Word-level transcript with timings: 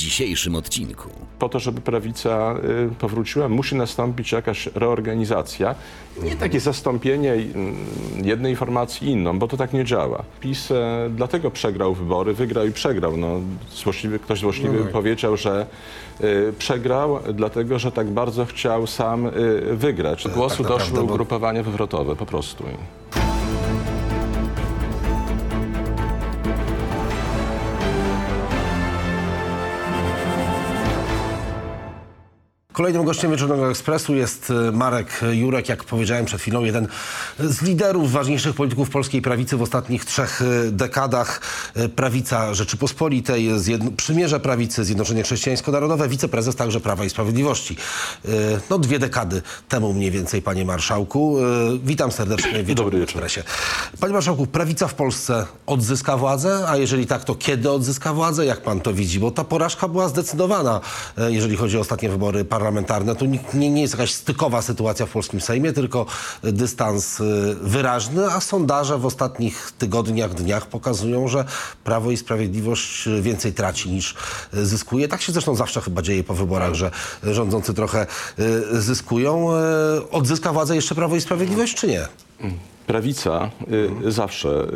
dzisiejszym 0.00 0.54
odcinku. 0.54 1.08
Po 1.38 1.48
to, 1.48 1.58
żeby 1.58 1.80
prawica 1.80 2.54
y, 2.92 2.94
powróciła, 2.94 3.48
musi 3.48 3.74
nastąpić 3.76 4.32
jakaś 4.32 4.66
reorganizacja. 4.74 5.74
Nie 6.22 6.36
takie 6.36 6.60
zastąpienie 6.60 7.32
y, 7.34 7.44
jednej 8.24 8.56
formacji 8.56 9.08
inną, 9.10 9.38
bo 9.38 9.48
to 9.48 9.56
tak 9.56 9.72
nie 9.72 9.84
działa. 9.84 10.22
PiS 10.40 10.70
e, 10.70 11.10
dlatego 11.16 11.50
przegrał 11.50 11.94
wybory, 11.94 12.34
wygrał 12.34 12.66
i 12.66 12.72
przegrał. 12.72 13.16
No, 13.16 13.40
złośliwy, 13.74 14.18
ktoś 14.18 14.40
złośliwy 14.40 14.76
No 14.78 14.82
tak. 14.82 14.92
powiedział, 14.92 15.36
że 15.36 15.66
y, 16.20 16.52
przegrał 16.58 17.18
dlatego, 17.34 17.78
że 17.78 17.92
tak 17.92 18.10
bardzo 18.10 18.44
chciał 18.46 18.86
sam 18.86 19.30
wygrać. 19.72 20.24
Do 20.24 20.30
głosu 20.30 20.56
tak 20.56 20.62
naprawdę, 20.62 20.84
doszły 20.94 21.06
bo- 21.06 21.12
ugrupowania 21.14 21.62
wywrotowe 21.62 22.16
po 22.16 22.26
prostu. 22.26 22.64
Kolejnym 32.80 33.04
gościem 33.04 33.30
Wieczornego 33.30 33.70
Ekspresu 33.70 34.14
jest 34.14 34.50
e, 34.68 34.72
Marek 34.72 35.20
Jurek, 35.32 35.68
jak 35.68 35.84
powiedziałem 35.84 36.24
przed 36.24 36.40
chwilą, 36.40 36.64
jeden 36.64 36.88
z 37.38 37.62
liderów 37.62 38.12
ważniejszych 38.12 38.54
polityków 38.54 38.90
polskiej 38.90 39.22
prawicy 39.22 39.56
w 39.56 39.62
ostatnich 39.62 40.04
trzech 40.04 40.42
e, 40.42 40.70
dekadach. 40.70 41.40
E, 41.74 41.88
Prawica 41.88 42.54
Rzeczypospolitej, 42.54 43.48
zjedno- 43.58 43.90
Przymierze 43.96 44.40
Prawicy, 44.40 44.84
Zjednoczenie 44.84 45.22
Chrześcijańsko-Narodowe, 45.22 46.08
wiceprezes 46.08 46.56
także 46.56 46.80
Prawa 46.80 47.04
i 47.04 47.10
Sprawiedliwości. 47.10 47.76
No 48.70 48.78
dwie 48.78 48.98
dekady 48.98 49.42
temu 49.68 49.92
mniej 49.92 50.10
więcej, 50.10 50.42
panie 50.42 50.64
marszałku. 50.64 51.36
Witam 51.84 52.12
serdecznie 52.12 52.50
w 52.62 52.74
Dobry 52.74 52.98
Wieczornym. 53.00 53.02
Ekspresie. 53.02 53.42
Panie 54.00 54.12
marszałku, 54.12 54.46
prawica 54.46 54.88
w 54.88 54.94
Polsce 54.94 55.46
odzyska 55.66 56.16
władzę, 56.16 56.64
a 56.68 56.76
jeżeli 56.76 57.06
tak, 57.06 57.24
to 57.24 57.34
kiedy 57.34 57.70
odzyska 57.70 58.12
władzę? 58.14 58.46
Jak 58.46 58.62
pan 58.62 58.80
to 58.80 58.92
widzi? 58.92 59.20
Bo 59.20 59.30
ta 59.30 59.44
porażka 59.44 59.88
była 59.88 60.08
zdecydowana, 60.08 60.80
jeżeli 61.28 61.56
chodzi 61.56 61.78
o 61.78 61.80
ostatnie 61.80 62.08
wybory 62.08 62.44
parlamentarne. 62.44 62.69
To 63.18 63.26
nie, 63.26 63.38
nie, 63.54 63.70
nie 63.70 63.82
jest 63.82 63.94
jakaś 63.94 64.12
stykowa 64.12 64.62
sytuacja 64.62 65.06
w 65.06 65.10
polskim 65.10 65.40
Sejmie, 65.40 65.72
tylko 65.72 66.06
dystans 66.42 67.20
e, 67.20 67.24
wyraźny, 67.62 68.26
a 68.26 68.40
sondaże 68.40 68.98
w 68.98 69.06
ostatnich 69.06 69.72
tygodniach, 69.78 70.34
dniach 70.34 70.66
pokazują, 70.66 71.28
że 71.28 71.44
Prawo 71.84 72.10
i 72.10 72.16
Sprawiedliwość 72.16 73.08
więcej 73.20 73.52
traci 73.52 73.90
niż 73.90 74.14
e, 74.54 74.64
zyskuje. 74.64 75.08
Tak 75.08 75.22
się 75.22 75.32
zresztą 75.32 75.54
zawsze 75.54 75.80
chyba 75.80 76.02
dzieje 76.02 76.24
po 76.24 76.34
wyborach, 76.34 76.74
że 76.74 76.90
rządzący 77.22 77.74
trochę 77.74 78.00
e, 78.00 78.80
zyskują. 78.80 79.48
Odzyska 80.10 80.52
władzę 80.52 80.74
jeszcze 80.74 80.94
Prawo 80.94 81.16
i 81.16 81.20
Sprawiedliwość, 81.20 81.74
czy 81.74 81.86
nie? 81.86 82.08
Prawica 82.90 83.50
y, 84.06 84.12
zawsze 84.12 84.66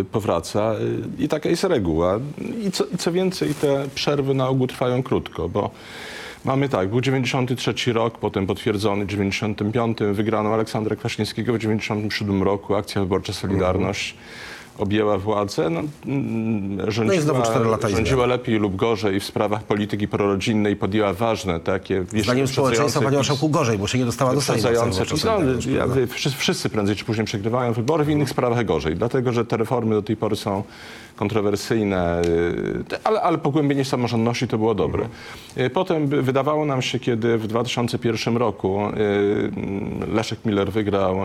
y, 0.00 0.04
powraca 0.04 0.74
y, 1.18 1.22
i 1.22 1.28
taka 1.28 1.48
jest 1.48 1.64
reguła. 1.64 2.18
I 2.66 2.70
co, 2.70 2.84
I 2.86 2.98
co 2.98 3.12
więcej, 3.12 3.54
te 3.54 3.88
przerwy 3.94 4.34
na 4.34 4.48
ogół 4.48 4.66
trwają 4.66 5.02
krótko, 5.02 5.48
bo 5.48 5.70
mamy 6.44 6.68
tak, 6.68 6.88
był 6.88 7.00
93 7.00 7.92
rok, 7.92 8.18
potem 8.18 8.46
potwierdzony 8.46 9.04
w 9.04 9.08
95, 9.08 9.98
wygrano 10.12 10.54
Aleksandra 10.54 10.96
Kwaśniewskiego 10.96 11.52
w 11.52 11.58
97 11.58 12.42
roku, 12.42 12.74
akcja 12.74 13.00
wyborcza 13.00 13.32
Solidarność. 13.32 14.14
Objęła 14.78 15.18
władzę, 15.18 15.70
no, 15.70 15.82
mm, 16.06 16.90
rządziła, 16.90 17.42
No 17.64 17.70
lata 17.70 17.88
i 17.88 17.92
rządziła 17.92 18.26
lepiej 18.26 18.58
lub 18.58 18.76
gorzej 18.76 19.20
w 19.20 19.24
sprawach 19.24 19.64
polityki 19.64 20.08
prorodzinnej, 20.08 20.76
podjęła 20.76 21.12
ważne 21.12 21.60
takie... 21.60 22.04
Zdaniem 22.22 22.48
społeczeństwa, 22.48 23.00
panie 23.00 23.16
marszałku, 23.16 23.48
gorzej, 23.48 23.78
bo 23.78 23.86
się 23.86 23.98
nie 23.98 24.04
dostała 24.04 24.34
do 24.34 24.40
Sejmu. 24.40 24.68
No, 25.24 25.70
ja, 25.70 25.86
wszyscy 26.38 26.70
prędzej 26.70 26.96
czy 26.96 27.04
później 27.04 27.26
przegrywają 27.26 27.72
wybory, 27.72 28.04
w 28.04 28.10
innych 28.10 28.30
sprawach 28.30 28.64
gorzej. 28.64 28.96
Dlatego, 28.96 29.32
że 29.32 29.44
te 29.44 29.56
reformy 29.56 29.94
do 29.94 30.02
tej 30.02 30.16
pory 30.16 30.36
są 30.36 30.62
kontrowersyjne, 31.16 32.22
y, 32.22 32.84
ale, 33.04 33.20
ale 33.22 33.38
pogłębienie 33.38 33.84
samorządności 33.84 34.48
to 34.48 34.58
było 34.58 34.74
dobre. 34.74 35.06
Y, 35.58 35.70
Potem 35.70 36.06
wydawało 36.06 36.64
nam 36.64 36.82
się, 36.82 36.98
kiedy 36.98 37.38
w 37.38 37.46
2001 37.46 38.36
roku 38.36 38.80
y, 38.88 40.06
Leszek 40.14 40.44
Miller 40.44 40.72
wygrał 40.72 41.16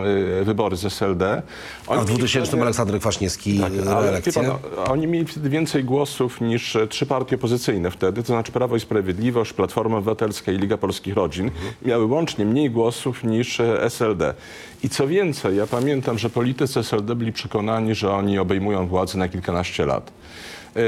wybory 0.42 0.76
z 0.76 0.84
SLD. 0.84 1.42
A 1.86 1.90
Oni 1.90 2.00
w 2.00 2.04
2000 2.04 2.52
mieli 2.52 2.62
Aleksander 2.62 3.00
Kwaśniewski 3.00 3.60
tak, 3.60 3.72
reelekcję. 3.72 4.58
oni 4.88 5.06
mieli 5.06 5.26
wtedy 5.26 5.48
więcej 5.48 5.84
głosów 5.84 6.40
niż 6.40 6.76
e, 6.76 6.86
trzy 6.86 7.06
partie 7.06 7.36
opozycyjne 7.36 7.90
wtedy, 7.90 8.22
to 8.22 8.26
znaczy 8.26 8.52
Prawo 8.52 8.76
i 8.76 8.80
Sprawiedliwość, 8.80 9.52
Platforma 9.52 9.96
Obywatelska 9.96 10.52
i 10.52 10.58
Liga 10.58 10.76
Polskich 10.76 11.14
Rodzin 11.14 11.50
miały 11.82 12.04
łącznie 12.04 12.44
mniej 12.44 12.70
głosów 12.70 13.24
niż 13.24 13.60
e, 13.60 13.82
SLD. 13.82 14.34
I 14.82 14.88
co 14.88 15.06
więcej, 15.06 15.56
ja 15.56 15.66
pamiętam, 15.66 16.18
że 16.18 16.30
politycy 16.30 16.80
SLD 16.82 17.14
byli 17.14 17.32
przekonani, 17.32 17.94
że 17.94 18.10
oni 18.12 18.38
obejmują 18.38 18.86
władzę 18.86 19.18
na 19.18 19.28
kilkanaście 19.28 19.86
lat. 19.86 20.12
E, 20.76 20.80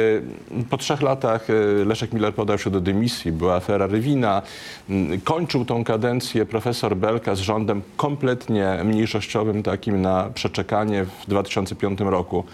Po 0.70 0.76
trzech 0.76 1.02
latach 1.02 1.50
e, 1.50 1.84
Leszek 1.84 2.12
Miller 2.12 2.34
podał 2.34 2.58
się 2.58 2.70
do 2.70 2.80
dymisji, 2.80 3.32
była 3.32 3.54
afera 3.54 3.86
Rywina. 3.86 4.42
Mm, 4.90 5.20
Kończył 5.20 5.64
tą 5.64 5.84
kadencję 5.84 6.46
profesor 6.46 6.96
Belka 6.96 7.34
z 7.34 7.38
rządem 7.38 7.82
kompletnie 7.96 8.80
mniejszościowym, 8.84 9.62
takim 9.62 10.02
na 10.02 10.30
przeczekanie 10.34 11.04
w 11.04 11.26
2005 11.28 12.00
roku. 12.00 12.44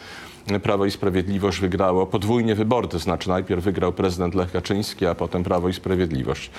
Prawo 0.62 0.86
i 0.86 0.90
Sprawiedliwość 0.90 1.60
wygrało 1.60 2.06
podwójnie 2.06 2.54
wybory, 2.54 2.88
to 2.88 2.98
znaczy 2.98 3.28
najpierw 3.28 3.64
wygrał 3.64 3.92
prezydent 3.92 4.34
Lech 4.34 4.52
Kaczyński, 4.52 5.06
a 5.06 5.14
potem 5.14 5.44
Prawo 5.44 5.68
i 5.68 5.72
Sprawiedliwość. 5.72 6.50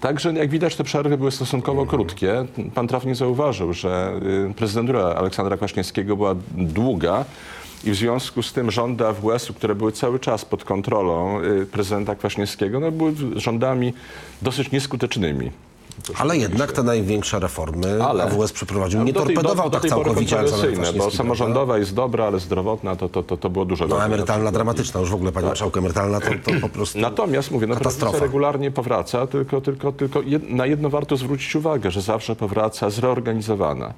Także 0.00 0.32
jak 0.32 0.50
widać 0.50 0.76
te 0.76 0.84
przerwy 0.84 1.18
były 1.18 1.30
stosunkowo 1.30 1.86
krótkie. 1.86 2.46
Pan 2.74 2.88
trafnie 2.88 3.14
zauważył, 3.14 3.72
że 3.72 4.20
y, 4.50 4.54
prezydentura 4.54 5.02
Aleksandra 5.02 5.56
Kwaśniewskiego 5.56 6.16
była 6.16 6.34
długa 6.56 7.24
i 7.84 7.90
w 7.90 7.94
związku 7.94 8.42
z 8.42 8.52
tym 8.52 8.70
rządy 8.70 9.06
AWS-u, 9.06 9.54
które 9.54 9.74
były 9.74 9.92
cały 9.92 10.18
czas 10.18 10.44
pod 10.44 10.64
kontrolą 10.64 11.40
y, 11.40 11.66
prezydenta 11.66 12.14
Kwaśniewskiego, 12.14 12.80
no, 12.80 12.90
były 12.90 13.12
rządami 13.36 13.92
dosyć 14.42 14.70
nieskutecznymi. 14.70 15.50
Ale 16.18 16.36
jednak 16.36 16.72
te 16.72 16.82
największe 16.82 17.38
reformy 17.40 18.04
Ale- 18.04 18.24
AWS 18.24 18.52
przeprowadził. 18.52 19.02
Nie 19.02 19.12
do 19.12 19.20
torpedował 19.20 19.70
do, 19.70 19.80
tak 19.80 19.90
całkowicie 19.90 20.36
kontrowersyjne, 20.36 20.76
bo 20.76 20.82
Kwaśniewski. 20.82 21.16
samorządowa 21.16 21.78
jest 21.78 21.94
dobra, 21.94 22.24
ale 22.26 22.40
zdrowotna 22.40 22.96
to, 22.96 23.08
to, 23.08 23.22
to, 23.22 23.36
to 23.36 23.50
było 23.50 23.64
dużo 23.64 23.84
No, 23.84 23.88
gorzej. 23.94 24.06
emerytalna 24.06 24.52
dramatyczna, 24.52 25.00
już 25.00 25.10
w 25.10 25.14
ogóle, 25.14 25.32
panie 25.32 25.46
marszałku, 25.46 25.78
emerytalna 25.78 26.20
to, 26.20 26.30
to 26.44 26.60
po 26.60 26.68
prostu... 26.68 26.98
Natomiast 26.98 27.50
mówię, 27.50 27.66
no 27.66 27.74
Katastrofa. 27.76 28.18
regularnie 28.18 28.70
powraca, 28.70 29.26
tylko, 29.26 29.60
tylko, 29.60 29.92
tylko 29.92 30.22
jed, 30.22 30.50
na 30.50 30.66
jedno 30.66 30.90
warto 30.90 31.16
zwrócić 31.16 31.56
uwagę, 31.56 31.90
że 31.90 32.00
zawsze 32.00 32.36
powraca 32.36 32.90
zreorganizowana. 32.90 33.92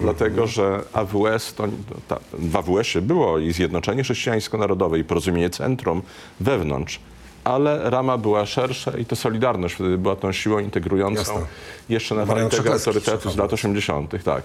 Dlatego, 0.00 0.46
że 0.46 0.80
AWS, 0.92 1.54
to, 1.54 1.64
ta, 2.08 2.18
w 2.32 2.56
AWS-ie 2.56 3.02
było 3.02 3.38
i 3.38 3.52
Zjednoczenie 3.52 4.02
Chrześcijańsko-Narodowe 4.02 4.98
i 4.98 5.04
Porozumienie 5.04 5.50
Centrum 5.50 6.02
wewnątrz, 6.40 7.00
ale 7.44 7.90
rama 7.90 8.18
była 8.18 8.46
szersza 8.46 8.98
i 8.98 9.04
to 9.04 9.16
Solidarność 9.16 9.74
wtedy 9.74 9.98
była 9.98 10.16
tą 10.16 10.32
siłą 10.32 10.58
integrującą 10.58 11.20
Jasne. 11.32 11.46
jeszcze 11.88 12.14
na 12.14 12.26
fali 12.26 12.50
tego 12.50 12.72
autorytetu 12.72 13.30
z 13.30 13.36
lat 13.36 13.52
80. 13.52 14.22
Tak. 14.24 14.42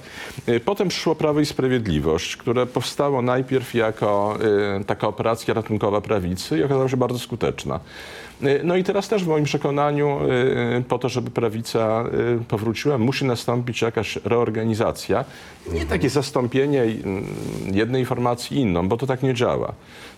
Y, 0.50 0.60
Potem 0.60 0.88
przyszło 0.88 1.16
Prawo 1.16 1.40
i 1.40 1.46
Sprawiedliwość, 1.46 2.38
które 2.38 2.66
powstało 2.66 3.22
najpierw 3.22 3.74
jako 3.74 4.38
y, 4.82 4.86
taka 4.86 5.08
operacja 5.08 5.54
ratunkowa 5.54 6.02
prawicy 6.02 6.58
i 6.58 6.64
okazało 6.64 6.90
się 6.90 6.98
bardzo 6.98 7.20
skuteczna. 7.20 7.80
Y, 8.44 8.62
No 8.64 8.76
i 8.76 8.84
teraz 8.84 9.08
też 9.08 9.24
w 9.24 9.28
moim 9.28 9.44
przekonaniu 9.46 10.20
y, 10.80 10.84
po 10.88 11.00
to, 11.00 11.10
żeby 11.10 11.32
prawica 11.32 12.04
powróciła, 12.48 12.98
musi 12.98 13.26
nastąpić 13.26 13.82
jakaś 13.82 14.16
reorganizacja. 14.26 15.26
Nie 15.74 15.86
takie 15.86 16.10
zastąpienie 16.10 16.84
y, 16.84 16.98
jednej 17.74 18.06
formacji 18.06 18.58
inną, 18.58 18.88
bo 18.88 18.98
to 18.98 19.08
tak 19.08 19.24
nie 19.24 19.34
działa. 19.34 19.74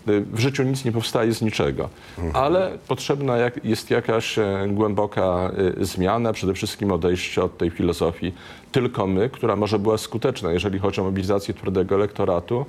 W 0.08 0.40
życiu 0.40 0.64
nic 0.64 0.86
nie 0.86 0.92
powstaje 0.92 1.34
z 1.34 1.42
niczego. 1.42 1.90
Ale 2.34 2.69
potrzebna 2.88 3.38
jest 3.64 3.90
jakaś 3.90 4.40
e, 4.40 4.68
głęboka 4.68 5.52
y, 5.82 5.86
zmiana, 5.86 6.34
przede 6.34 6.54
wszystkim 6.54 6.92
odejście 6.92 7.44
od 7.44 7.58
tej 7.58 7.70
filozofii 7.70 8.34
tylko 8.72 9.08
my, 9.08 9.30
która 9.30 9.56
może 9.56 9.80
była 9.80 9.98
skuteczna, 9.98 10.52
jeżeli 10.52 10.80
chodzi 10.80 11.02
o 11.02 11.04
mobilizację 11.04 11.54
twardego 11.54 11.96
elektoratu, 11.96 12.66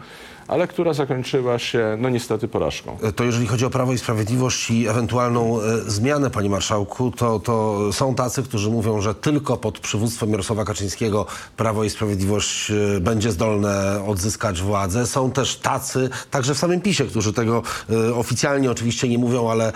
ale 0.51 0.69
która 0.69 0.93
zakończyła 0.93 1.59
się, 1.59 1.97
no 2.01 2.09
niestety, 2.09 2.49
porażką. 2.49 2.97
To 3.17 3.25
jeżeli 3.25 3.47
chodzi 3.47 3.65
o 3.65 3.71
Prawo 3.71 3.93
i 3.93 3.99
Sprawiedliwość 3.99 4.71
i 4.71 4.89
ewentualną 4.89 5.61
e, 5.61 5.91
zmianę, 5.91 6.31
panie 6.31 6.51
marszałku, 6.51 7.11
to, 7.11 7.39
to 7.41 7.79
są 7.93 8.15
tacy, 8.15 8.43
którzy 8.43 8.71
mówią, 8.71 9.01
że 9.01 9.15
tylko 9.15 9.57
pod 9.57 9.79
przywództwem 9.79 10.31
Jarosława 10.31 10.65
Kaczyńskiego 10.65 11.27
Prawo 11.57 11.85
i 11.85 11.91
Sprawiedliwość 11.91 12.71
e, 12.71 13.01
będzie 13.01 13.33
zdolne 13.33 14.05
odzyskać 14.07 14.63
władzę. 14.63 15.07
Są 15.07 15.31
też 15.31 15.57
tacy, 15.57 16.11
także 16.31 16.55
w 16.55 16.59
samym 16.59 16.81
PiSie, 16.81 17.05
którzy 17.05 17.33
tego 17.33 17.63
e, 17.91 18.15
oficjalnie 18.15 18.71
oczywiście 18.71 19.09
nie 19.09 19.19
mówią, 19.19 19.51
ale 19.51 19.69
e, 19.69 19.73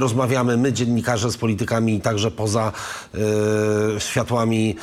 rozmawiamy 0.00 0.56
my, 0.56 0.72
dziennikarze, 0.72 1.30
z 1.30 1.36
politykami 1.36 2.00
także 2.00 2.30
poza 2.30 2.72
e, 3.14 4.00
światłami 4.00 4.76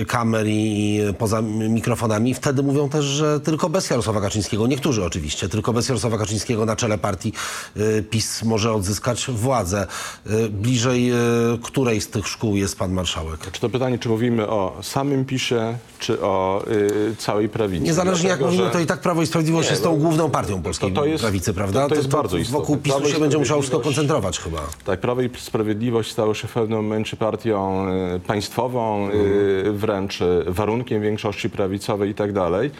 e, 0.00 0.04
kamer 0.04 0.46
i, 0.46 0.50
i 0.50 1.14
poza 1.14 1.42
mikrofonami. 1.42 2.34
Wtedy 2.34 2.62
mówią 2.62 2.88
też, 2.88 3.04
że 3.04 3.40
tylko 3.40 3.68
bez 3.68 3.90
Jarosława 3.90 4.20
Kaczyńskiego 4.20 4.69
niektórzy 4.70 5.04
oczywiście, 5.04 5.48
tylko 5.48 5.72
bez 5.72 5.88
Jarosława 5.88 6.18
Kaczyńskiego 6.18 6.66
na 6.66 6.76
czele 6.76 6.98
partii 6.98 7.32
y, 7.76 8.02
PiS 8.10 8.42
może 8.42 8.72
odzyskać 8.72 9.26
władzę. 9.28 9.86
Y, 10.30 10.48
bliżej 10.48 11.12
y, 11.12 11.14
której 11.62 12.00
z 12.00 12.08
tych 12.08 12.28
szkół 12.28 12.56
jest 12.56 12.78
pan 12.78 12.92
marszałek? 12.92 13.40
Czy 13.52 13.60
to 13.60 13.68
pytanie, 13.68 13.98
czy 13.98 14.08
mówimy 14.08 14.48
o 14.48 14.76
samym 14.82 15.24
PiSie, 15.24 15.78
czy 15.98 16.22
o 16.22 16.64
y, 17.12 17.16
całej 17.18 17.48
prawicy? 17.48 17.84
Niezależnie 17.84 18.28
jak 18.28 18.38
Dlatego, 18.38 18.46
mówimy, 18.50 18.64
że- 18.64 18.70
to 18.72 18.80
i 18.80 18.86
tak 18.86 19.00
Prawo 19.00 19.22
i 19.22 19.26
Sprawiedliwość 19.26 19.68
Nie, 19.68 19.70
jest 19.72 19.82
tą 19.82 19.96
główną 19.96 20.30
partią 20.30 20.62
polskiej 20.62 20.92
to 20.92 21.04
jest- 21.04 21.22
prawicy, 21.22 21.54
prawda? 21.54 21.88
to 21.88 21.94
jest 21.94 22.08
bardzo 22.08 22.36
istotne. 22.38 22.58
Wokół 22.60 22.76
PiSu 22.76 23.06
się 23.08 23.18
będzie 23.20 23.38
musiało 23.38 23.60
wszystko 23.62 23.80
koncentrować 23.80 24.38
chyba. 24.40 24.58
Tak, 24.84 25.00
Prawo 25.00 25.22
i 25.22 25.30
Sprawiedliwość 25.38 26.12
stało 26.12 26.34
się 26.34 26.48
w 26.48 26.52
pewnym 26.52 26.78
momencie 26.82 27.16
partią 27.16 27.86
państwową, 28.26 29.08
y, 29.08 29.12
Mhm. 29.12 29.78
wręcz 29.78 30.18
warunkiem 30.46 31.02
większości 31.02 31.50
prawicowej 31.50 32.10
i 32.10 32.14
tak 32.14 32.32
dalej. 32.32 32.70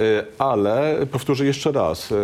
Y, 0.00 0.24
Ale 0.38 1.06
powtórzę 1.12 1.44
jeszcze 1.44 1.72
raz, 1.72 2.12
y, 2.12 2.16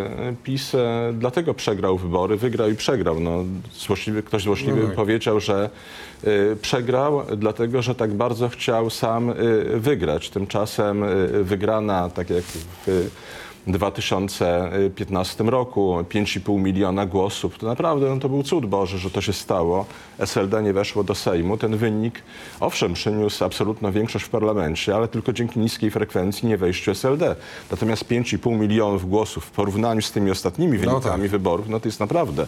PiS 0.45 0.75
y, 0.75 0.79
dlatego 1.13 1.55
przegrał 1.55 1.99
wybory, 1.99 2.37
wygrał 2.37 2.71
i 2.71 2.75
przegrał. 2.75 3.21
No, 3.21 3.45
złośliwy, 3.73 4.23
ktoś 4.23 4.43
złośliwy 4.43 4.81
No 4.81 4.87
tak. 4.87 4.97
powiedział, 4.97 5.41
że 5.41 5.71
przegrał 6.63 7.23
dlatego, 7.37 7.83
że 7.83 7.95
tak 7.95 8.15
bardzo 8.15 8.49
chciał 8.49 8.91
sam 8.91 9.35
wygrać. 9.75 10.31
Tymczasem 10.31 11.05
wygrana, 11.45 12.11
tak 12.11 12.31
jak 12.31 12.45
w 12.87 13.11
2015 13.67 15.45
roku 15.45 15.97
5,5 15.99 16.59
miliona 16.59 17.07
głosów. 17.07 17.59
To 17.59 17.67
naprawdę 17.67 18.15
no, 18.15 18.21
to 18.21 18.29
był 18.29 18.43
cud 18.43 18.67
Boży, 18.67 18.99
że 18.99 19.11
to 19.11 19.21
się 19.21 19.33
stało. 19.33 19.87
SLD 20.19 20.63
nie 20.63 20.73
weszło 20.73 21.05
do 21.05 21.15
Sejmu. 21.15 21.57
Ten 21.57 21.77
wynik, 21.77 22.23
owszem, 22.61 22.95
przyniósł 22.95 23.45
absolutną 23.45 23.93
większość 23.93 24.25
w 24.25 24.29
parlamencie, 24.29 24.95
ale 24.97 25.09
tylko 25.09 25.33
dzięki 25.33 25.61
niskiej 25.61 25.91
frekwencji 25.91 26.49
nie 26.49 26.57
wejściu 26.57 26.91
SLD. 26.91 27.37
Natomiast 27.71 28.05
5,5 28.05 28.59
milionów 28.59 29.11
głosów 29.11 29.45
w 29.45 29.51
porównaniu 29.51 30.03
z 30.03 30.13
tymi 30.13 30.31
ostatnimi 30.31 30.79
wynikami 30.79 31.29
wyborów, 31.29 31.69
no 31.69 31.81
to 31.81 31.89
jest 31.89 32.01
naprawdę, 32.01 32.47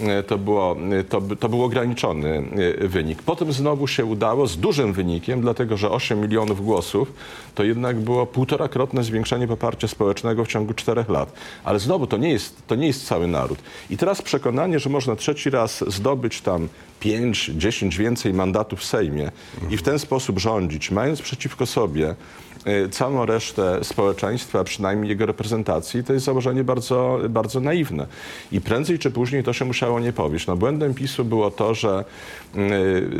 e, 0.00 0.22
to, 0.22 0.38
było, 0.38 0.76
e, 1.00 1.04
to, 1.04 1.20
to 1.40 1.48
był 1.48 1.64
ograniczony 1.64 2.42
e, 2.82 2.88
wynik. 2.88 3.22
Potem 3.22 3.52
znowu 3.52 3.86
się 3.86 4.04
udało 4.04 4.46
z 4.46 4.56
dużym 4.56 4.92
wynikiem, 4.92 5.40
dlatego 5.40 5.76
że 5.76 5.90
8 5.90 6.20
milionów 6.20 6.64
głosów 6.64 7.12
to 7.54 7.64
jednak 7.64 7.96
było 7.96 8.26
półtorakrotne 8.26 9.04
zwiększenie 9.04 9.48
poparcia 9.48 9.88
społecznego 9.88 10.44
w 10.44 10.47
ciągu 10.48 10.74
czterech 10.74 11.08
lat. 11.08 11.32
Ale 11.64 11.78
znowu 11.78 12.06
to 12.06 12.16
nie 12.16 12.30
jest, 12.30 12.66
to 12.66 12.74
nie 12.74 12.86
jest 12.86 13.06
cały 13.06 13.26
naród. 13.26 13.58
I 13.90 13.96
teraz 13.96 14.22
przekonanie, 14.22 14.78
że 14.78 14.90
można 14.90 15.16
trzeci 15.16 15.50
raz 15.50 15.84
zdobyć 15.86 16.40
tam 16.40 16.68
5, 17.00 17.50
10 17.54 17.96
więcej 17.96 18.34
mandatów 18.34 18.80
w 18.80 18.84
Sejmie 18.84 19.30
i 19.70 19.76
w 19.76 19.82
ten 19.82 19.98
sposób 19.98 20.38
rządzić, 20.38 20.90
mając 20.90 21.22
przeciwko 21.22 21.66
sobie 21.66 22.14
całą 22.90 23.26
resztę 23.26 23.84
społeczeństwa, 23.84 24.64
przynajmniej 24.64 25.08
jego 25.08 25.26
reprezentacji, 25.26 26.04
to 26.04 26.12
jest 26.12 26.26
założenie 26.26 26.64
bardzo, 26.64 27.18
bardzo 27.28 27.60
naiwne. 27.60 28.06
I 28.52 28.60
prędzej 28.60 28.98
czy 28.98 29.10
później 29.10 29.42
to 29.42 29.52
się 29.52 29.64
musiało 29.64 30.00
nie 30.00 30.12
powieść. 30.12 30.46
No, 30.46 30.56
błędem 30.56 30.94
PiSu 30.94 31.24
było 31.24 31.50
to, 31.50 31.74
że 31.74 32.04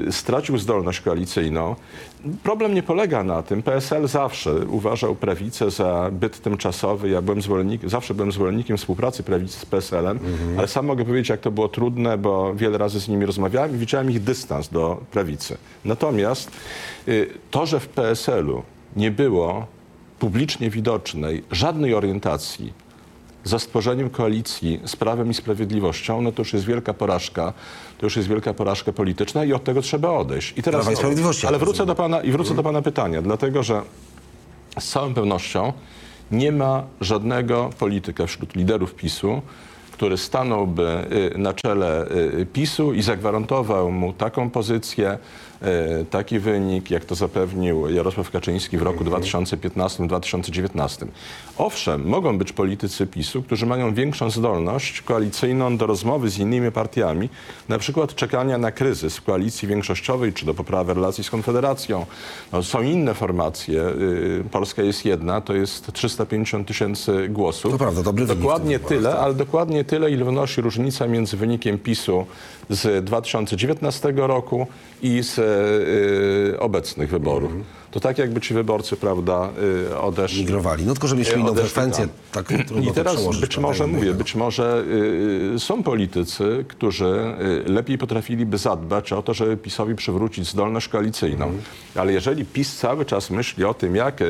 y, 0.08 0.12
stracił 0.12 0.58
zdolność 0.58 1.00
koalicyjną. 1.00 1.76
Problem 2.42 2.74
nie 2.74 2.82
polega 2.82 3.24
na 3.24 3.42
tym. 3.42 3.62
PSL 3.62 4.08
zawsze 4.08 4.54
uważał 4.54 5.14
prawicę 5.14 5.70
za 5.70 6.10
byt 6.12 6.42
tymczasowy. 6.42 7.08
Ja 7.08 7.22
byłem 7.22 7.42
zwolennik, 7.42 7.88
zawsze 7.88 8.14
byłem 8.14 8.32
zwolennikiem 8.32 8.76
współpracy 8.76 9.22
prawicy 9.22 9.60
z 9.60 9.66
PSL-em, 9.66 10.18
ale 10.58 10.68
sam 10.68 10.86
mogę 10.86 11.04
powiedzieć, 11.04 11.28
jak 11.28 11.40
to 11.40 11.50
było 11.50 11.68
trudne, 11.68 12.18
bo 12.18 12.54
wiele 12.54 12.78
razy 12.78 13.00
z 13.00 13.08
nimi 13.08 13.26
rozmawiałem 13.26 13.74
i 13.74 13.78
widziałem 13.78 14.10
ich 14.10 14.22
dystans 14.22 14.68
do 14.68 15.00
prawicy. 15.10 15.56
Natomiast 15.84 16.50
y, 17.08 17.30
to, 17.50 17.66
że 17.66 17.80
w 17.80 17.88
PSL-u 17.88 18.62
nie 18.98 19.10
było 19.10 19.66
publicznie 20.18 20.70
widocznej 20.70 21.44
żadnej 21.50 21.94
orientacji 21.94 22.72
za 23.44 23.58
stworzeniem 23.58 24.10
koalicji 24.10 24.80
z 24.84 24.96
Prawem 24.96 25.30
i 25.30 25.34
Sprawiedliwością, 25.34 26.22
no 26.22 26.32
to 26.32 26.40
już 26.42 26.52
jest 26.52 26.66
wielka 26.66 26.94
porażka, 26.94 27.52
to 27.98 28.06
już 28.06 28.16
jest 28.16 28.28
wielka 28.28 28.54
porażka 28.54 28.92
polityczna 28.92 29.44
i 29.44 29.52
od 29.52 29.64
tego 29.64 29.82
trzeba 29.82 30.10
odejść. 30.10 30.58
I 30.58 30.62
teraz, 30.62 30.80
Prawa 30.80 30.92
i 30.92 30.96
Sprawiedliwości, 30.96 31.46
ale 31.46 31.58
wrócę 31.58 31.86
do 31.86 31.94
pana 31.94 32.22
i 32.22 32.30
wrócę 32.30 32.54
do 32.54 32.62
pana 32.62 32.82
pytania, 32.82 33.22
dlatego 33.22 33.62
że 33.62 33.82
z 34.78 34.88
całą 34.88 35.14
pewnością 35.14 35.72
nie 36.30 36.52
ma 36.52 36.82
żadnego 37.00 37.70
polityka 37.78 38.26
wśród 38.26 38.56
liderów 38.56 38.94
PiSu, 38.94 39.42
który 39.92 40.16
stanąłby 40.16 41.04
y, 41.34 41.38
na 41.38 41.52
czele 41.54 42.06
y, 42.40 42.46
PiSu 42.46 42.94
i 42.94 43.02
zagwarantował 43.02 43.92
mu 43.92 44.12
taką 44.12 44.50
pozycję, 44.50 45.18
taki 46.10 46.38
wynik, 46.38 46.90
jak 46.90 47.04
to 47.04 47.14
zapewnił 47.14 47.90
Jarosław 47.90 48.30
Kaczyński 48.30 48.78
w 48.78 48.82
roku 48.82 49.04
2015-2019. 49.04 51.06
Owszem, 51.58 52.08
mogą 52.08 52.38
być 52.38 52.52
politycy 52.52 53.06
PiSu, 53.06 53.42
którzy 53.42 53.66
mają 53.66 53.94
większą 53.94 54.30
zdolność 54.30 55.02
koalicyjną 55.02 55.76
do 55.76 55.86
rozmowy 55.86 56.30
z 56.30 56.38
innymi 56.38 56.72
partiami, 56.72 57.28
na 57.68 57.78
przykład 57.78 58.14
czekania 58.14 58.58
na 58.58 58.72
kryzys 58.72 59.16
w 59.16 59.22
koalicji 59.22 59.68
większościowej 59.68 60.32
czy 60.32 60.46
do 60.46 60.54
poprawy 60.54 60.94
relacji 60.94 61.24
z 61.24 61.30
Konfederacją. 61.30 62.06
No, 62.52 62.62
są 62.62 62.82
inne 62.82 63.14
formacje. 63.14 63.82
y, 63.82 64.44
Polska 64.50 64.82
jest 64.82 65.04
jedna, 65.04 65.40
to 65.40 65.54
jest 65.54 65.92
350 65.92 66.68
tysięcy 66.68 67.28
głosów. 67.28 67.72
To 67.72 67.78
prawda, 67.78 68.02
dobry 68.02 68.26
wynik 68.26 68.42
Dokładnie 68.42 68.78
w 68.78 68.80
tych 68.80 68.88
wyborach, 68.88 69.02
tyle, 69.02 69.12
tak. 69.16 69.24
ale 69.24 69.34
dokładnie 69.34 69.84
tyle, 69.84 70.10
ile 70.10 70.24
wynosi 70.24 70.60
różnica 70.60 71.06
między 71.06 71.36
wynikiem 71.36 71.78
PiSu 71.78 72.26
z 72.70 73.04
2019 73.04 74.12
roku 74.16 74.66
i 75.02 75.22
z 75.22 75.40
y, 76.54 76.60
obecnych 76.60 77.10
wyborów. 77.10 77.50
Mhm. 77.50 77.64
To 77.90 78.00
tak 78.00 78.18
jakby 78.18 78.40
ci 78.40 78.54
wyborcy, 78.54 78.96
prawda, 78.96 79.50
y, 79.90 79.98
odeszli. 79.98 80.40
Migrowali. 80.40 80.86
No 80.86 80.92
tylko, 80.92 81.08
że 81.08 81.14
mieliśmy 81.14 81.36
E, 81.36 81.40
inną 81.40 81.54
frekwencję, 81.54 82.08
tak 82.32 82.52
I 82.82 82.92
teraz 82.92 83.40
być 83.40 83.58
może, 83.58 83.86
mówię, 83.86 84.14
być 84.14 84.34
może 84.34 84.84
y, 85.54 85.58
są 85.58 85.82
politycy, 85.82 86.64
którzy 86.68 87.34
lepiej 87.66 87.98
potrafiliby 87.98 88.58
zadbać 88.58 89.12
o 89.12 89.22
to, 89.22 89.34
żeby 89.34 89.56
PiSowi 89.56 89.94
przywrócić 89.94 90.48
zdolność 90.48 90.88
koalicyjną. 90.88 91.44
Mhm. 91.44 91.62
Ale 91.94 92.12
jeżeli 92.12 92.44
PiS 92.44 92.76
cały 92.76 93.04
czas 93.04 93.30
myśli 93.30 93.64
o 93.64 93.74
tym, 93.74 93.96
jak 93.96 94.20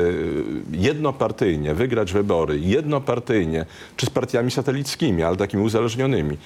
jednopartyjnie 0.71 1.73
wygrać 1.73 2.13
wybory, 2.13 2.59
jednopartyjnie, 2.59 3.65
czy 3.97 4.05
z 4.05 4.09
partiami 4.09 4.51
satelickimi, 4.51 5.23
ale 5.23 5.37
takimi 5.37 5.63
uzależnionymi, 5.63 6.37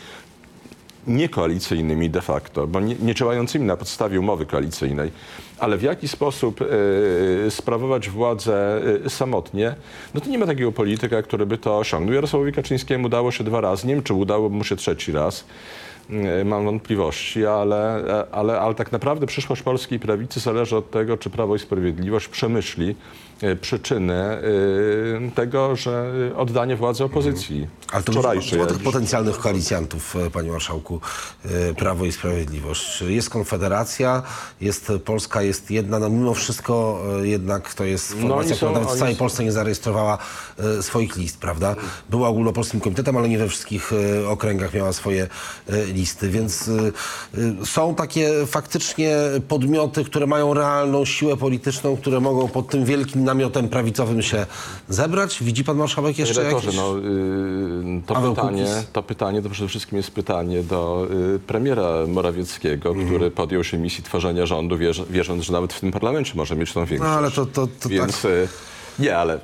niekoalicyjnymi 1.07 2.09
de 2.09 2.21
facto, 2.21 2.67
bo 2.67 2.79
nie, 2.79 2.95
nie 2.95 3.15
działającymi 3.15 3.65
na 3.65 3.77
podstawie 3.77 4.19
umowy 4.19 4.45
koalicyjnej, 4.45 5.11
ale 5.59 5.77
w 5.77 5.81
jaki 5.81 6.07
sposób 6.07 6.61
e, 6.61 7.51
sprawować 7.51 8.09
władzę 8.09 8.81
e, 9.05 9.09
samotnie, 9.09 9.75
no 10.13 10.21
to 10.21 10.29
nie 10.29 10.37
ma 10.37 10.45
takiego 10.45 10.71
polityka, 10.71 11.21
który 11.21 11.45
by 11.45 11.57
to 11.57 11.77
osiągnął. 11.77 12.15
Jarosławowi 12.15 12.51
Kaczyńskiemu 12.51 13.05
udało 13.05 13.31
się 13.31 13.43
dwa 13.43 13.61
razy, 13.61 13.87
nie 13.87 13.93
wiem, 13.93 14.03
czy 14.03 14.13
udało 14.13 14.49
mu 14.49 14.63
się 14.63 14.75
trzeci 14.75 15.11
raz. 15.11 15.45
E, 16.09 16.43
Mam 16.45 16.65
wątpliwości, 16.65 17.45
ale, 17.45 18.07
e, 18.21 18.25
ale, 18.31 18.59
ale 18.59 18.75
tak 18.75 18.91
naprawdę 18.91 19.25
przyszłość 19.27 19.61
polskiej 19.61 19.99
prawicy 19.99 20.39
zależy 20.39 20.77
od 20.77 20.91
tego, 20.91 21.17
czy 21.17 21.29
Prawo 21.29 21.55
i 21.55 21.59
Sprawiedliwość 21.59 22.27
przemyśli 22.27 22.95
e, 23.41 23.55
przyczyny 23.55 24.13
tego, 25.35 25.75
że 25.75 26.11
oddanie 26.35 26.75
władzy 26.75 27.03
opozycji. 27.03 27.67
Ale 27.91 28.03
to 28.03 28.11
wczorajszej, 28.11 28.61
o 28.61 28.65
tych 28.65 28.79
potencjalnych 28.79 29.37
koalicjantów, 29.39 30.15
panie 30.33 30.51
marszałku, 30.51 30.99
Prawo 31.77 32.05
i 32.05 32.11
Sprawiedliwość. 32.11 33.01
Jest 33.01 33.29
Konfederacja, 33.29 34.23
jest 34.61 34.91
Polska, 35.05 35.41
jest 35.41 35.71
jedna, 35.71 35.99
no 35.99 36.09
mimo 36.09 36.33
wszystko 36.33 37.03
jednak 37.21 37.73
to 37.73 37.83
jest 37.83 38.11
formacja, 38.13 38.35
oni 38.35 38.49
są- 38.49 38.55
która 38.55 38.71
nawet 38.71 38.89
w 38.89 38.95
całej 38.99 39.15
Polsce 39.15 39.43
nie 39.43 39.51
zarejestrowała 39.51 40.17
swoich 40.81 41.15
list, 41.17 41.37
prawda? 41.39 41.75
Była 42.09 42.27
ogólnopolskim 42.27 42.79
komitetem, 42.79 43.17
ale 43.17 43.29
nie 43.29 43.37
we 43.37 43.47
wszystkich 43.47 43.91
okręgach 44.27 44.73
miała 44.73 44.93
swoje 44.93 45.27
listy, 45.93 46.29
więc 46.29 46.67
e, 46.67 46.71
e, 47.61 47.65
są 47.65 47.95
takie 47.95 48.31
faktycznie 48.45 49.17
podmioty, 49.47 50.03
które 50.03 50.27
mają 50.27 50.53
realną 50.53 51.05
siłę 51.05 51.37
polityczną, 51.37 51.97
które 51.97 52.19
mogą 52.19 52.47
pod 52.47 52.67
tym 52.69 52.85
wielkim 52.85 53.23
namiotem 53.23 53.69
prawicowym 53.69 54.21
się 54.21 54.45
zebrać. 54.89 55.43
Widzi 55.43 55.63
pan 55.63 55.77
marszałek 55.77 56.19
jeszcze 56.19 56.41
Panie 56.41 56.55
jakieś... 56.55 56.75
no, 56.75 56.97
y, 56.97 57.01
to, 58.05 58.13
Paweł 58.13 58.35
pytanie, 58.35 58.65
to 58.93 59.03
pytanie 59.03 59.41
to 59.41 59.49
przede 59.49 59.67
wszystkim 59.69 59.97
jest 59.97 60.11
pytanie 60.11 60.63
do 60.63 61.07
y, 61.35 61.39
premiera 61.39 61.89
Morawieckiego, 62.07 62.89
Mhm. 62.89 63.07
który 63.07 63.31
podjął 63.31 63.63
się 63.63 63.77
misji 63.77 64.03
tworzenia 64.03 64.45
rządu, 64.45 64.77
wierz, 64.77 65.01
wierząc, 65.09 65.43
że 65.43 65.53
nawet 65.53 65.73
w 65.73 65.79
tym 65.79 65.91
parlamencie 65.91 66.31
może 66.35 66.55
mieć 66.55 66.73
tą 66.73 66.79
No 66.79 66.85
większość. 66.85 67.13
ale 67.17 67.31
to, 67.31 67.45
to, 67.45 67.67
to 67.79 67.89
Więc 67.89 68.21
tak... 68.21 68.31
y, 68.31 68.47
nie, 68.99 69.17
ale... 69.17 69.39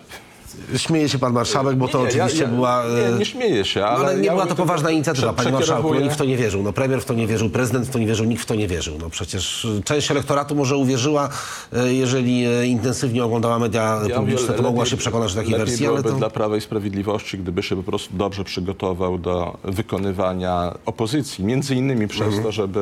Śmieje 0.78 1.10
się 1.10 1.20
pan 1.20 1.34
marszałek, 1.34 1.76
bo 1.76 1.88
to 1.88 2.02
nie, 2.02 2.08
oczywiście 2.08 2.44
ja, 2.44 2.50
ja, 2.50 2.56
była... 2.56 2.84
e, 2.86 3.12
Nie, 3.12 3.18
nie 3.20 3.26
śmieję 3.26 3.66
się, 3.66 3.80
no, 3.80 3.86
ale... 3.88 4.06
ale 4.06 4.18
nie 4.18 4.26
ja 4.26 4.32
była 4.32 4.46
to 4.46 4.56
poważna 4.56 4.92
inicjatywa, 4.92 5.34
panie 5.34 5.52
marszałku. 5.52 5.94
No, 5.94 6.00
nikt 6.00 6.16
w 6.16 6.18
to 6.18 6.26
nie 6.26 6.38
wierzył. 6.38 6.64
No, 6.64 6.74
premier 6.74 7.02
w 7.02 7.06
to 7.06 7.14
nie 7.14 7.28
wierzył, 7.28 7.50
prezydent 7.50 7.88
w 7.88 7.90
to 7.90 8.00
nie 8.00 8.06
wierzył, 8.06 8.26
nikt 8.26 8.42
w 8.42 8.46
to 8.46 8.56
nie 8.56 8.68
wierzył. 8.68 8.98
No, 9.02 9.10
przecież 9.10 9.68
część 9.86 10.12
elektoratu 10.12 10.56
może 10.56 10.78
uwierzyła, 10.78 11.30
e, 11.74 11.94
jeżeli 11.94 12.46
e, 12.46 12.68
intensywnie 12.68 13.24
oglądała 13.24 13.60
media 13.60 14.02
Ja 14.08 14.16
publiczne, 14.16 14.54
to 14.54 14.64
mogła 14.64 14.86
się 14.86 14.98
przekonać 14.98 15.34
do 15.36 15.42
takiej 15.42 15.58
wersji, 15.58 15.88
ale 15.88 16.04
to... 16.04 16.12
dla 16.12 16.30
Prawa 16.30 16.58
i 16.58 16.62
Sprawiedliwości, 16.62 17.38
gdyby 17.38 17.64
się 17.64 17.76
po 17.76 17.84
prostu 17.84 18.18
dobrze 18.18 18.44
przygotował 18.44 19.18
do 19.18 19.58
wykonywania 19.64 20.74
opozycji. 20.86 21.44
Między 21.46 21.76
innymi 21.76 22.08
przez 22.08 22.28
Mhm. 22.28 22.44
to, 22.44 22.52
żeby 22.52 22.80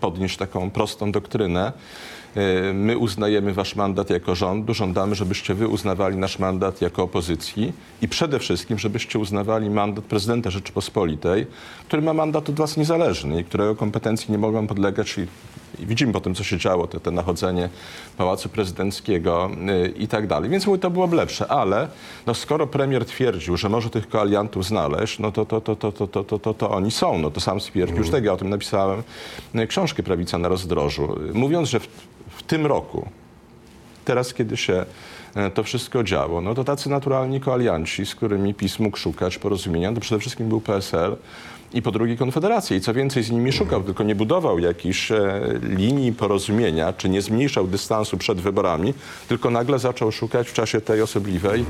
podnieść 0.00 0.36
taką 0.36 0.70
prostą 0.70 1.12
doktrynę. 1.12 1.72
Y, 2.36 2.74
My 2.74 2.98
uznajemy 2.98 3.52
wasz 3.52 3.76
mandat 3.76 4.10
jako 4.10 4.34
rządu, 4.34 4.74
żądamy, 4.74 5.14
żebyście 5.14 5.54
wy 5.54 5.68
uznawali 5.68 6.16
nasz 6.16 6.38
mandat 6.38 6.80
jako 6.80 7.02
opozycji 7.02 7.72
i 8.02 8.08
przede 8.08 8.38
wszystkim, 8.38 8.78
żebyście 8.78 9.18
uznawali 9.18 9.70
mandat 9.70 10.04
prezydenta 10.04 10.50
Rzeczypospolitej, 10.50 11.46
który 11.86 12.02
ma 12.02 12.12
mandat 12.12 12.48
od 12.48 12.54
was 12.54 12.76
niezależny 12.76 13.40
i 13.40 13.44
którego 13.44 13.76
kompetencji 13.76 14.32
nie 14.32 14.38
mogą 14.38 14.66
podlegać 14.66 15.18
i, 15.18 15.26
i 15.82 15.86
widzimy 15.86 16.12
po 16.12 16.20
tym, 16.20 16.34
co 16.34 16.44
się 16.44 16.58
działo, 16.58 16.86
te, 16.86 17.00
te 17.00 17.10
nachodzenie 17.10 17.68
Pałacu 18.16 18.48
Prezydenckiego 18.48 19.50
y, 19.84 19.88
i 19.88 20.08
tak 20.08 20.26
dalej. 20.26 20.50
Więc 20.50 20.66
to 20.80 20.90
byłoby 20.90 21.16
lepsze, 21.16 21.48
ale 21.48 21.88
no, 22.26 22.34
skoro 22.34 22.66
premier 22.66 23.04
twierdził, 23.04 23.56
że 23.56 23.68
może 23.68 23.90
tych 23.90 24.08
koaliantów 24.08 24.66
znaleźć, 24.66 25.18
no 25.18 25.32
to, 25.32 25.46
to, 25.46 25.60
to, 25.60 25.76
to, 25.76 25.92
to, 25.92 26.06
to, 26.06 26.24
to, 26.24 26.38
to, 26.38 26.54
to 26.54 26.70
oni 26.70 26.90
są. 26.90 27.18
No 27.18 27.30
to 27.30 27.40
sam 27.40 27.60
stwierdził, 27.60 27.98
już 27.98 28.10
tego 28.10 28.26
ja 28.26 28.32
o 28.32 28.36
tym 28.36 28.50
napisałem 28.50 29.02
y, 29.54 29.66
książkę 29.66 30.02
Prawica 30.02 30.38
na 30.38 30.48
rozdrożu, 30.48 31.18
mówiąc, 31.34 31.68
że 31.68 31.80
w, 31.80 31.88
w 32.42 32.46
tym 32.46 32.66
roku. 32.66 33.08
Teraz, 34.04 34.34
kiedy 34.34 34.56
się 34.56 34.84
to 35.54 35.62
wszystko 35.62 36.04
działo, 36.04 36.40
no 36.40 36.54
to 36.54 36.64
tacy 36.64 36.90
naturalni 36.90 37.40
koalianci, 37.40 38.06
z 38.06 38.14
którymi 38.14 38.54
PiS 38.54 38.78
mógł 38.78 38.96
szukać 38.96 39.38
porozumienia, 39.38 39.92
to 39.92 40.00
przede 40.00 40.20
wszystkim 40.20 40.48
był 40.48 40.60
PSL 40.60 41.16
i 41.74 41.82
po 41.82 41.90
drugie 41.90 42.16
Konfederacja. 42.16 42.76
I 42.76 42.80
co 42.80 42.94
więcej, 42.94 43.22
z 43.22 43.30
nimi 43.30 43.52
szukał, 43.52 43.82
tylko 43.82 44.04
nie 44.04 44.14
budował 44.14 44.58
jakichś 44.58 45.12
e, 45.12 45.40
linii 45.62 46.12
porozumienia, 46.12 46.92
czy 46.92 47.08
nie 47.08 47.22
zmniejszał 47.22 47.66
dystansu 47.66 48.16
przed 48.18 48.40
wyborami, 48.40 48.94
tylko 49.28 49.50
nagle 49.50 49.78
zaczął 49.78 50.12
szukać 50.12 50.48
w 50.48 50.52
czasie 50.52 50.80
tej 50.80 51.02
osobliwej 51.02 51.64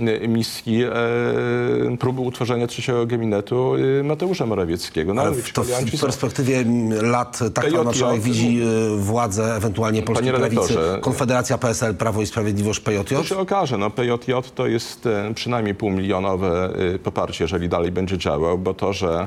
e, 0.00 0.28
misji 0.28 0.82
e, 0.84 1.96
próby 2.00 2.20
utworzenia 2.20 2.66
trzeciego 2.66 3.06
gabinetu 3.06 3.74
e, 4.00 4.02
Mateusza 4.02 4.46
Morawieckiego. 4.46 5.14
No, 5.14 5.22
Ale 5.22 5.32
w, 5.32 5.52
to 5.52 5.64
w 5.64 5.68
są- 5.68 6.06
perspektywie 6.06 6.58
mm, 6.58 7.10
lat 7.10 7.38
tak 7.54 7.72
pan 7.72 7.84
marszałek 7.84 8.20
widzi 8.20 8.60
władzę 8.96 9.56
ewentualnie 9.56 10.02
Polskiej 10.02 10.32
Prawicy, 10.32 10.74
Konfederacja, 11.00 11.58
PSL, 11.58 11.94
Prawo 11.94 12.22
i 12.22 12.26
Sprawiedliwość, 12.26 12.80
PJJ? 13.04 13.16
To 13.16 13.24
się 13.24 13.38
okaże. 13.38 13.78
No, 13.78 13.90
PJJ 13.90 14.32
to 14.54 14.66
jest 14.66 15.06
e, 15.06 15.34
przynajmniej 15.34 15.74
półmilionowe 15.74 16.70
e, 16.94 16.98
poparcie, 16.98 17.44
jeżeli 17.44 17.68
dalej 17.68 17.92
będzie 17.92 18.18
działał, 18.18 18.58
bo 18.58 18.74
to, 18.74 18.92
że 18.92 19.26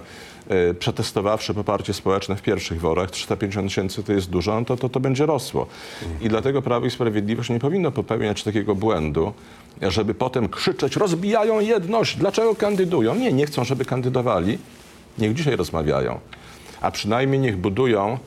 e, 0.50 0.74
przetestowawszy 0.74 1.54
poparcie 1.54 1.94
społeczne 1.94 2.36
w 2.36 2.42
pierwszych 2.42 2.82
worach, 2.82 3.12
350 3.12 3.70
tysięcy 3.70 4.04
to 4.04 4.14
jest 4.14 4.30
dużo, 4.30 4.62
to, 4.66 4.78
to 4.78 4.90
to 4.90 5.00
będzie 5.00 5.26
rosło. 5.26 5.68
I 6.22 6.30
dlatego 6.30 6.62
Prawo 6.62 6.86
i 6.86 6.92
Sprawiedliwość 6.92 7.50
nie 7.50 7.60
powinno 7.60 7.92
popełniać 7.92 8.44
takiego 8.44 8.76
błędu, 8.76 9.34
żeby 9.82 10.14
potem 10.14 10.50
krzyczeć, 10.50 10.96
rozbijają 10.96 11.60
jedność, 11.60 12.18
dlaczego 12.18 12.56
kandydują? 12.56 13.16
Nie, 13.16 13.34
nie 13.34 13.46
chcą, 13.46 13.64
żeby 13.64 13.86
kandydowali. 13.86 14.58
Niech 15.18 15.34
dzisiaj 15.34 15.56
rozmawiają. 15.56 16.20
A 16.82 16.92
przynajmniej 16.92 17.40
niech 17.40 17.58
budują 17.58 18.18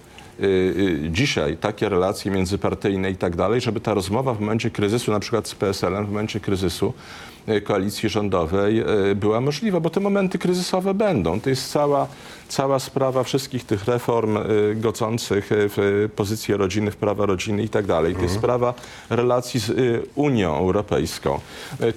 dzisiaj 1.10 1.56
takie 1.56 1.88
relacje 1.88 2.30
międzypartyjne 2.30 3.10
i 3.10 3.16
tak 3.16 3.36
dalej, 3.36 3.60
żeby 3.60 3.80
ta 3.80 3.94
rozmowa 3.94 4.34
w 4.34 4.40
momencie 4.40 4.70
kryzysu, 4.70 5.12
na 5.12 5.20
przykład 5.20 5.48
z 5.48 5.54
PSL-em, 5.54 6.06
w 6.06 6.08
momencie 6.08 6.40
kryzysu 6.40 6.94
y, 7.26 7.29
koalicji 7.64 8.08
rządowej 8.08 8.80
y, 9.10 9.14
była 9.14 9.40
możliwa, 9.40 9.80
bo 9.80 9.90
te 9.90 10.00
momenty 10.00 10.38
kryzysowe 10.38 10.94
będą. 10.94 11.40
To 11.40 11.50
jest 11.50 11.72
cała, 11.72 12.06
cała 12.48 12.78
sprawa 12.78 13.22
wszystkich 13.22 13.64
tych 13.64 13.84
reform 13.84 14.36
y, 14.36 14.74
godzących 14.74 15.46
w 15.50 16.08
pozycję 16.16 16.56
rodziny, 16.56 16.90
w 16.90 16.96
prawa 16.96 17.26
rodziny 17.26 17.62
i 17.62 17.68
tak 17.68 17.86
dalej. 17.86 18.14
To 18.14 18.22
jest 18.22 18.34
sprawa 18.34 18.74
relacji 19.10 19.60
z 19.60 19.72
Unią 20.14 20.56
Europejską. 20.56 21.40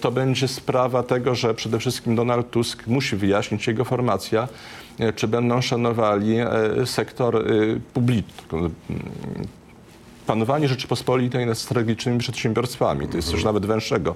To 0.01 0.11
będzie 0.11 0.47
sprawa 0.47 1.03
tego, 1.03 1.35
że 1.35 1.53
przede 1.53 1.79
wszystkim 1.79 2.15
Donald 2.15 2.51
Tusk 2.51 2.87
musi 2.87 3.15
wyjaśnić 3.15 3.67
jego 3.67 3.85
formacja, 3.85 4.47
e, 4.99 5.13
czy 5.13 5.27
będą 5.27 5.61
szanowali 5.61 6.35
e, 6.37 6.47
sektor 6.85 7.35
e, 7.35 7.41
publiczny. 7.93 8.69
Panowanie 10.27 10.67
Rzeczypospolitej 10.67 11.45
nad 11.45 11.57
strategicznymi 11.57 12.19
przedsiębiorstwami, 12.19 13.07
to 13.07 13.17
jest 13.17 13.31
coś 13.31 13.43
nawet 13.43 13.65
węższego 13.65 14.15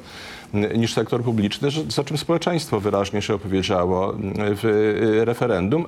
n- 0.54 0.80
niż 0.80 0.94
sektor 0.94 1.24
publiczny, 1.24 1.70
za 1.90 2.04
czym 2.04 2.18
społeczeństwo 2.18 2.80
wyraźnie 2.80 3.22
się 3.22 3.34
opowiedziało 3.34 4.14
m, 4.14 4.34
w 4.38 4.66
e, 5.22 5.26
referendum. 5.26 5.86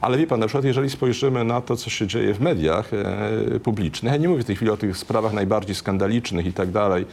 Ale 0.00 0.18
wie 0.18 0.26
pan, 0.26 0.40
na 0.40 0.46
przykład 0.46 0.64
jeżeli 0.64 0.90
spojrzymy 0.90 1.44
na 1.44 1.60
to, 1.60 1.76
co 1.76 1.90
się 1.90 2.06
dzieje 2.06 2.34
w 2.34 2.40
mediach 2.40 2.90
e, 2.94 3.60
publicznych, 3.60 4.12
ja 4.12 4.18
nie 4.18 4.28
mówię 4.28 4.42
w 4.42 4.46
tej 4.46 4.56
chwili 4.56 4.70
o 4.70 4.76
tych 4.76 4.96
sprawach 4.96 5.32
najbardziej 5.32 5.74
skandalicznych 5.74 6.46
i 6.46 6.52
tak 6.52 6.70
dalej, 6.70 7.04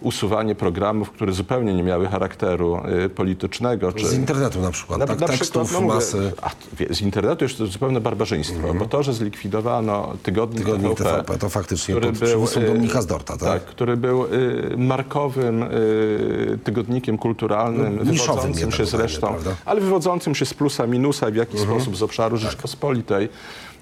usuwanie 0.00 0.54
programów, 0.54 1.10
które 1.10 1.32
zupełnie 1.32 1.74
nie 1.74 1.82
miały 1.82 2.06
charakteru 2.06 2.76
e, 3.04 3.08
politycznego, 3.08 3.92
czy 3.92 4.08
Z 4.08 4.14
internetu 4.14 4.60
na 4.60 4.70
przykład, 4.70 4.98
tak? 5.00 5.08
przykład, 5.08 5.30
tekstów, 5.30 5.72
no 5.72 5.80
mówię, 5.80 5.94
masy. 5.94 6.32
a, 6.42 6.50
z 6.94 7.00
internetu 7.00 7.44
już 7.44 7.54
to 7.54 7.62
jest 7.62 7.72
zupełne 7.72 8.00
barbarzyństwo, 8.00 8.74
bo 8.74 8.86
to, 8.86 9.02
że 9.02 9.12
zlikwidowano 9.12 10.12
tygodnik, 10.22 10.64
Tygodnik 10.64 10.98
TVP, 10.98 11.16
TVP, 11.16 11.38
to 11.38 11.48
faktycznie 11.48 11.94
który 11.94 12.12
pod 12.12 12.20
był, 12.20 12.44
y, 12.44 12.66
Dominika 12.66 13.02
Zdorta, 13.02 13.36
tak? 13.36 13.64
który 13.64 13.96
był 13.96 14.24
y, 14.24 14.74
markowym 14.76 15.62
y, 15.62 16.58
tygodnikiem 16.64 17.18
kulturalnym, 17.18 17.96
No, 17.96 18.04
wywodzącym 18.04 18.72
się 18.72 18.86
zresztą, 18.86 19.34
ale 19.64 19.80
wywodzącym 19.80 20.34
się 20.34 20.46
z 20.46 20.54
plusa 20.54 20.86
minusa, 20.86 21.30
w 21.30 21.34
jaki 21.34 21.58
sposób 21.58 21.96
z 21.96 22.02
obszaru 22.02 22.38
Tak. 22.38 22.44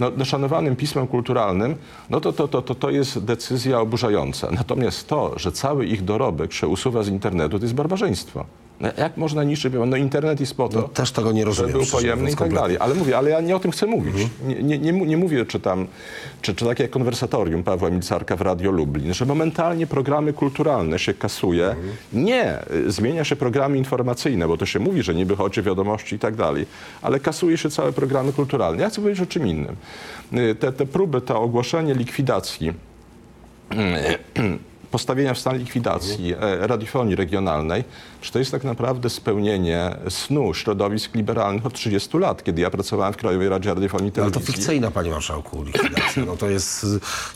No, 0.01 0.25
szanowanym 0.25 0.77
pismem 0.77 1.07
kulturalnym, 1.07 1.75
no 2.11 2.21
to, 2.21 2.33
to, 2.33 2.49
to, 2.49 2.63
to, 2.63 2.75
to 2.75 2.91
jest 2.91 3.25
decyzja 3.25 3.81
oburzająca. 3.81 4.51
Natomiast 4.51 5.09
to, 5.09 5.39
że 5.39 5.53
cały 5.53 5.87
ich 5.87 6.05
dorobek 6.05 6.53
się 6.53 6.69
usuwa 6.69 7.03
z 7.03 7.09
internetu, 7.09 7.59
to 7.59 7.65
jest 7.65 7.75
barbarzyństwo. 7.75 8.45
No, 8.81 8.89
jak 8.99 9.17
można 9.17 9.45
niszczyć? 9.45 9.73
No 9.87 9.97
internet 9.97 10.41
jest 10.41 10.57
po 10.57 10.69
to, 10.69 10.81
No, 10.81 10.89
też 10.89 11.13
tego 11.13 11.33
nie 11.33 11.45
rozumiem, 11.45 11.73
był 11.73 11.87
pojemny 11.87 12.31
i 12.31 12.37
tak 12.37 12.55
dalej. 12.55 12.77
Ale 12.81 12.95
mówię, 12.95 13.19
ale 13.19 13.31
ja 13.31 13.41
nie 13.41 13.57
o 13.57 13.61
tym 13.61 13.71
chcę 13.71 13.87
mówić. 13.87 14.15
Nie, 14.47 14.63
nie, 14.63 14.79
nie, 14.79 14.93
nie 14.93 15.17
mówię, 15.17 15.47
czy 15.47 15.61
tam, 15.61 15.87
czy, 16.43 16.55
czy 16.55 16.65
takie 16.65 16.83
jak 16.83 16.91
konwersatorium 16.91 17.63
Pawła 17.63 17.91
Milcarka 17.91 18.37
w 18.37 18.41
Radio 18.41 18.71
Lublin, 18.71 19.15
że 19.15 19.27
momentalnie 19.27 19.87
programy 19.87 20.33
kulturalne 20.33 20.99
się 20.99 21.15
kasuje. 21.15 21.77
Nie, 22.13 22.59
y, 22.71 22.91
zmienia 22.93 23.25
się 23.25 23.37
programy 23.37 23.79
informacyjne, 23.79 24.49
bo 24.49 24.57
to 24.57 24.67
się 24.67 24.79
mówi, 24.79 25.03
że 25.03 25.15
niby 25.15 25.37
chodzi 25.37 25.61
o 25.61 25.63
wiadomości 25.63 26.17
i 26.17 26.19
tak 26.19 26.35
dalej, 26.35 26.67
ale 27.03 27.21
kasuje 27.21 27.59
się 27.59 27.71
całe 27.71 27.93
programy 27.93 28.33
kulturalne. 28.33 28.83
Ja 28.83 28.91
chcę 28.91 29.01
powiedzieć 29.01 29.23
o 29.23 29.27
czym 29.27 29.47
innym. 29.47 29.77
Y, 30.33 30.55
Te, 30.55 30.73
te 30.73 30.87
próby, 30.87 31.21
to 31.21 31.41
ogłoszenie 31.41 31.95
likwidacji 31.95 32.73
postawienia 34.95 35.35
w 35.35 35.39
stan 35.39 35.59
likwidacji 35.59 36.35
e, 36.41 36.67
radiofonii 36.67 37.17
regionalnej, 37.17 37.85
czy 38.21 38.33
to 38.33 38.39
jest 38.39 38.51
tak 38.51 38.65
naprawdę 38.65 39.11
spełnienie 39.11 39.97
snu 40.09 40.55
środowisk 40.55 41.15
liberalnych 41.15 41.67
od 41.67 41.73
30 41.73 42.19
lat, 42.19 42.45
kiedy 42.45 42.63
ja 42.63 42.71
pracowałem 42.71 43.13
w 43.13 43.17
Krajowej 43.17 43.49
Radzie 43.49 43.75
Radiofonii 43.75 44.07
i 44.17 44.21
Ale 44.21 44.31
to 44.31 44.31
Telewizji. 44.31 44.55
fikcyjna, 44.55 44.91
panie 44.91 45.11
marszałku, 45.11 45.63
likwidacja. 45.63 46.25
No 46.25 46.37
to 46.37 46.51
jest... 46.51 46.85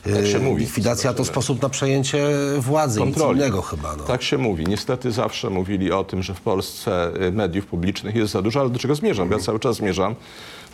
y, 0.07 0.15
Tak 0.15 0.27
się 0.27 0.39
mówi. 0.39 0.61
Likwidacja 0.65 1.15
to 1.15 1.25
sposób 1.25 1.63
na 1.63 1.69
przejęcie 1.69 2.27
władzy, 2.59 3.01
nic 3.01 3.09
Kontroli. 3.15 3.39
innego 3.39 3.63
chyba. 3.63 3.97
No. 3.97 4.05
Tak 4.05 4.23
się 4.23 4.39
mówi. 4.39 4.65
Niestety 4.69 5.13
zawsze 5.13 5.51
mówili 5.51 5.93
o 5.93 6.05
tym, 6.05 6.23
że 6.23 6.35
w 6.35 6.41
Polsce 6.41 7.11
y, 7.27 7.33
mediów 7.33 7.67
publicznych 7.67 8.15
jest 8.17 8.33
za 8.33 8.43
dużo, 8.43 8.61
ale 8.61 8.71
do 8.71 8.79
czego 8.79 8.95
zmierzam? 8.95 9.31
Ja 9.31 9.39
cały 9.39 9.59
czas 9.61 9.77
zmierzam 9.77 10.15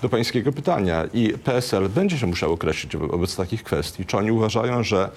do 0.05 0.09
pańskiego 0.09 0.53
pytania 0.53 1.05
i 1.15 1.33
PSL 1.45 1.89
będzie 1.89 2.19
się 2.19 2.27
musiał 2.27 2.53
określić 2.53 2.97
wo- 2.97 3.07
wobec 3.07 3.37
takich 3.37 3.63
kwestii. 3.63 4.05
Czy 4.07 4.17
oni 4.17 4.31
uważają, 4.33 4.83
że 4.83 5.11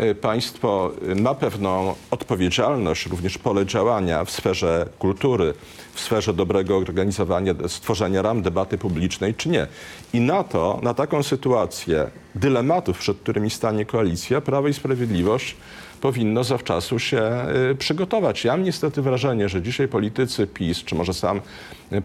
y, 0.00 0.14
państwo 0.14 0.90
y, 1.08 1.14
ma 1.14 1.34
pewną 1.34 1.94
odpowiedzialność, 2.10 3.06
również 3.06 3.38
pole 3.38 3.66
działania 3.66 4.24
w 4.24 4.30
sferze 4.30 4.88
kultury, 4.98 5.54
w 5.94 6.00
sferze 6.00 6.34
dobrego 6.34 6.76
organizowania, 6.76 7.54
stworzenia 7.68 8.22
ram 8.22 8.42
debaty 8.42 8.78
publicznej, 8.78 9.34
czy 9.34 9.48
nie? 9.48 9.66
I 10.12 10.20
na 10.20 10.44
to, 10.44 10.80
na 10.82 10.94
taką 10.94 11.22
sytuację 11.22 12.10
dylematów, 12.34 12.98
przed 12.98 13.18
którymi 13.18 13.50
stanie 13.50 13.84
koalicja, 13.84 14.40
Prawo 14.40 14.68
i 14.68 14.74
Sprawiedliwość 14.74 15.56
powinno 15.98 16.44
zawczasu 16.44 16.98
się 16.98 17.22
y, 17.70 17.74
przygotować. 17.74 18.44
Ja 18.44 18.52
mam 18.52 18.62
niestety 18.62 19.02
wrażenie, 19.02 19.48
że 19.48 19.62
dzisiaj 19.62 19.88
politycy 19.88 20.46
PiS, 20.46 20.84
czy 20.84 20.94
może 20.94 21.14
sam 21.14 21.40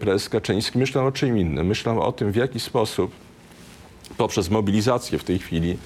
prezes 0.00 0.28
Kaczyński 0.28 0.78
myślą 0.78 1.06
o 1.06 1.12
czym 1.12 1.38
innym. 1.38 1.66
Myślą 1.66 2.02
o 2.02 2.12
tym, 2.12 2.32
w 2.32 2.36
jaki 2.36 2.60
sposób 2.60 3.10
poprzez 4.16 4.50
mobilizację 4.50 5.18
w 5.18 5.24
tej 5.24 5.38
chwili 5.38 5.78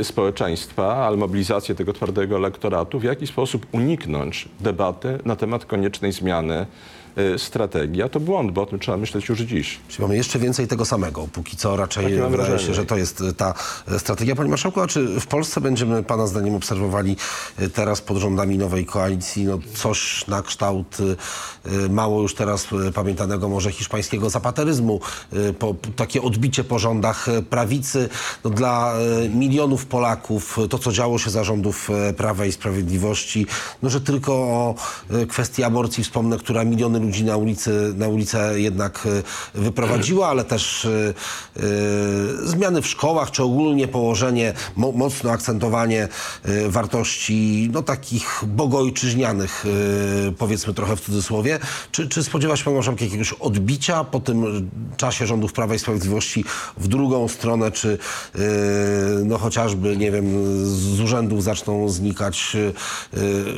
e, 0.00 0.04
społeczeństwa, 0.04 1.06
ale 1.06 1.16
mobilizację 1.16 1.74
tego 1.74 1.92
twardego 1.92 2.36
elektoratu, 2.36 2.98
w 2.98 3.04
jaki 3.04 3.26
sposób 3.26 3.66
uniknąć 3.72 4.48
debaty 4.60 5.18
na 5.24 5.36
temat 5.36 5.64
koniecznej 5.64 6.12
zmiany 6.12 6.66
e, 7.16 7.38
strategii. 7.38 8.02
A 8.02 8.08
to 8.08 8.20
błąd, 8.20 8.50
bo 8.52 8.62
o 8.62 8.66
tym 8.66 8.78
trzeba 8.78 8.96
myśleć 8.96 9.28
już 9.28 9.40
dziś. 9.40 9.78
Czyli 9.88 10.02
mamy 10.02 10.16
jeszcze 10.16 10.38
więcej 10.38 10.66
tego 10.66 10.84
samego. 10.84 11.28
Póki 11.32 11.56
co 11.56 11.76
raczej 11.76 12.18
mam 12.18 12.30
wydaje 12.30 12.58
się, 12.58 12.74
że 12.74 12.86
to 12.86 12.96
jest 12.96 13.20
y, 13.20 13.34
ta 13.34 13.54
y, 13.92 13.98
strategia. 13.98 14.36
Panie 14.36 14.50
Marszałku, 14.50 14.80
a 14.80 14.86
czy 14.86 15.20
w 15.20 15.26
Polsce 15.26 15.60
będziemy 15.60 16.02
Pana 16.02 16.26
zdaniem 16.26 16.54
obserwowali 16.54 17.16
y, 17.60 17.70
teraz 17.70 18.00
pod 18.00 18.16
rządami 18.16 18.58
nowej 18.58 18.86
koalicji 18.86 19.44
no 19.44 19.58
coś 19.74 20.26
na 20.26 20.42
kształt 20.42 20.96
y, 21.00 21.16
y, 21.72 21.88
mało 21.88 22.22
już 22.22 22.34
teraz 22.34 22.66
y, 22.88 22.92
pamiętanego 22.92 23.48
może 23.48 23.72
hiszpańskiego 23.72 24.30
zapateryzmu, 24.30 25.00
y, 25.32 25.52
po, 25.52 25.74
takie 25.96 26.22
odbicie 26.22 26.64
po 26.64 26.78
rządach 26.78 27.28
y, 27.28 27.42
prawicy. 27.42 28.08
No, 28.44 28.50
dla 28.50 28.94
y, 29.24 29.28
milionów 29.28 29.86
Polaków 29.86 30.58
y, 30.58 30.68
to, 30.68 30.78
co 30.78 30.92
działo 30.92 31.18
się 31.18 31.30
za 31.30 31.44
rządów 31.44 31.90
y, 32.10 32.12
Prawa 32.12 32.46
i 32.46 32.52
Sprawiedliwości, 32.52 33.46
no, 33.82 33.90
że 33.90 34.00
tylko 34.00 34.32
o 34.32 34.74
y, 35.22 35.26
kwestii 35.26 35.62
aborcji 35.62 36.04
wspomnę, 36.04 36.38
która 36.38 36.64
miliony 36.64 37.00
ludzi 37.04 37.24
na, 37.24 37.36
ulicy, 37.36 37.92
na 37.96 38.08
ulicę 38.08 38.60
jednak 38.60 39.06
y, 39.06 39.22
wyprowadziła, 39.60 40.28
ale 40.28 40.44
też 40.44 40.84
y, 40.84 41.14
y, 41.56 42.48
zmiany 42.48 42.82
w 42.82 42.86
szkołach, 42.86 43.30
czy 43.30 43.42
ogólnie 43.42 43.88
położenie, 43.88 44.52
mo, 44.76 44.92
mocno 44.92 45.30
akcentowanie 45.30 46.08
wartości 46.68 47.70
no, 47.72 47.82
takich 47.82 48.42
bogojczyźnianych, 48.46 49.64
powiedzmy 50.38 50.74
trochę 50.74 50.96
w 50.96 51.00
cudzysłowie. 51.00 51.58
Czy, 51.90 52.08
czy 52.08 52.24
spodziewa 52.24 52.56
się 52.56 52.64
pan 52.64 52.74
marszałek 52.74 53.00
jakiegoś 53.00 53.32
odbicia 53.32 54.04
po 54.04 54.20
tym 54.20 54.70
czasie 54.96 55.26
rządów 55.26 55.52
Prawa 55.52 55.74
i 55.74 55.78
Sprawiedliwości 55.78 56.44
w 56.76 56.88
drugą 56.88 57.28
stronę, 57.28 57.72
czy 57.72 57.98
no, 59.24 59.38
chociażby, 59.38 59.96
nie 59.96 60.10
wiem, 60.10 60.26
z 60.66 61.00
urzędów 61.00 61.42
zaczną 61.42 61.88
znikać 61.88 62.56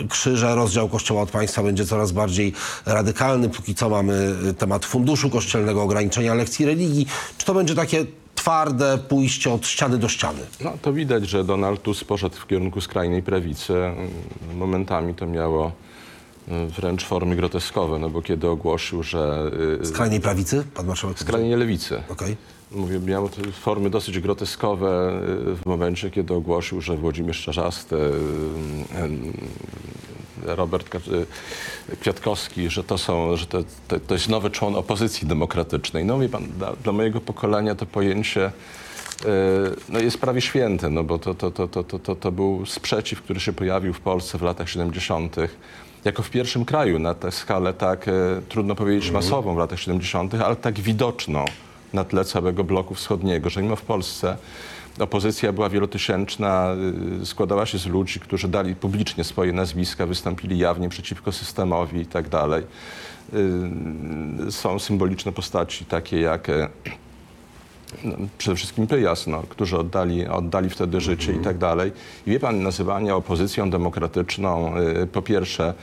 krzyże, 0.08 0.54
rozdział 0.54 0.88
Kościoła 0.88 1.22
od 1.22 1.30
państwa 1.30 1.62
będzie 1.62 1.86
coraz 1.86 2.12
bardziej 2.12 2.52
radykalny. 2.86 3.35
Póki 3.48 3.74
co 3.74 3.88
mamy 3.88 4.34
y, 4.48 4.54
temat 4.54 4.84
funduszu 4.84 5.30
kościelnego, 5.30 5.82
ograniczenia 5.82 6.34
lekcji 6.34 6.66
religii. 6.66 7.06
Czy 7.38 7.46
to 7.46 7.54
będzie 7.54 7.74
takie 7.74 8.06
twarde 8.34 8.98
pójście 8.98 9.52
od 9.52 9.66
ściany 9.66 9.98
do 9.98 10.08
ściany? 10.08 10.38
No, 10.60 10.72
to 10.82 10.92
widać, 10.92 11.28
że 11.28 11.44
Donald 11.44 11.82
Tusk 11.82 12.04
poszedł 12.04 12.36
w 12.36 12.46
kierunku 12.46 12.80
skrajnej 12.80 13.22
prawicy. 13.22 13.74
Momentami 14.54 15.14
to 15.14 15.26
miało 15.26 15.72
y, 16.48 16.66
wręcz 16.66 17.04
formy 17.04 17.36
groteskowe, 17.36 17.98
no 17.98 18.10
bo 18.10 18.22
kiedy 18.22 18.48
ogłosił, 18.48 19.02
że 19.02 19.50
y, 19.82 19.86
Skrajnej 19.86 20.20
prawicy, 20.20 20.64
pan 20.74 20.86
marszałek? 20.86 21.18
skrajnej 21.18 21.56
lewicy. 21.56 22.02
Okej. 22.08 22.36
Mówię, 22.72 22.98
miało 23.00 23.30
formy 23.60 23.90
dosyć 23.90 24.20
groteskowe 24.20 25.20
w 25.62 25.66
momencie, 25.66 26.10
kiedy 26.10 26.34
ogłosił, 26.34 26.80
że 26.80 26.96
Włodzimierz 26.96 27.42
Czarzasty, 27.44 27.96
Robert 30.44 30.88
Ka- 30.88 30.98
y, 31.92 31.96
Kwiatkowski, 32.00 32.70
że 32.70 32.84
to 32.84 32.98
są, 32.98 33.36
że 33.36 33.46
to, 33.46 33.58
to, 33.88 34.00
to 34.00 34.14
jest 34.14 34.28
nowy 34.28 34.50
człon 34.50 34.74
opozycji 34.74 35.28
demokratycznej. 35.28 36.04
No 36.04 36.18
wie 36.18 36.28
pan, 36.28 36.46
dla, 36.58 36.72
dla 36.72 36.92
mojego 36.92 37.20
pokolenia 37.20 37.74
to 37.74 37.86
pojęcie 37.86 38.46
y, 38.46 39.28
no 39.88 39.98
jest 39.98 40.18
prawie 40.18 40.40
święte, 40.40 40.90
no 40.90 41.04
bo 41.04 41.18
to, 41.18 41.34
to, 41.34 41.50
to, 41.50 41.68
to, 41.68 41.84
to, 41.84 41.98
to, 41.98 42.14
to 42.14 42.32
był 42.32 42.66
sprzeciw, 42.66 43.22
który 43.22 43.40
się 43.40 43.52
pojawił 43.52 43.92
w 43.92 44.00
Polsce 44.00 44.38
w 44.38 44.42
latach 44.42 44.68
70. 44.70 45.36
Jako 46.04 46.22
w 46.22 46.30
pierwszym 46.30 46.64
kraju 46.64 46.98
na 46.98 47.14
tę 47.14 47.32
skalę 47.32 47.74
tak, 47.74 48.08
e, 48.08 48.12
trudno 48.48 48.74
powiedzieć 48.74 49.10
masową 49.10 49.54
w 49.54 49.58
latach 49.58 49.80
70., 49.80 50.34
ale 50.34 50.56
tak 50.56 50.80
widoczną 50.80 51.44
na 51.92 52.04
tle 52.04 52.24
całego 52.24 52.64
bloku 52.64 52.94
wschodniego, 52.94 53.50
że 53.50 53.62
mimo 53.62 53.76
w 53.76 53.82
Polsce 53.82 54.36
opozycja 55.00 55.52
była 55.52 55.68
wielotysięczna, 55.68 56.74
y, 57.22 57.26
składała 57.26 57.66
się 57.66 57.78
z 57.78 57.86
ludzi, 57.86 58.20
którzy 58.20 58.48
dali 58.48 58.74
publicznie 58.74 59.24
swoje 59.24 59.52
nazwiska, 59.52 60.06
wystąpili 60.06 60.58
jawnie 60.58 60.88
przeciwko 60.88 61.32
systemowi 61.32 62.00
i 62.00 62.06
tak 62.06 62.28
dalej. 62.28 62.64
Y, 64.48 64.52
Są 64.52 64.78
symboliczne 64.78 65.32
postaci 65.32 65.84
takie 65.84 66.20
jak 66.20 66.48
e, 66.48 66.68
no, 68.04 68.16
przede 68.38 68.56
wszystkim 68.56 68.86
Pyjas, 68.86 69.26
no, 69.26 69.42
którzy 69.48 69.78
oddali, 69.78 70.26
oddali 70.26 70.70
wtedy 70.70 71.00
życie 71.00 71.32
i 71.32 71.38
tak 71.38 71.58
dalej. 71.58 71.92
I 72.26 72.30
wie 72.30 72.40
pan, 72.40 72.62
nazywanie 72.62 73.14
opozycją 73.14 73.70
demokratyczną, 73.70 74.78
y, 74.78 75.06
po 75.06 75.22
pierwsze, 75.22 75.74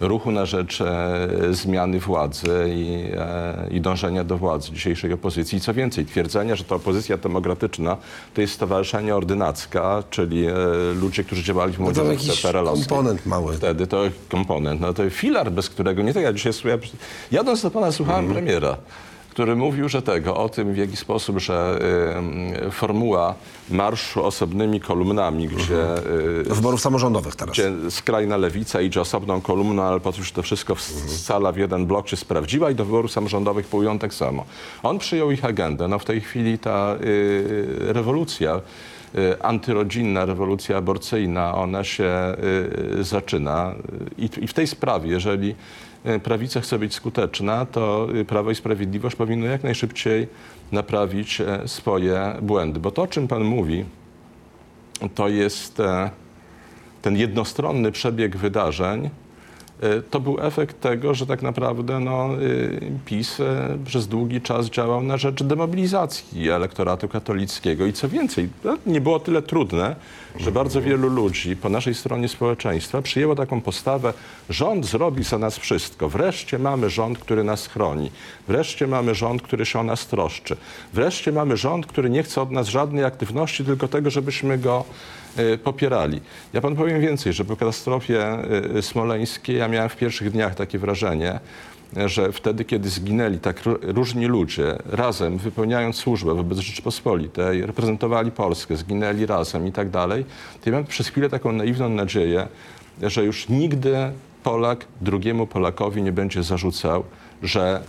ruchu 0.00 0.30
na 0.30 0.46
rzecz 0.46 0.80
e, 0.80 1.28
zmiany 1.50 2.00
władzy 2.00 2.48
i, 2.68 3.04
e, 3.16 3.68
i 3.70 3.80
dążenia 3.80 4.24
do 4.24 4.38
władzy 4.38 4.72
dzisiejszej 4.72 5.12
opozycji. 5.12 5.58
I 5.58 5.60
co 5.60 5.74
więcej, 5.74 6.06
twierdzenia, 6.06 6.56
że 6.56 6.64
to 6.64 6.74
opozycja 6.74 7.16
demokratyczna 7.16 7.96
to 8.34 8.40
jest 8.40 8.52
stowarzyszenie 8.54 9.16
ordynacka, 9.16 10.02
czyli 10.10 10.46
e, 10.46 10.52
ludzie, 11.00 11.24
którzy 11.24 11.42
działali 11.42 11.72
w 11.72 11.80
No 11.80 12.04
jakiś 12.04 12.42
PRL-owskiej. 12.42 12.88
komponent 12.88 13.26
mały. 13.26 13.56
Wtedy 13.56 13.86
to 13.86 14.02
komponent, 14.28 14.80
no 14.80 14.92
to 14.92 15.10
filar, 15.10 15.52
bez 15.52 15.68
którego 15.70 16.02
nie 16.02 16.14
tak 16.14 16.22
jak 16.22 16.34
dzisiaj 16.34 16.52
słuchałem, 16.52 16.80
jadąc 17.32 17.62
do 17.62 17.70
pana 17.70 17.92
słuchałem 17.92 18.24
Mhm. 18.24 18.44
premiera, 18.44 18.76
który 19.30 19.56
mówił, 19.56 19.88
że 19.88 20.02
tego, 20.02 20.36
o 20.36 20.48
tym 20.48 20.74
w 20.74 20.76
jaki 20.76 20.96
sposób, 20.96 21.38
że 21.38 21.78
y, 22.66 22.70
formuła 22.70 23.34
marszu 23.70 24.24
osobnymi 24.24 24.80
kolumnami, 24.80 25.48
gdzie, 25.48 25.74
Do 25.74 26.50
y, 26.50 26.54
wyborów 26.54 26.80
samorządowych 26.80 27.36
teraz. 27.36 27.52
gdzie 27.52 27.72
skrajna 27.90 28.36
lewica 28.36 28.80
idzie 28.80 29.00
osobną 29.00 29.40
kolumną, 29.40 29.82
ale 29.82 30.00
po 30.00 30.12
to 30.12 30.18
już 30.18 30.32
to 30.32 30.42
wszystko 30.42 30.74
w, 30.74 30.80
scala 30.82 31.52
w 31.52 31.56
jeden 31.56 31.86
blok 31.86 32.08
się 32.08 32.16
sprawdziła 32.16 32.70
i 32.70 32.74
do 32.74 32.84
wyborów 32.84 33.12
samorządowych 33.12 33.66
pójdą 33.66 33.98
tak 33.98 34.14
samo. 34.14 34.44
On 34.82 34.98
przyjął 34.98 35.30
ich 35.30 35.44
agendę. 35.44 35.88
No 35.88 35.98
w 35.98 36.04
tej 36.04 36.20
chwili 36.20 36.58
ta 36.58 36.96
y, 37.04 37.76
rewolucja 37.78 38.60
y, 39.14 39.42
antyrodzinna, 39.42 40.24
rewolucja 40.24 40.76
aborcyjna, 40.76 41.54
ona 41.54 41.84
się 41.84 42.34
y, 42.98 43.04
zaczyna. 43.04 43.74
I, 44.18 44.46
w 44.46 44.52
tej 44.54 44.66
sprawie, 44.66 45.10
jeżeli 45.10 45.48
y, 45.50 45.54
prawica 46.22 46.60
chce 46.60 46.78
być 46.78 46.94
skuteczna, 46.94 47.66
to 47.66 48.08
y, 48.16 48.24
Prawo 48.24 48.50
i 48.50 48.54
Sprawiedliwość 48.54 49.16
powinno 49.16 49.46
jak 49.46 49.62
najszybciej 49.62 50.28
naprawić 50.72 51.40
e, 51.40 51.68
swoje 51.68 52.36
błędy. 52.42 52.80
Bo 52.80 52.90
to, 52.90 53.02
o 53.02 53.06
czym 53.06 53.28
pan 53.28 53.44
mówi, 53.44 53.84
to 55.14 55.28
jest 55.28 55.80
e, 55.80 56.10
ten 57.02 57.16
jednostronny 57.16 57.92
przebieg 57.92 58.36
wydarzeń. 58.36 59.10
E, 59.80 60.02
To 60.02 60.20
był 60.20 60.40
efekt 60.40 60.80
tego, 60.80 61.14
że 61.14 61.26
tak 61.26 61.42
naprawdę 61.42 62.00
no, 62.00 62.42
y, 62.42 62.92
PiS 63.04 63.40
e, 63.40 63.78
przez 63.84 64.08
długi 64.08 64.40
czas 64.40 64.66
działał 64.66 65.02
na 65.02 65.16
rzecz 65.16 65.42
demobilizacji 65.42 66.50
elektoratu 66.50 67.08
katolickiego. 67.08 67.86
I 67.86 67.92
co 67.92 68.08
więcej, 68.08 68.48
no, 68.64 68.76
nie 68.86 69.00
było 69.00 69.20
tyle 69.20 69.42
trudne, 69.42 69.96
że 70.36 70.52
bardzo 70.52 70.82
wielu 70.82 71.08
ludzi 71.08 71.56
po 71.56 71.68
naszej 71.68 71.94
stronie 71.94 72.28
społeczeństwa 72.28 73.02
przyjęło 73.02 73.34
taką 73.34 73.60
postawę, 73.60 74.12
rząd 74.50 74.86
zrobi 74.86 75.24
za 75.24 75.38
nas 75.38 75.58
wszystko. 75.58 76.08
Wreszcie 76.08 76.58
mamy 76.58 76.90
rząd, 76.90 77.18
który 77.18 77.44
nas 77.44 77.66
chroni. 77.66 78.10
Wreszcie 78.48 78.86
mamy 78.86 79.14
rząd, 79.14 79.42
który 79.42 79.66
się 79.66 79.78
o 79.78 79.82
nas 79.82 80.06
troszczy. 80.06 80.56
Wreszcie 80.92 81.32
mamy 81.32 81.56
rząd, 81.56 81.86
który 81.86 82.10
nie 82.10 82.22
chce 82.22 82.42
od 82.42 82.50
nas 82.50 82.68
żadnej 82.68 83.04
aktywności, 83.04 83.64
tylko 83.64 83.88
tego, 83.88 84.10
żebyśmy 84.10 84.58
go 84.58 84.84
e, 84.84 85.29
popierali. 85.64 86.20
Ja 86.52 86.60
pan 86.60 86.76
powiem 86.76 87.00
więcej, 87.00 87.32
że 87.32 87.44
po 87.44 87.56
katastrofie 87.56 88.22
e, 88.76 88.82
smoleńskiej 88.82 89.56
ja 89.56 89.68
miałem 89.68 89.88
w 89.88 89.96
pierwszych 89.96 90.30
dniach 90.30 90.54
takie 90.54 90.78
wrażenie, 90.78 91.40
że 92.06 92.32
wtedy, 92.32 92.64
kiedy 92.64 92.88
zginęli 92.88 93.38
tak 93.38 93.62
ró- 93.62 93.78
różni 93.82 94.26
ludzie, 94.26 94.78
razem 94.86 95.38
wypełniając 95.38 95.96
służbę 95.96 96.34
wobec 96.34 96.58
Rzeczypospolitej, 96.58 97.66
reprezentowali 97.66 98.30
Polskę, 98.30 98.76
zginęli 98.76 99.26
razem 99.26 99.66
i 99.66 99.72
tak 99.72 99.90
dalej, 99.90 100.24
to 100.60 100.70
ja 100.70 100.72
miałem 100.72 100.86
przez 100.86 101.08
chwilę 101.08 101.28
taką 101.28 101.52
naiwną 101.52 101.88
nadzieję, 101.88 102.48
że 103.02 103.24
już 103.24 103.48
nigdy 103.48 103.96
Polak 104.42 104.84
drugiemu 105.00 105.46
Polakowi 105.46 106.02
nie 106.02 106.12
będzie 106.12 106.42
zarzucał, 106.42 107.04
że 107.42 107.82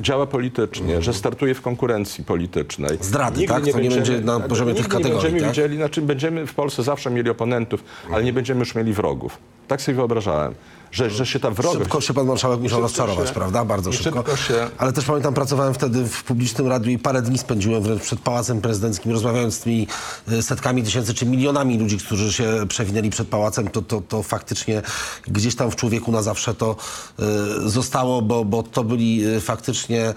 działa 0.00 0.26
politycznie, 0.26 1.02
że 1.02 1.12
startuje 1.12 1.54
w 1.54 1.62
konkurencji 1.62 2.24
politycznej. 2.24 2.98
Zdrady, 3.00 3.40
Nigdy 3.40 3.54
tak? 3.54 3.64
To 3.72 3.80
nie 3.80 3.90
będzie 3.90 4.20
na 4.20 4.40
poziomie 4.40 4.74
tych 4.74 4.88
kategorii, 4.88 5.14
Nie 5.16 5.22
będziemy 5.22 5.40
tak? 5.40 5.48
widzieli, 5.50 5.76
znaczy 5.76 6.02
będziemy 6.02 6.46
w 6.46 6.54
Polsce 6.54 6.82
zawsze 6.82 7.10
mieli 7.10 7.30
oponentów, 7.30 7.84
ale 8.12 8.24
nie 8.24 8.32
będziemy 8.32 8.60
już 8.60 8.74
mieli 8.74 8.92
wrogów. 8.92 9.38
Tak 9.68 9.82
sobie 9.82 9.96
wyobrażałem, 9.96 10.54
że, 10.94 11.10
że 11.10 11.26
się 11.26 11.40
ta 11.40 11.50
wrogość... 11.50 11.78
Szybko 11.82 12.00
się 12.00 12.14
pan 12.14 12.26
marszałek 12.26 12.60
musiał 12.60 12.80
rozczarować, 12.80 13.30
prawda? 13.32 13.64
Bardzo 13.64 13.92
szybko. 13.92 14.18
szybko 14.18 14.36
się- 14.36 14.68
Ale 14.78 14.92
też 14.92 15.04
pamiętam, 15.04 15.34
pracowałem 15.34 15.74
wtedy 15.74 16.04
w 16.08 16.24
publicznym 16.24 16.66
radiu 16.66 16.90
i 16.90 16.98
parę 16.98 17.22
dni 17.22 17.38
spędziłem 17.38 17.82
wręcz 17.82 18.02
przed 18.02 18.20
Pałacem 18.20 18.60
Prezydenckim, 18.60 19.12
rozmawiając 19.12 19.54
z 19.54 19.60
tymi 19.60 19.86
y, 20.32 20.42
setkami 20.42 20.82
tysięcy 20.82 21.14
czy 21.14 21.26
milionami 21.26 21.78
ludzi, 21.78 21.98
którzy 21.98 22.32
się 22.32 22.52
przewinęli 22.68 23.10
przed 23.10 23.28
Pałacem. 23.28 23.68
To, 23.68 23.82
to, 23.82 24.00
to 24.08 24.22
faktycznie 24.22 24.82
gdzieś 25.28 25.54
tam 25.56 25.70
w 25.70 25.76
człowieku 25.76 26.12
na 26.12 26.22
zawsze 26.22 26.54
to 26.54 26.76
y, 27.66 27.70
zostało, 27.70 28.22
bo, 28.22 28.44
bo 28.44 28.62
to 28.62 28.84
byli 28.84 29.26
y, 29.26 29.40
faktycznie 29.40 30.14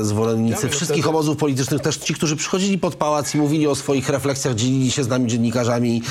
y, 0.00 0.04
zwolennicy 0.04 0.66
Ja 0.66 0.72
wszystkich 0.72 0.96
wtedy- 1.04 1.08
obozów 1.08 1.36
politycznych, 1.36 1.80
też 1.82 1.96
ci, 1.96 2.14
którzy 2.14 2.36
przychodzili 2.36 2.78
pod 2.78 2.94
Pałac 2.94 3.34
i 3.34 3.38
mówili 3.38 3.66
o 3.66 3.74
swoich 3.74 4.08
refleksjach, 4.08 4.54
dzielili 4.54 4.90
się 4.90 5.04
z 5.04 5.08
nami 5.08 5.26
dziennikarzami 5.26 6.02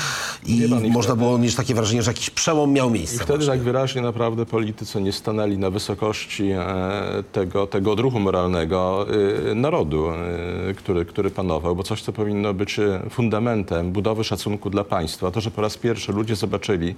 i 0.46 0.58
Wie 0.58 0.68
pan, 0.68 0.84
i 0.86 0.90
można 0.90 1.14
wtedy- 1.14 1.26
było 1.26 1.38
mieć 1.38 1.54
takie 1.54 1.74
wrażenie, 1.74 2.02
że 2.02 2.10
jakiś 2.10 2.30
przełom 2.30 2.72
miał 2.72 2.90
miejsce. 2.90 3.16
I 3.16 3.18
wtedy 3.18 3.46
tak 3.46 3.60
wyraźnie 3.60 4.02
naprawdę 4.02 4.46
politycy 4.46 5.00
nie 5.00 5.12
stanęli 5.12 5.58
na 5.58 5.70
wysokości 5.70 6.50
e, 6.50 6.64
tego, 7.32 7.66
tego 7.66 7.92
odruchu 7.92 8.20
moralnego 8.20 9.06
e, 9.50 9.54
narodu, 9.54 10.10
e, 10.10 10.74
który, 10.74 11.04
który 11.04 11.30
panował, 11.30 11.76
bo 11.76 11.82
coś, 11.82 12.02
co 12.02 12.12
powinno 12.12 12.54
być 12.54 12.80
fundamentem 13.10 13.92
budowy 13.92 14.24
szacunku 14.24 14.70
dla 14.70 14.84
państwa, 14.84 15.30
to, 15.30 15.40
że 15.40 15.50
po 15.50 15.62
raz 15.62 15.76
pierwszy 15.76 16.12
ludzie 16.12 16.36
zobaczyli 16.36 16.94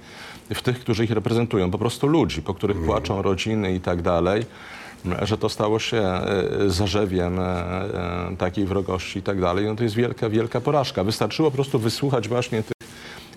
w 0.54 0.62
tych, 0.62 0.80
którzy 0.80 1.04
ich 1.04 1.10
reprezentują, 1.10 1.70
po 1.70 1.78
prostu 1.78 2.06
ludzi, 2.06 2.42
po 2.42 2.54
których 2.54 2.82
płaczą 2.82 3.22
rodziny 3.22 3.74
i 3.74 3.80
tak 3.80 4.02
dalej, 4.02 4.44
że 5.22 5.38
to 5.38 5.48
stało 5.48 5.78
się 5.78 6.20
zarzewiem 6.66 7.38
takiej 8.38 8.64
wrogości 8.64 9.18
i 9.18 9.22
tak 9.22 9.40
dalej, 9.40 9.64
no 9.64 9.76
to 9.76 9.82
jest 9.82 9.94
wielka, 9.94 10.30
wielka 10.30 10.60
porażka. 10.60 11.04
Wystarczyło 11.04 11.50
po 11.50 11.54
prostu 11.54 11.78
wysłuchać 11.78 12.28
właśnie 12.28 12.62
tych 12.62 12.79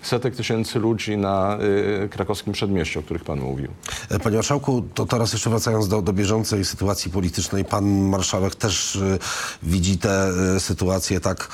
setek 0.06 0.36
tysięcy 0.36 0.78
ludzi 0.78 1.16
na 1.16 1.58
y, 2.04 2.08
krakowskim 2.08 2.52
przedmieściu, 2.52 3.00
o 3.00 3.02
których 3.02 3.24
pan 3.24 3.40
mówił. 3.40 3.68
E, 4.10 4.18
Panie 4.18 4.36
Marszałku, 4.36 4.82
to 4.94 5.06
teraz 5.06 5.32
jeszcze 5.32 5.50
wracając 5.50 5.88
do, 5.88 6.02
do 6.02 6.12
bieżącej 6.12 6.64
sytuacji 6.64 7.10
politycznej, 7.10 7.64
pan 7.64 7.84
Marszałek 7.84 8.54
też 8.54 8.96
y, 8.96 9.18
widzi 9.62 9.98
tę 9.98 10.30
y, 10.56 10.60
sytuację 10.60 11.20
tak. 11.20 11.48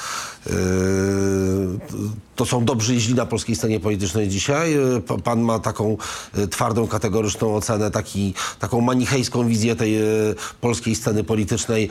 To 2.41 2.47
są 2.47 2.65
dobrzy 2.65 2.95
i 2.95 3.01
źli 3.01 3.15
na 3.15 3.27
polskiej 3.27 3.57
scenie 3.57 3.81
politycznej 3.81 4.29
dzisiaj. 4.29 4.77
Pa- 5.07 5.19
Pan 5.19 5.41
ma 5.41 5.59
taką 5.59 5.97
y, 6.39 6.49
twardą, 6.49 6.87
kategoryczną 6.87 7.55
ocenę, 7.57 7.91
taki, 7.91 8.35
taką 8.59 8.81
manichejską 8.81 9.49
wizję 9.49 9.77
tej 9.77 10.03
y, 10.03 10.35
polskiej 10.61 10.95
sceny 10.95 11.25
politycznej. 11.25 11.91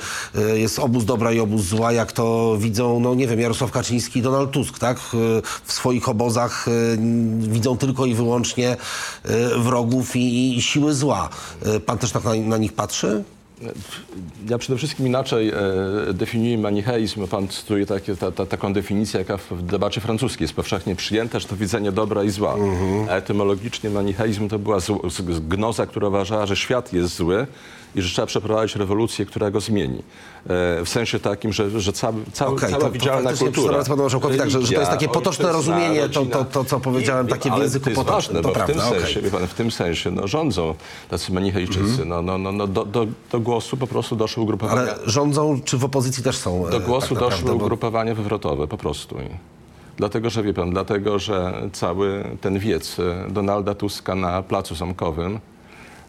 Jest 0.54 0.80
obóz 0.80 1.06
dobra 1.06 1.32
i 1.32 1.40
obóz 1.40 1.62
zła, 1.62 1.92
jak 1.92 2.12
to 2.12 2.56
widzą, 2.60 3.00
no 3.00 3.16
nie 3.16 3.28
wiem, 3.28 3.40
Jarosław 3.40 3.72
Kaczyński 3.72 4.20
i 4.20 4.22
Donald 4.22 4.52
Tusk, 4.52 4.80
tak? 4.80 5.00
W 5.66 5.74
swoich 5.74 6.10
obozach 6.10 6.66
widzą 7.40 7.78
tylko 7.78 8.06
i 8.06 8.14
wyłącznie 8.14 8.78
wrogów 9.58 10.16
i, 10.16 10.58
i 10.58 10.62
siły 10.62 10.94
zła. 10.94 11.30
Pan 11.86 11.98
też 11.98 12.12
tak 12.12 12.24
na, 12.24 12.36
na 12.36 12.58
nich 12.58 12.74
patrzy? 12.74 13.24
Ja 14.50 14.58
przede 14.58 14.78
wszystkim 14.78 15.08
inaczej 15.08 15.50
e, 15.50 15.54
definiuję 16.14 16.58
manicheizm. 16.58 17.28
Pan 17.28 17.48
cytuje 17.48 17.86
takie, 17.86 18.16
ta, 18.16 18.32
ta, 18.32 18.46
taką 18.46 18.74
definicję, 18.74 19.20
jaka 19.20 19.38
w 19.38 19.62
debacie 19.64 20.02
francuskiej 20.02 20.44
jest 20.44 20.54
powszechnie 20.54 20.96
przyjęta, 20.96 21.40
że 21.40 21.48
to 21.48 21.56
widzenie 21.56 21.92
dobra 21.92 22.24
i 22.24 22.30
zła. 22.30 22.56
A 23.10 23.12
etymologicznie 23.16 23.90
manicheizm 23.90 24.50
to 24.50 24.60
była 24.60 24.78
gnoza, 25.42 25.86
która 25.86 26.08
uważała, 26.08 26.46
że 26.46 26.56
świat 26.56 26.94
jest 26.94 27.16
zły 27.16 27.48
i 27.96 28.02
że 28.02 28.10
trzeba 28.10 28.26
przeprowadzić 28.26 28.76
rewolucję, 28.76 29.26
która 29.26 29.52
go 29.52 29.60
zmieni. 29.60 29.98
E, 30.00 30.02
w 30.86 30.90
sensie 30.90 31.20
takim, 31.20 31.54
że, 31.54 31.82
że 31.82 31.94
cały, 31.94 32.16
cały, 32.34 32.56
Okej, 32.56 32.70
cała 32.70 32.82
to- 32.82 32.88
to 32.88 32.92
widzialna 32.92 33.22
faktycznie 33.30 33.48
kultura. 33.48 33.84
panu 33.84 34.02
marszałkowi 34.04 34.38
tak, 34.38 34.50
że- 34.50 34.62
że 34.62 34.74
to 34.74 34.80
jest 34.80 34.92
takie 34.92 35.08
potoczne 35.10 35.52
rozumienie, 35.52 35.96
to- 36.10 36.20
rodzina. 36.20 36.36
to- 36.36 36.46
to, 36.46 36.64
co 36.66 36.80
powiedziałem, 36.80 37.28
takie 37.28 37.52
w 37.52 37.58
języku 37.58 37.84
to 37.84 37.90
jest 37.90 38.02
potocznym, 38.02 38.44
ważne, 38.44 38.54
to 38.54 38.60
w 38.62 38.66
tym 38.66 38.76
prawda, 38.76 38.90
okej. 38.90 39.02
sensie, 39.02 39.22
wie 39.22 39.32
pan, 39.32 39.48
w 39.48 39.54
tym 39.54 39.72
sensie 39.72 40.12
no, 40.12 40.28
rządzą 40.28 40.76
tacy 41.10 41.34
manichejczycy. 41.34 42.06
No, 42.06 42.22
no, 42.22 42.38
no, 42.38 42.52
no, 42.52 42.68
do, 42.68 42.86
do, 42.86 43.08
do 43.32 43.40
głosu 43.50 43.78
po 43.78 43.88
prostu 43.88 44.16
doszły 44.16 44.44
ugrupowania. 44.44 44.82
Ale 44.82 44.96
rządzą, 45.06 45.60
czy 45.66 45.78
w 45.78 45.86
opozycji 45.86 46.24
też 46.24 46.38
są? 46.38 46.68
e, 46.68 46.72
Do 46.72 46.80
głosu 46.80 47.16
tak 47.16 47.20
doszły 47.24 47.50
bo- 47.50 47.56
ugrupowania 47.56 48.16
wywrotowe 48.16 48.68
po 48.68 48.78
prostu. 48.78 49.16
Dlatego, 49.98 50.30
że 50.30 50.44
wie 50.44 50.54
pan, 50.54 50.70
dlatego, 50.72 51.20
że 51.20 51.54
cały 51.74 52.24
ten 52.42 52.60
wiec 52.60 53.00
e, 53.00 53.32
Donalda 53.32 53.76
Tuska 53.76 54.16
na 54.16 54.42
Placu 54.44 54.76
Zamkowym 54.76 55.40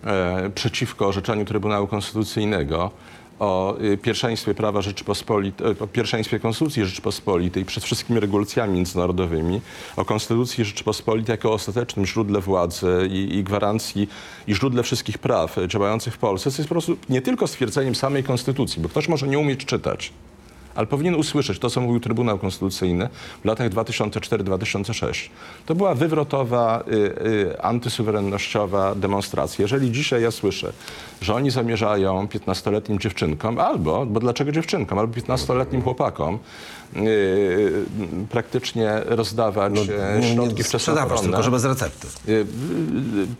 e, 0.05 0.50
przeciwko 0.55 1.07
orzeczeniu 1.07 1.44
Trybunału 1.44 1.87
Konstytucyjnego 1.87 2.90
o 3.40 3.76
y, 3.81 3.98
pierwszeństwie 3.98 4.55
prawa 4.55 4.83
Rzeczypospolitej, 4.83 5.66
o 5.81 5.87
pierwszeństwie 5.87 6.40
Konstytucji 6.40 6.85
Rzeczypospolitej 6.85 7.64
przed 7.64 7.85
wszystkimi 7.85 8.20
regulacjami 8.20 8.74
międzynarodowymi, 8.74 9.61
o 9.96 10.05
Konstytucji 10.05 10.64
Rzeczypospolitej 10.64 11.33
jako 11.33 11.53
ostatecznym 11.53 12.07
źródle 12.07 12.40
władzy 12.40 13.09
i, 13.11 13.37
i 13.37 13.44
gwarancji 13.44 14.09
i 14.46 14.55
źródle 14.55 14.83
wszystkich 14.83 15.18
praw 15.18 15.59
e, 15.59 15.68
działających 15.68 16.14
w 16.14 16.18
Polsce, 16.18 16.50
co 16.50 16.62
jest 16.62 16.68
po 16.68 16.74
prostu 16.74 16.96
nie 17.09 17.22
tylko 17.22 17.46
stwierdzeniem 17.46 17.94
samej 17.94 18.24
Konstytucji, 18.24 18.83
bo 18.83 18.88
ktoś 18.88 19.09
może 19.09 19.29
nie 19.29 19.38
umieć 19.38 19.64
czytać, 19.64 20.12
ale 20.75 20.87
powinien 20.87 21.15
usłyszeć 21.15 21.59
to, 21.59 21.71
co 21.71 21.81
mówił 21.81 22.01
Trybunał 22.01 22.39
Konstytucyjny 22.39 23.09
w 23.43 23.45
latach 23.45 23.71
2004-2006. 23.71 25.29
To 25.67 25.75
była 25.75 25.95
wywrotowa, 25.95 26.85
y, 26.89 26.95
y, 26.95 27.63
antysuwerennościowa 27.63 28.95
demonstracja. 28.95 29.63
Jeżeli 29.63 29.93
dzisiaj 29.93 30.23
ja 30.23 30.31
słyszę, 30.31 30.73
że 31.21 31.35
oni 31.35 31.51
zamierzają 31.51 32.27
15-letnim 32.27 32.99
dziewczynkom, 32.99 33.59
albo, 33.59 34.07
bo 34.07 34.21
dlaczego 34.21 34.53
dziewczynkom, 34.53 34.99
albo 34.99 35.15
15-letnim 35.15 35.83
chłopakom 35.83 36.39
praktycznie 38.31 39.03
rozdawać 39.07 39.72
No, 39.74 39.94
e, 39.94 40.20
nie, 40.20 40.35
środki 40.35 40.64
sprzedawać, 40.64 41.20
tylko 41.20 41.42
że 41.42 41.50
bez 41.50 41.64
recepty. 41.64 42.07
Y, 42.29 42.33
y, 42.33 42.46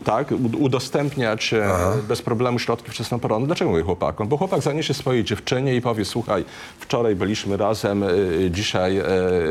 tak, 0.03 0.33
udostępniać 0.59 1.53
e, 1.53 1.69
bez 2.07 2.21
problemu 2.21 2.59
środki 2.59 2.91
wczesnoporonne. 2.91 3.45
Dlaczego 3.47 3.71
mówię 3.71 3.83
chłopakom? 3.83 4.27
Bo 4.27 4.37
chłopak 4.37 4.61
zaniesie 4.61 4.93
swojej 4.93 5.23
dziewczynie 5.23 5.75
i 5.75 5.81
powie, 5.81 6.05
słuchaj, 6.05 6.45
wczoraj 6.79 7.15
byliśmy 7.15 7.57
razem, 7.57 8.03
y, 8.03 8.49
dzisiaj 8.53 8.97
e, 8.97 9.05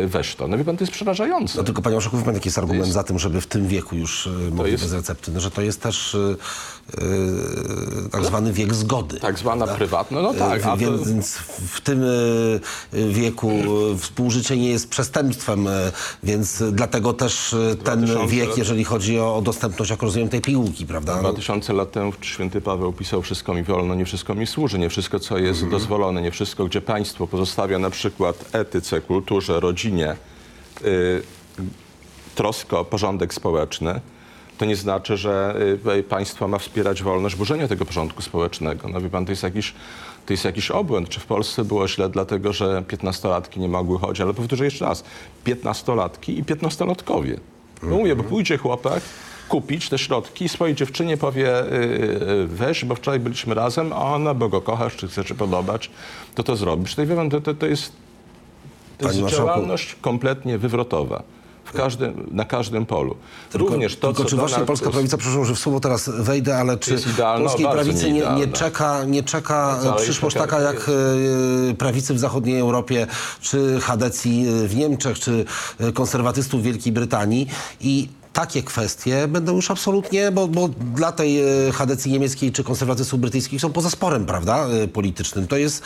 weź 0.07 0.35
to. 0.35 0.49
No 0.49 0.59
wie 0.59 0.65
pan, 0.65 0.77
to 0.77 0.85
jest 0.85 0.93
przerażające. 0.93 1.59
No 1.59 1.65
tylko 1.65 1.83
panie 1.83 1.97
wie 2.13 2.23
pan 2.25 2.35
jaki 2.35 2.49
jest 2.49 2.59
argument 2.59 2.93
za 2.93 3.03
tym, 3.03 3.19
żeby 3.19 3.41
w 3.41 3.47
tym 3.47 3.69
wieku 3.69 3.97
już 3.97 4.27
e, 4.27 4.31
mogli 4.55 4.73
jest- 4.73 4.85
bez 4.85 4.93
recepty? 4.93 5.33
No, 5.33 5.41
że 5.41 5.51
to 5.51 5.63
jest 5.63 5.81
też 5.81 6.15
e, 6.15 6.19
e, 6.19 8.09
tak 8.11 8.25
zwany 8.25 8.53
wiek 8.53 8.75
zgody. 8.75 9.21
Tak 9.21 9.39
zwana 9.39 9.67
prywatna, 9.67 10.23
no 10.23 10.35
tak. 10.35 10.67
E, 10.67 10.77
Więc 10.77 11.37
w 11.71 11.81
tym 11.81 12.05
e, 12.05 13.09
wieku 13.13 13.51
e, 13.51 13.90
współżycie 13.99 14.57
nie 14.57 14.71
jest 14.71 14.91
przestępstwem, 14.91 15.69
e, 15.69 15.93
więc 16.23 16.63
dlatego 16.73 17.13
też 17.13 17.55
e, 17.55 17.77
ten 17.77 18.05
2000 18.05 18.37
wiek, 18.37 18.49
lat. 18.49 18.59
jeżeli 18.59 18.85
chodzi 18.85 19.19
o, 19.19 19.37
o 19.37 19.43
dostępność, 19.43 19.91
jak 19.91 20.03
rozumiem, 20.03 20.29
tej 20.29 20.41
pigułki, 20.41 20.87
prawda? 20.87 21.23
No, 21.23 21.33
2000 21.33 21.73
lat 21.73 21.93
temu 21.93 22.13
święty 22.21 22.61
Paweł 22.61 22.93
pisał 22.93 23.23
wszystko 23.23 23.55
mi 23.55 23.63
wolno, 23.63 23.95
nie 23.95 24.05
wszystko 24.05 24.35
mi 24.35 24.47
służy, 24.47 24.79
nie 24.79 24.89
wszystko 24.89 25.21
co 25.21 25.39
jest 25.39 25.69
dozwolone, 25.69 26.23
nie 26.23 26.31
wszystko 26.31 26.65
gdzie 26.65 26.81
państwo 26.81 27.27
pozostawia 27.27 27.79
na 27.79 27.91
przykład 27.91 28.45
etyce, 28.53 29.01
kulturze, 29.01 29.61
rodzinie 29.61 30.17
y, 30.85 31.23
troskę 32.35 32.79
o 32.79 32.85
porządek 32.85 33.35
społeczny, 33.35 34.01
to 34.59 34.65
nie 34.65 34.77
znaczy, 34.77 35.17
że 35.17 35.57
y, 35.99 36.03
państwo 36.03 36.49
ma 36.49 36.59
wspierać 36.59 37.03
wolność 37.03 37.37
burzenia 37.37 37.69
tego 37.69 37.85
porządku 37.85 38.23
społecznego. 38.23 38.89
No 38.89 39.01
wie 39.01 39.11
pan, 39.11 39.25
to 39.25 39.33
jest 39.33 39.43
jakiś, 39.43 39.75
to 40.31 40.35
jest 40.35 40.45
jakiś 40.45 40.71
obłęd. 40.71 41.09
Czy 41.09 41.21
w 41.21 41.27
Polsce 41.27 41.65
było 41.65 41.89
źle 41.89 42.09
dlatego, 42.09 42.53
że 42.53 42.83
15-latki 42.89 43.61
nie 43.61 43.69
mogły 43.69 43.99
chodzić? 43.99 44.21
Ale 44.21 44.35
powtórzę 44.35 44.65
jeszcze 44.65 44.85
raz. 44.85 45.05
15-latki 45.45 46.39
i 46.39 46.45
15-latkowie. 46.45 47.37
No 47.83 47.97
mówię, 47.97 48.17
bo 48.17 48.25
pójdzie 48.25 48.59
chłopak 48.59 49.03
kupić 49.49 49.89
te 49.89 49.99
środki 49.99 50.45
i 50.45 50.49
swojej 50.49 50.75
dziewczynie 50.75 51.17
powie 51.17 51.65
y, 51.65 51.73
y, 51.73 52.47
weź, 52.47 52.85
bo 52.85 52.95
wczoraj 52.95 53.21
byliśmy 53.21 53.55
razem, 53.55 53.93
a 53.93 53.97
ona, 53.97 54.35
bo 54.35 54.49
go 54.49 54.61
kochasz, 54.61 54.97
czy 54.97 55.09
chcesz 55.09 55.29
się 55.29 55.35
podobać, 55.35 55.91
to 56.35 56.43
to 56.43 56.57
zrobisz. 56.57 56.95
To, 56.95 57.03
to, 57.31 57.41
to, 57.41 57.55
to 57.55 57.67
jest, 57.67 57.93
to 58.99 59.07
Panie 59.07 59.21
jest 59.21 59.37
działalność 59.37 59.97
kompletnie 60.01 60.59
wywrotowa. 60.59 61.23
W 61.71 61.77
każdym, 61.77 62.27
na 62.31 62.45
każdym 62.45 62.87
polu. 62.87 63.17
Również 63.55 63.97
to, 63.97 64.13
Tylko 64.13 64.31
czy 64.31 64.37
właśnie 64.37 64.55
Donald 64.55 64.67
polska 64.67 64.91
prawica, 64.91 65.17
przepraszam, 65.17 65.45
że 65.45 65.55
w 65.55 65.59
słowo 65.59 65.81
teraz 65.81 66.11
wejdę, 66.19 66.57
ale 66.57 66.79
czy 66.79 66.95
idealna, 67.13 67.45
polskiej 67.45 67.67
prawicy 67.67 68.13
nie, 68.13 68.27
nie 68.37 68.49
czeka, 68.49 69.05
nie 69.05 69.23
czeka 69.23 69.79
No 69.85 69.93
ale 69.93 70.03
przyszłość 70.03 70.37
taka 70.37 70.61
jak 70.61 70.91
e, 71.71 71.75
prawicy 71.75 72.15
w 72.15 72.19
zachodniej 72.19 72.61
Europie, 72.61 73.07
czy 73.41 73.81
chadecji 73.81 74.47
e, 74.49 74.69
w 74.69 74.77
Niemczech, 74.77 75.19
czy 75.19 75.45
e, 75.81 75.93
konserwatystów 75.93 76.61
w 76.61 76.65
Wielkiej 76.65 76.93
Brytanii 76.93 77.49
i 77.81 78.09
takie 78.33 78.63
kwestie 78.63 79.29
będą 79.29 79.57
już 79.57 79.71
absolutnie, 79.71 80.31
bo, 80.33 80.49
bo 80.49 80.69
dla 80.69 81.13
tej 81.13 81.41
e, 81.41 81.73
chadecji 81.73 82.13
niemieckiej 82.13 82.53
czy 82.53 82.65
konserwatystów 82.65 83.21
brytyjskich 83.21 83.61
są 83.61 83.73
poza 83.73 83.91
sporem, 83.91 84.27
prawda, 84.27 84.67
e, 84.67 84.89
politycznym. 84.89 85.47
To 85.47 85.57
jest 85.57 85.83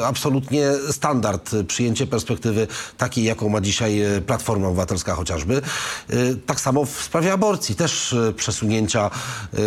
e, 0.00 0.06
absolutnie 0.06 0.72
standard 0.90 1.50
przyjęcie 1.68 2.06
perspektywy 2.06 2.66
takiej, 2.98 3.24
jaką 3.24 3.48
ma 3.48 3.60
dzisiaj 3.60 4.00
Platforma 4.26 4.68
Obywatelska 4.68 5.14
chociażby. 5.14 5.62
E, 6.10 6.14
Tak 6.46 6.60
samo 6.60 6.84
w 6.84 6.90
sprawie 6.90 7.32
aborcji. 7.32 7.74
Też 7.74 8.14
przesunięcia 8.36 9.10
e, 9.10 9.58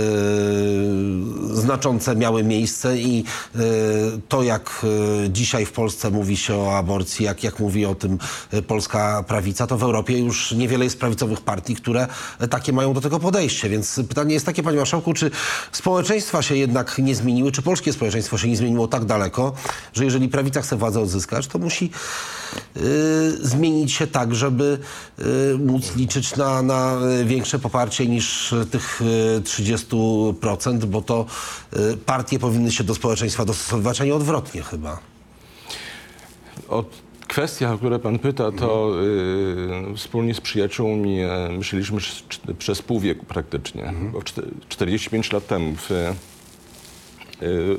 znaczące 1.54 2.16
miały 2.16 2.44
miejsce 2.44 2.98
i 2.98 3.24
to, 4.30 4.44
jak 4.44 4.86
dzisiaj 5.30 5.66
w 5.66 5.72
Polsce 5.72 6.12
mówi 6.12 6.38
się 6.38 6.56
o 6.56 6.78
aborcji, 6.78 7.26
jak, 7.26 7.44
jak 7.44 7.60
mówi 7.60 7.86
o 7.86 7.96
tym 7.96 8.18
polska 8.68 9.24
prawica, 9.28 9.68
to 9.68 9.78
w 9.78 9.84
Europie 9.84 10.20
już 10.20 10.52
niewiele 10.52 10.84
jest 10.86 11.00
prawicowych 11.00 11.42
partii, 11.42 11.67
które 11.76 12.08
e, 12.40 12.48
takie 12.48 12.74
mają 12.74 12.94
do 12.94 13.02
tego 13.02 13.20
podejście. 13.20 13.70
Więc 13.70 14.02
pytanie 14.10 14.34
jest 14.34 14.46
takie, 14.46 14.64
panie 14.64 14.78
marszałku, 14.78 15.14
czy 15.14 15.32
społeczeństwa 15.72 16.42
się 16.42 16.56
jednak 16.56 16.98
nie 16.98 17.16
zmieniły, 17.16 17.52
czy 17.52 17.62
polskie 17.62 17.94
społeczeństwo 17.94 18.38
się 18.38 18.48
nie 18.48 18.58
zmieniło 18.58 18.88
tak 18.88 19.06
daleko, 19.06 19.54
że 19.94 20.06
jeżeli 20.06 20.30
prawica 20.30 20.62
chce 20.62 20.76
władzę 20.76 21.00
odzyskać, 21.00 21.48
to 21.48 21.60
musi 21.60 21.92
y, 22.78 23.48
zmienić 23.48 23.92
się 23.92 24.08
tak, 24.08 24.36
żeby 24.36 24.80
y, 25.20 25.58
móc 25.58 25.96
liczyć 25.96 26.36
na, 26.36 26.62
na 26.62 26.98
większe 27.26 27.60
poparcie 27.60 28.08
niż 28.08 28.54
tych 28.72 29.02
y, 29.02 29.42
30%, 29.42 30.86
bo 30.86 31.02
to 31.02 31.26
y, 31.78 31.98
partie 31.98 32.40
powinny 32.40 32.72
się 32.72 32.84
do 32.84 32.96
społeczeństwa 32.96 33.46
dostosowywać, 33.46 34.02
a 34.02 34.06
nie 34.06 34.16
odwrotnie 34.16 34.62
chyba. 34.62 35.00
O 36.70 36.84
kwestiach, 37.28 37.72
o 37.72 37.78
które 37.78 38.00
pan 38.00 38.20
pyta, 38.20 38.52
to 38.52 38.92
y, 39.92 39.96
wspólnie 39.96 40.34
z 40.34 40.42
przyjaciółmi 40.42 41.22
y, 41.24 41.28
myśleliśmy 41.58 42.00
przez, 42.58 42.82
pół 42.82 43.00
wieku 43.00 43.26
praktycznie. 43.26 43.94
Bo 44.12 44.20
czte- 44.20 44.42
45 44.70 45.32
lat 45.32 45.48
temu, 45.48 45.76
w, 45.76 45.92
y, 45.92 46.14
y, 47.46 47.78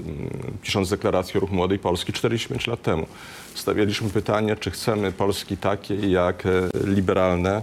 pisząc 0.62 0.90
deklarację 0.90 1.40
Ruch 1.40 1.50
Młodej 1.50 1.78
Polski, 1.78 2.12
45 2.12 2.66
lat 2.66 2.82
temu, 2.82 3.06
stawialiśmy 3.54 4.10
pytanie, 4.10 4.56
czy 4.56 4.70
chcemy 4.70 5.12
Polski 5.12 5.56
takiej 5.56 6.10
jak 6.10 6.46
y, 6.46 6.50
liberalne 6.84 7.62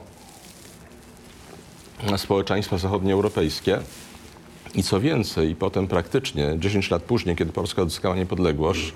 społeczeństwa 2.18 2.78
zachodnioeuropejskie, 2.78 3.80
I 4.76 4.84
co 4.84 5.00
więcej, 5.00 5.56
potem 5.56 5.88
praktycznie 5.88 6.56
10 6.60 6.92
lat 6.92 7.04
później, 7.04 7.36
kiedy 7.36 7.52
Polska 7.52 7.82
odzyskała 7.82 8.16
niepodległość 8.16 8.94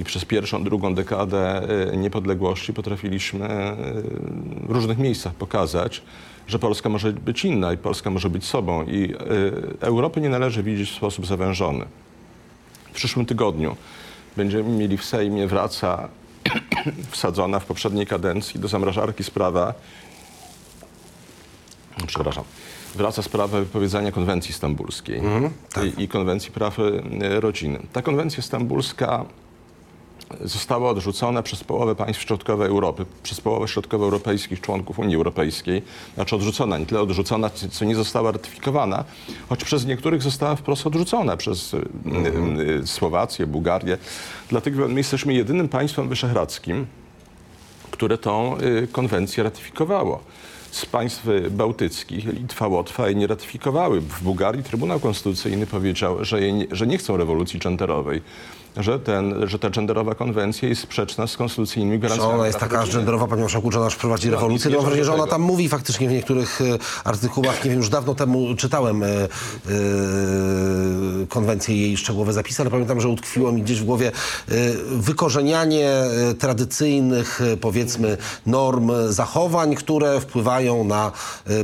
i 0.00 0.04
przez 0.04 0.24
pierwszą, 0.24 0.64
drugą 0.64 0.94
dekadę 0.94 1.62
e, 1.92 1.96
niepodległości 1.96 2.72
potrafiliśmy 2.72 3.46
e, 3.46 3.76
w 4.66 4.70
różnych 4.70 4.98
miejscach 4.98 5.34
pokazać, 5.34 6.02
że 6.46 6.58
Polska 6.58 6.88
może 6.88 7.12
być 7.12 7.44
inna 7.44 7.72
i 7.72 7.76
Polska 7.76 8.10
może 8.10 8.30
być 8.30 8.44
sobą. 8.44 8.84
I 8.84 9.14
e, 9.14 9.16
Europy 9.80 10.20
nie 10.20 10.28
należy 10.28 10.62
widzieć 10.62 10.90
w 10.90 10.94
sposób 10.94 11.26
zawężony. 11.26 11.84
W 12.92 12.94
przyszłym 12.94 13.26
tygodniu 13.26 13.76
będziemy 14.36 14.70
mieli 14.70 14.96
w 14.96 15.04
Sejmie 15.04 15.46
wraca 15.46 16.08
wsadzona 17.10 17.60
w 17.60 17.64
poprzedniej 17.64 18.06
kadencji 18.06 18.60
do 18.60 18.68
zamrażarki 18.68 19.24
sprawa, 19.24 19.74
przepraszam, 22.06 22.44
wraca 22.96 23.22
sprawa 23.22 23.58
wypowiedzenia 23.58 24.12
konwencji 24.12 24.54
stambulskiej 24.54 25.20
i, 25.98 26.02
i 26.02 26.08
konwencji 26.08 26.50
praw 26.50 26.78
e, 26.78 27.40
rodziny. 27.40 27.78
Ta 27.92 28.02
konwencja 28.02 28.42
stambulska 28.42 29.24
została 30.40 30.90
odrzucona 30.90 31.42
przez 31.42 31.64
połowę 31.64 31.94
państw 31.94 32.22
środkowej 32.22 32.68
Europy, 32.68 33.06
przez 33.22 33.40
połowę 33.40 33.68
środkowoeuropejskich 33.68 34.60
członków 34.60 34.98
Unii 34.98 35.16
Europejskiej. 35.16 35.82
Znaczy 36.14 36.36
odrzucona, 36.36 36.78
nie 36.78 36.86
tyle 36.86 37.00
odrzucona, 37.00 37.50
co 37.50 37.84
nie 37.84 37.94
została 37.94 38.32
ratyfikowana, 38.32 39.04
choć 39.48 39.64
przez 39.64 39.86
niektórych 39.86 40.22
została 40.22 40.56
wprost 40.56 40.86
odrzucona, 40.86 41.36
przez 41.36 41.74
y, 41.74 41.78
y, 42.82 42.86
Słowację, 42.86 43.46
Bułgarię. 43.46 43.98
Dlatego 44.48 44.88
my 44.88 45.00
jesteśmy 45.00 45.34
jedynym 45.34 45.68
państwem 45.68 46.08
wyszehradzkim, 46.08 46.86
które 47.90 48.18
tą 48.18 48.56
konwencję 48.92 49.42
ratyfikowało. 49.42 50.20
Z 50.74 50.86
państw 50.86 51.26
bałtyckich 51.50 52.26
Litwa, 52.26 52.68
Łotwa 52.68 53.06
jej 53.06 53.16
nie 53.16 53.26
ratyfikowały. 53.26 54.00
W 54.00 54.22
Bułgarii 54.22 54.62
Trybunał 54.62 55.00
Konstytucyjny 55.00 55.66
powiedział, 55.66 56.24
że, 56.24 56.52
nie, 56.52 56.66
że 56.70 56.86
nie 56.86 56.98
chcą 56.98 57.16
rewolucji 57.16 57.60
genderowej, 57.60 58.22
że, 58.76 58.98
ten, 58.98 59.48
że 59.48 59.58
ta 59.58 59.70
genderowa 59.70 60.14
konwencja 60.14 60.68
jest 60.68 60.80
sprzeczna 60.82 61.26
z 61.26 61.36
konstytucyjnymi 61.36 61.92
Czy 61.92 61.98
gwarancjami. 61.98 62.34
ona 62.34 62.46
jest 62.46 62.58
taka 62.58 62.86
genderowa, 62.86 63.26
panie 63.26 63.42
marszałku, 63.42 63.72
że 63.72 63.78
ona 63.78 63.86
aż 63.86 63.96
prowadzi 63.96 64.30
rewolucję? 64.30 64.70
nie 64.70 64.76
No, 64.76 64.82
mam 64.82 64.90
wrażenie, 64.90 65.04
że 65.04 65.10
wierzę 65.12 65.22
ona 65.22 65.30
tam 65.30 65.42
mówi 65.42 65.68
faktycznie 65.68 66.08
w 66.08 66.12
niektórych 66.12 66.60
e, 66.60 66.64
artykułach. 67.08 67.64
Nie 67.64 67.70
wiem, 67.70 67.78
już 67.78 67.88
dawno 67.88 68.14
temu 68.14 68.54
czytałem 68.56 69.02
e, 69.02 69.06
e, 69.06 69.18
konwencję 71.28 71.76
i 71.76 71.80
jej 71.80 71.96
szczegółowe 71.96 72.32
zapisy, 72.32 72.62
ale 72.62 72.70
pamiętam, 72.70 73.00
że 73.00 73.08
utkwiło 73.08 73.52
mi 73.52 73.62
gdzieś 73.62 73.80
w 73.80 73.84
głowie 73.84 74.12
wykorzenianie 74.90 75.90
tradycyjnych, 76.38 77.40
powiedzmy, 77.60 78.16
norm, 78.46 78.92
zachowań, 79.08 79.74
które 79.74 80.20
wpływają 80.20 80.84
na 80.84 81.12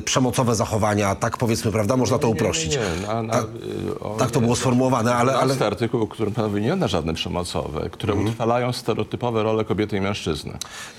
przemocowe 0.04 0.54
zachowania. 0.54 1.14
Tak 1.14 1.36
powiedzmy, 1.36 1.72
prawda? 1.72 1.96
Można 1.96 2.18
to 2.18 2.28
uprościć. 2.28 2.72
Nie, 2.72 2.80
nie, 3.00 3.06
na, 3.06 3.22
na, 3.22 3.32
Tak- 3.32 3.44
y, 3.44 4.00
o, 4.00 4.16
tak 4.18 4.30
to 4.30 4.40
nie. 4.40 4.44
było 4.44 4.56
sformułowane, 4.56 5.14
ale- 5.14 5.34
ale- 5.38 5.66
artykuł, 5.66 6.06
który 6.06 6.30
panowie 6.30 6.60
nie 6.60 6.76
na 6.76 6.88
żadne 7.00 7.14
przemocowe, 7.14 7.90
które 7.90 8.12
Mhm. 8.12 8.28
utrwalają 8.28 8.72
stereotypowe 8.72 9.42
role 9.42 9.64
kobiety 9.64 9.96
i 9.96 10.00
mężczyzny. 10.00 10.52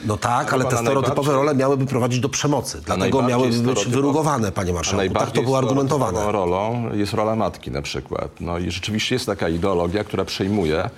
No 0.06 0.18
tak, 0.18 0.54
ale 0.54 0.66
te 0.66 0.78
stereotypowe 0.78 1.34
role 1.34 1.56
miałyby 1.56 1.86
prowadzić 1.86 2.20
do 2.20 2.30
przemocy. 2.30 2.82
Dlatego 2.86 3.22
miałyby 3.22 3.58
być 3.60 3.86
wyrugowane, 3.86 4.52
panie 4.52 4.74
marszałku. 4.74 5.14
Tak 5.14 5.32
to 5.32 5.42
było 5.42 5.58
argumentowane. 5.58 6.32
rolą 6.32 6.90
jest 6.94 7.14
rola 7.14 7.36
matki 7.36 7.72
na 7.72 7.82
przykład. 7.82 8.32
No 8.42 8.58
i 8.60 8.72
rzeczywiście 8.72 9.16
jest 9.16 9.26
taka 9.26 9.50
ideologia, 9.50 10.04
która 10.04 10.26
przejmuje, 10.26 10.90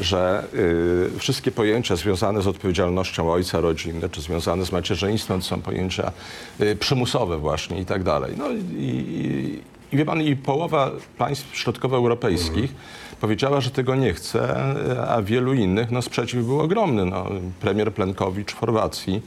że 0.00 0.44
y, 0.54 1.18
wszystkie 1.18 1.50
pojęcia 1.50 1.96
związane 1.96 2.42
z 2.42 2.46
odpowiedzialnością 2.46 3.32
ojca 3.32 3.60
rodziny, 3.60 4.08
czy 4.08 4.20
związane 4.20 4.66
z 4.66 4.72
macierzyństwem, 4.72 5.40
to 5.40 5.46
są 5.46 5.62
pojęcia 5.62 6.12
y, 6.60 6.76
przymusowe 6.76 7.38
właśnie 7.38 7.80
i 7.80 7.84
tak 7.86 8.02
dalej. 8.02 8.34
No 8.38 8.50
i, 8.50 8.58
i, 8.58 9.60
i 9.92 9.96
wie 9.96 10.04
pan, 10.04 10.22
i 10.22 10.36
połowa 10.36 10.90
państw 11.18 11.56
środkowoeuropejskich 11.56 12.74
powiedziała, 13.22 13.60
że 13.60 13.70
tego 13.70 13.94
nie 13.94 14.14
chce, 14.14 14.64
a 15.08 15.22
wielu 15.22 15.54
innych, 15.54 15.90
no 15.90 16.02
sprzeciw 16.02 16.44
był 16.44 16.60
ogromny. 16.60 17.04
No, 17.04 17.26
premier 17.60 17.94
Plenkowicz 17.94 18.52
w 18.52 18.58
Chorwacji 18.58 19.22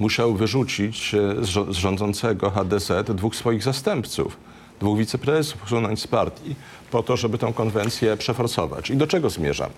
musiał 0.00 0.34
wyrzucić 0.34 1.14
e, 1.14 1.44
z 1.44 1.76
rządzącego 1.76 2.50
HDZ 2.50 2.92
dwóch 3.14 3.36
swoich 3.36 3.62
zastępców, 3.62 4.36
dwóch 4.80 4.98
wiceprezesów 4.98 5.64
usunąć 5.64 6.02
z 6.02 6.06
partii, 6.06 6.54
po 6.90 7.02
to, 7.02 7.16
żeby 7.16 7.38
tę 7.38 7.52
konwencję 7.54 8.16
przeforsować. 8.16 8.90
I 8.90 8.96
do 8.96 9.06
czego 9.06 9.30
zmierzam? 9.30 9.70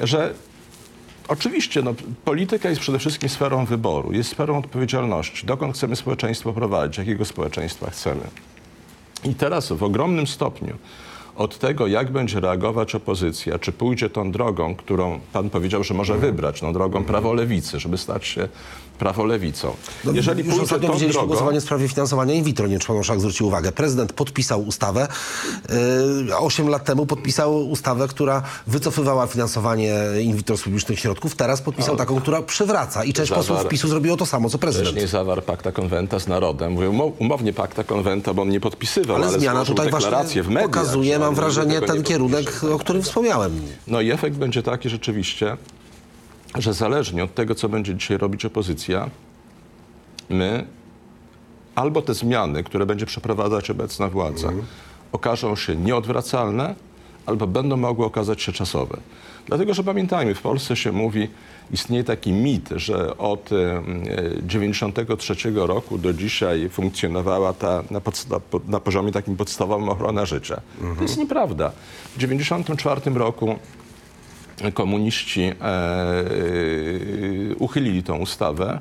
Że 0.00 0.34
oczywiście 1.28 1.82
no, 1.82 1.94
polityka 2.24 2.68
jest 2.68 2.80
przede 2.80 2.98
wszystkim 2.98 3.28
sferą 3.28 3.64
wyboru, 3.64 4.12
jest 4.12 4.30
sferą 4.30 4.58
odpowiedzialności. 4.58 5.46
Dokąd 5.46 5.76
chcemy 5.76 5.96
społeczeństwo 5.96 6.52
prowadzić, 6.52 6.98
jakiego 6.98 7.24
społeczeństwa 7.24 7.90
chcemy. 7.90 8.22
I 9.24 9.34
teraz 9.34 9.72
w 9.72 9.82
ogromnym 9.82 10.26
stopniu 10.26 10.78
od 11.36 11.58
tego, 11.58 11.86
jak 11.86 12.10
będzie 12.10 12.40
reagować 12.40 12.94
opozycja, 12.94 13.58
czy 13.58 13.72
pójdzie 13.72 14.10
tą 14.10 14.32
drogą, 14.32 14.74
którą 14.74 15.20
pan 15.32 15.50
powiedział, 15.50 15.84
że 15.84 15.94
może 15.94 16.18
wybrać, 16.18 16.62
no 16.62 16.72
drogą 16.72 17.04
prawo-lewicy, 17.04 17.80
żeby 17.80 17.98
stać 17.98 18.26
się 18.26 18.48
prawo-lewicą. 19.02 19.70
Jeżeli 20.12 20.42
No, 20.42 20.46
Już 20.46 20.48
pójdzie 20.48 20.62
ostatnio 20.62 20.88
tą 20.88 20.94
widzieliśmy 20.94 21.12
drogą, 21.18 21.28
głosowanie 21.28 21.60
w 21.60 21.64
sprawie 21.64 21.88
finansowania 21.88 22.34
in 22.34 22.44
vitro. 22.44 22.66
Nie 22.68 22.78
marszałek 22.88 23.20
zwrócił 23.20 23.46
uwagę. 23.46 23.72
Prezydent 23.72 24.12
podpisał 24.12 24.62
ustawę. 24.62 25.08
Yy, 26.28 26.36
Osiem 26.38 26.68
lat 26.68 26.84
temu 26.84 27.06
podpisał 27.06 27.68
ustawę, 27.70 28.08
która 28.08 28.42
wycofywała 28.66 29.26
finansowanie 29.26 29.94
in 30.22 30.36
vitro 30.36 30.56
z 30.56 30.62
publicznych 30.62 31.00
środków. 31.00 31.34
Teraz 31.34 31.62
podpisał 31.62 31.96
taką, 31.96 32.20
która 32.20 32.42
przywraca. 32.42 33.04
I 33.04 33.12
część 33.12 33.32
Zawarł- 33.32 33.36
posłów 33.36 33.68
PiSu 33.68 33.88
zrobiło 33.88 34.16
to 34.16 34.26
samo, 34.26 34.50
co 34.50 34.58
prezydent. 34.58 34.88
Wcześniej 34.88 35.08
zawarł 35.08 35.42
pakta 35.42 35.72
konwenta 35.72 36.18
z 36.18 36.28
narodem. 36.28 36.72
Mówię 36.72 36.88
umo- 36.90 37.12
umownie 37.18 37.52
pakta 37.52 37.84
konwenta, 37.84 38.34
bo 38.34 38.42
on 38.42 38.48
nie 38.48 38.60
podpisywał, 38.60 39.16
ale, 39.16 39.26
Ale 39.26 39.38
zmiana 39.40 39.64
tutaj 39.64 39.86
deklarację 39.86 40.18
właśnie 40.18 40.42
w 40.42 40.48
mediach. 40.48 40.70
pokazuje, 40.70 41.18
mam 41.18 41.34
wrażenie, 41.34 41.80
ten 41.80 41.96
nie 41.96 42.02
kierunek, 42.02 42.60
o 42.74 42.78
którym 42.78 43.02
wspomniałem. 43.02 43.60
No 43.86 44.00
i 44.00 44.10
efekt 44.10 44.36
będzie 44.36 44.62
taki 44.62 44.88
rzeczywiście, 44.88 45.56
że 46.58 46.74
zależnie 46.74 47.24
od 47.24 47.34
tego, 47.34 47.54
co 47.54 47.68
będzie 47.68 47.94
dzisiaj 47.94 48.18
robić 48.18 48.44
opozycja, 48.44 49.10
my 50.28 50.66
albo 51.74 52.02
te 52.02 52.14
zmiany, 52.14 52.64
które 52.64 52.86
będzie 52.86 53.06
przeprowadzać 53.06 53.70
obecna 53.70 54.08
władza, 54.08 54.52
okażą 55.12 55.56
się 55.56 55.76
nieodwracalne, 55.76 56.74
albo 57.26 57.46
będą 57.46 57.76
mogły 57.76 58.06
okazać 58.06 58.42
się 58.42 58.52
czasowe. 58.52 58.96
Dlatego, 59.46 59.74
że 59.74 59.84
pamiętajmy, 59.84 60.34
w 60.34 60.42
Polsce 60.42 60.76
się 60.76 60.92
mówi, 60.92 61.28
istnieje 61.70 62.04
taki 62.04 62.32
mit, 62.32 62.68
że 62.76 63.18
od 63.18 63.44
1993 63.44 65.34
roku 65.54 65.98
do 65.98 66.12
dzisiaj 66.12 66.68
funkcjonowała 66.68 67.52
ta 67.52 67.82
na, 67.90 68.00
na 68.68 68.80
poziomie 68.80 69.12
takim 69.12 69.36
podstawowym 69.36 69.88
ochrona 69.88 70.26
życia. 70.26 70.60
To 70.96 71.02
jest 71.02 71.18
nieprawda. 71.18 71.68
W 71.68 72.14
1994 72.14 73.18
roku 73.18 73.58
komuniści 74.74 75.42
e, 75.42 75.52
e, 75.52 76.24
uchylili 77.58 78.02
tą 78.02 78.18
ustawę, 78.18 78.78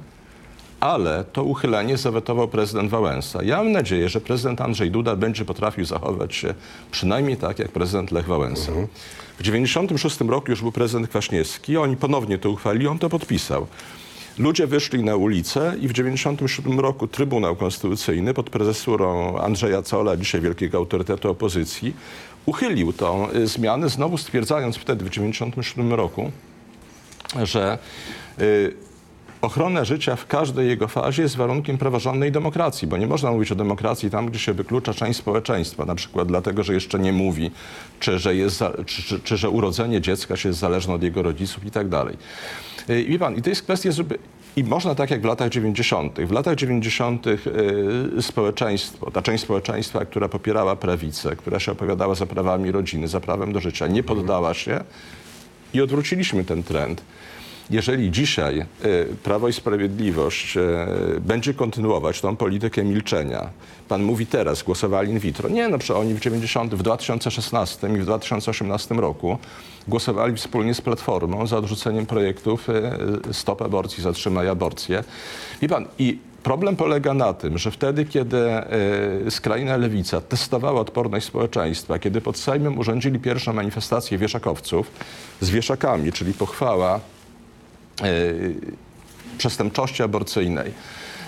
ale 0.80 1.24
to 1.34 1.44
uchylenie 1.44 1.98
zawetował 1.98 2.48
prezydent 2.48 2.90
Wałęsa. 2.90 3.44
Ja 3.44 3.58
mam 3.58 3.72
nadzieję, 3.72 4.10
że 4.10 4.22
prezydent 4.22 4.62
Andrzej 4.62 4.92
Duda 4.92 5.16
będzie 5.16 5.46
potrafił 5.46 5.86
zachować 5.86 6.36
się 6.36 6.54
przynajmniej 6.92 7.38
tak, 7.38 7.60
jak 7.60 7.72
prezydent 7.72 8.12
Lech 8.12 8.26
Wałęsa. 8.26 8.72
W 9.38 9.44
1996 9.44 10.22
roku 10.22 10.52
już 10.52 10.62
był 10.62 10.72
prezydent 10.72 11.08
Kwaśniewski, 11.08 11.78
oni 11.78 11.98
ponownie 11.98 12.38
to 12.38 12.50
uchwalili, 12.50 12.88
on 12.88 13.00
to 13.00 13.10
podpisał. 13.10 13.68
Ludzie 14.38 14.68
wyszli 14.68 15.04
na 15.04 15.16
ulicę 15.16 15.60
i 15.82 15.88
w 15.88 15.94
1997 15.94 16.80
roku 16.80 17.08
Trybunał 17.08 17.56
Konstytucyjny 17.56 18.34
pod 18.34 18.50
prezesurą 18.50 19.38
Andrzeja 19.38 19.82
Cola, 19.82 20.18
dzisiaj 20.18 20.42
wielkiego 20.42 20.78
autorytetu 20.78 21.30
opozycji, 21.30 21.94
uchylił 22.46 22.94
tą 22.94 23.32
y, 23.32 23.48
zmianę, 23.48 23.90
znowu 23.90 24.18
stwierdzając 24.18 24.78
wtedy 24.78 25.06
w 25.06 25.10
1997 25.10 25.94
roku, 25.94 26.32
że 27.44 27.78
y, 28.42 28.76
ochrona 29.42 29.86
życia 29.86 30.16
w 30.16 30.28
każdej 30.28 30.68
jego 30.68 30.88
fazie 30.88 31.24
jest 31.24 31.36
warunkiem 31.36 31.78
praworządnej 31.78 32.32
demokracji, 32.32 32.88
bo 32.88 32.98
nie 32.98 33.08
można 33.08 33.32
mówić 33.32 33.52
o 33.52 33.56
demokracji 33.56 34.10
tam, 34.10 34.26
gdzie 34.26 34.40
się 34.40 34.54
wyklucza 34.54 34.94
część 34.94 35.20
społeczeństwa, 35.20 35.86
na 35.86 35.96
przykład 35.96 36.28
dlatego, 36.28 36.64
że 36.64 36.74
jeszcze 36.74 37.00
nie 37.00 37.14
mówi, 37.14 37.52
czy 38.00 38.20
że, 38.20 38.36
jest 38.36 38.64
czy, 38.86 39.04
czy, 39.04 39.20
czy 39.20 39.38
że 39.38 39.50
urodzenie 39.50 40.02
dziecka 40.02 40.38
się 40.38 40.50
jest 40.50 40.60
zależne 40.60 40.94
od 40.94 41.04
jego 41.04 41.22
rodziców 41.22 41.66
i 41.66 41.72
tak 41.72 41.90
dalej. 41.90 42.18
Y, 42.90 43.06
Wie 43.06 43.20
pan, 43.20 43.36
i 43.36 43.42
to 43.42 43.50
jest 43.50 43.62
kwestia. 43.62 43.90
I 44.56 44.64
można 44.64 44.96
tak 44.96 45.12
jak 45.12 45.22
w 45.22 45.26
latach 45.26 45.50
90. 45.50 46.20
W 46.20 46.32
latach 46.32 46.56
90. 46.56 47.28
y, 47.28 47.38
społeczeństwo, 48.22 49.12
ta 49.12 49.22
część 49.22 49.44
społeczeństwa, 49.44 50.06
która 50.06 50.30
popierała 50.30 50.76
prawicę, 50.76 51.36
która 51.36 51.60
się 51.60 51.72
opowiadała 51.72 52.16
za 52.16 52.26
prawami 52.26 52.72
rodziny, 52.72 53.08
za 53.08 53.20
prawem 53.20 53.54
do 53.54 53.60
życia, 53.60 53.88
nie 53.88 54.04
poddała 54.04 54.54
się 54.54 54.84
i 55.74 55.82
odwróciliśmy 55.82 56.44
ten 56.44 56.64
trend. 56.64 57.04
Jeżeli 57.72 58.12
dzisiaj 58.12 58.60
e, 58.60 58.66
Prawo 59.24 59.48
i 59.48 59.54
Sprawiedliwość 59.54 60.58
e, 60.58 60.62
będzie 61.20 61.54
kontynuować 61.54 62.22
tą 62.22 62.36
politykę 62.36 62.84
milczenia, 62.84 63.50
pan 63.88 64.04
mówi 64.04 64.26
teraz, 64.26 64.64
głosowali 64.64 65.12
in 65.12 65.20
vitro. 65.20 65.50
Nie, 65.50 65.68
no 65.68 65.78
przecież 65.78 65.98
oni 65.98 66.14
w 66.14 66.20
90, 66.20 66.76
w 66.76 66.84
2016 66.84 67.88
i 67.88 67.98
w 67.98 68.06
2018 68.06 68.96
roku 68.96 69.38
głosowali 69.88 70.36
wspólnie 70.36 70.74
z 70.74 70.82
Platformą 70.82 71.48
za 71.48 71.58
odrzuceniem 71.58 72.06
projektów 72.06 72.70
e, 72.70 73.00
Stop 73.34 73.62
Aborcji, 73.62 74.04
Zatrzymaj 74.04 74.50
Aborcję. 74.50 75.04
Wie 75.62 75.70
pan, 75.70 75.86
i 76.00 76.18
Problem 76.44 76.76
polega 76.76 77.14
na 77.14 77.34
tym, 77.34 77.58
że 77.58 77.72
wtedy, 77.72 78.06
kiedy 78.06 78.38
skrajna 79.30 79.78
lewica 79.78 80.22
testowała 80.22 80.82
odporność 80.82 81.26
społeczeństwa, 81.26 82.00
kiedy 82.00 82.22
pod 82.22 82.38
Sejmem 82.38 82.78
urządzili 82.78 83.20
pierwszą 83.20 83.54
manifestację 83.54 84.18
wieszakowców 84.18 84.92
z 85.42 85.50
wieszakami, 85.50 86.12
czyli 86.12 86.34
pochwała 86.34 87.00
przestępczości 89.38 90.04
aborcyjnej. 90.04 90.74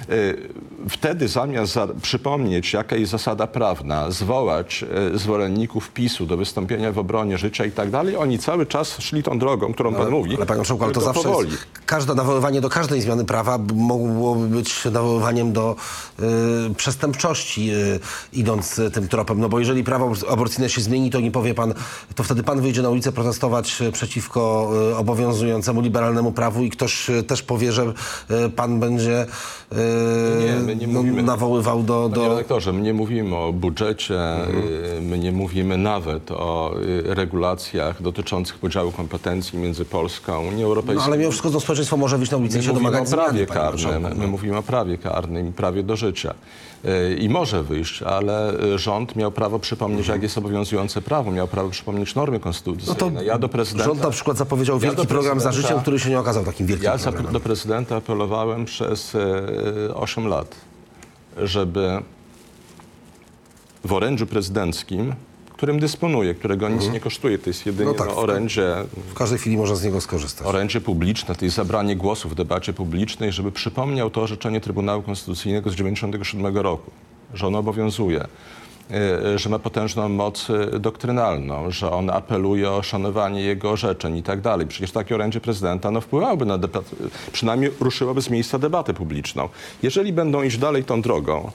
Y, 0.09 0.49
Wtedy 0.89 1.27
zamiast 1.27 1.73
za, 1.73 1.87
przypomnieć, 2.01 2.73
jaka 2.73 2.95
jest 2.95 3.11
zasada 3.11 3.47
prawna, 3.47 4.11
zwołać 4.11 4.85
e, 5.13 5.17
zwolenników 5.17 5.89
PiSu 5.91 6.25
do 6.25 6.37
wystąpienia 6.37 6.91
w 6.91 6.97
obronie 6.97 7.37
życia 7.37 7.65
i 7.65 7.71
tak 7.71 7.89
dalej, 7.91 8.15
oni 8.17 8.39
cały 8.39 8.65
czas 8.65 8.97
szli 8.99 9.23
tą 9.23 9.39
drogą, 9.39 9.73
którą 9.73 9.93
pan 9.95 10.09
mówi. 10.09 10.35
Ale 10.35 10.45
panie 10.45 10.57
marszałku, 10.57 10.83
ale 10.83 10.93
to 10.93 11.01
zawsze 11.01 11.23
powoli. 11.23 11.51
jest, 11.51 11.63
każde 11.85 12.15
nawoływanie 12.15 12.61
do 12.61 12.69
każdej 12.69 13.01
zmiany 13.01 13.25
prawa 13.25 13.57
mogłoby 13.73 14.47
być 14.47 14.85
nawoływaniem 14.85 15.53
do 15.53 15.75
y, 16.19 16.75
przestępczości, 16.75 17.71
y, 17.73 17.99
idąc 18.33 18.79
y, 18.79 18.91
tym 18.91 19.07
tropem. 19.07 19.39
No 19.39 19.49
bo 19.49 19.59
jeżeli 19.59 19.83
prawo 19.83 20.05
abor- 20.09 20.31
aborcyjne 20.33 20.69
się 20.69 20.81
zmieni, 20.81 21.09
to 21.09 21.19
nie 21.19 21.31
powie 21.31 21.53
pan, 21.53 21.73
to 22.15 22.23
wtedy 22.23 22.43
pan 22.43 22.61
wyjdzie 22.61 22.81
na 22.81 22.89
ulicę 22.89 23.11
protestować 23.11 23.81
y, 23.81 23.91
przeciwko 23.91 24.71
y, 24.91 24.95
obowiązującemu 24.95 25.81
liberalnemu 25.81 26.31
prawu 26.31 26.63
i 26.63 26.69
ktoś 26.69 27.09
y, 27.09 27.23
też 27.23 27.43
powie, 27.43 27.71
że 27.71 27.83
y, 28.45 28.49
pan 28.49 28.79
będzie 28.79 29.21
y, 29.23 29.75
Nie, 30.45 30.59
my 30.65 30.75
nie 30.75 30.87
no, 30.87 30.93
mówimy- 30.93 31.23
nawoływał 31.23 31.83
do... 31.83 32.09
Panie 32.13 32.23
do... 32.23 32.29
redaktorze, 32.29 32.73
my 32.73 32.81
nie 32.81 32.93
mówimy 32.93 33.35
o 33.35 33.53
budżecie, 33.53 34.15
y, 34.97 35.01
my 35.01 35.19
nie 35.19 35.31
mówimy 35.31 35.77
nawet 35.77 36.31
o 36.31 36.75
y, 36.81 37.13
regulacjach 37.15 38.01
dotyczących 38.01 38.57
podziału 38.57 38.91
kompetencji 38.91 39.59
między 39.59 39.85
Polską 39.85 40.33
a 40.33 40.39
Unią 40.39 40.57
No, 40.59 40.63
Europejską. 40.65 41.03
ale 41.05 41.17
mimo 41.17 41.31
wszystko 41.31 41.49
to 41.49 41.59
społeczeństwo 41.59 41.97
może 41.97 42.17
wyjść 42.17 42.31
na 42.31 42.37
ulicę 42.37 42.55
i 42.55 42.57
My 42.57 42.63
się 42.63 42.69
mówimy 42.69 42.87
o 42.87 42.91
domagać 42.91 43.09
zmiany, 43.09 43.23
prawie 43.25 43.47
panie 43.47 43.59
karnym. 43.93 44.17
My 44.17 44.27
mówimy 44.27 44.57
o 44.57 44.63
prawie 44.63 44.97
karnym 44.97 45.47
i 45.49 45.51
prawie 45.51 45.83
do 45.83 45.95
życia. 45.95 46.33
Y, 46.85 47.15
I 47.19 47.29
może 47.29 47.63
wyjść, 47.63 48.01
ale 48.03 48.63
y, 48.63 48.77
rząd 48.77 49.15
miał 49.15 49.31
prawo 49.31 49.59
przypomnieć, 49.59 50.07
jak 50.07 50.23
jest 50.23 50.37
obowiązujące 50.37 51.01
prawo, 51.01 51.31
miał 51.31 51.47
prawo 51.47 51.69
przypomnieć 51.69 52.15
normy 52.15 52.37
No 52.37 52.43
konstytucyjne. 52.43 52.95
to 52.95 53.11
ja 53.21 53.37
do 53.37 53.49
prezydenta... 53.49 53.85
rząd 53.85 54.03
na 54.03 54.09
przykład 54.09 54.37
zapowiedział 54.37 54.75
Ja 54.75 54.81
wielki 54.81 55.07
program 55.07 55.39
za 55.39 55.51
życiem, 55.51 55.79
który 55.79 55.99
się 55.99 56.09
nie 56.09 56.19
okazał 56.19 56.43
takim 56.43 56.67
wielkim 56.67 56.85
Ja 56.85 56.97
programem. 56.97 57.33
do 57.33 57.39
prezydenta 57.39 57.95
apelowałem 57.95 58.65
przez 58.65 59.17
8 59.95 60.27
lat, 60.27 60.55
żeby 61.37 62.01
w 63.85 63.93
orędziu 63.93 64.27
prezydenckim, 64.27 65.13
którym 65.53 65.79
dysponuję, 65.79 66.33
którego 66.35 66.69
nic 66.69 66.89
nie 66.89 66.99
kosztuje, 66.99 67.37
to 67.39 67.49
jest 67.49 67.65
jedynie 67.65 67.91
No 67.91 67.97
tak, 67.97 68.07
no, 68.07 68.13
w- 68.15 68.17
orędzie, 68.17 68.75
W 69.09 69.13
każdej 69.13 69.39
chwili 69.39 69.57
można 69.57 69.75
z 69.75 69.83
niego 69.83 70.01
skorzystać. 70.01 70.47
orędzie 70.47 70.81
publiczne, 70.81 71.35
to 71.35 71.45
jest 71.45 71.57
zabranie 71.57 71.95
głosu 71.95 72.29
w 72.29 72.35
debacie 72.35 72.73
publicznej, 72.73 73.31
żeby 73.31 73.51
przypomniał 73.51 74.09
to 74.09 74.21
orzeczenie 74.21 74.61
Trybunału 74.61 75.01
Konstytucyjnego 75.03 75.69
z 75.69 75.73
1997 75.73 76.57
roku, 76.63 76.91
że 77.33 77.47
ono 77.47 77.59
obowiązuje, 77.59 78.27
że 79.35 79.49
ma 79.49 79.59
potężną 79.59 80.09
moc 80.09 80.49
e, 80.49 80.79
doktrynalną, 80.79 81.71
że 81.71 81.91
on 81.91 82.09
apeluje 82.09 82.71
o 82.71 82.83
szanowanie 82.83 83.41
jego 83.41 83.71
orzeczeń 83.71 84.17
i 84.17 84.23
tak 84.23 84.41
dalej. 84.41 84.67
Przecież 84.67 84.91
takie 84.91 85.15
orędzie 85.15 85.41
prezydenta 85.41 85.91
no, 85.91 86.01
wpływałoby 86.01 86.45
na 86.45 86.57
debat, 86.57 86.85
przynajmniej 87.31 87.71
ruszyłoby 87.79 88.21
z 88.21 88.29
miejsca 88.29 88.59
debatę 88.59 88.93
publiczną. 88.93 89.49
Jeżeli 89.83 90.13
będą 90.13 90.43
iść 90.43 90.57
dalej 90.57 90.83
tą 90.83 91.01
drogą, 91.01 91.51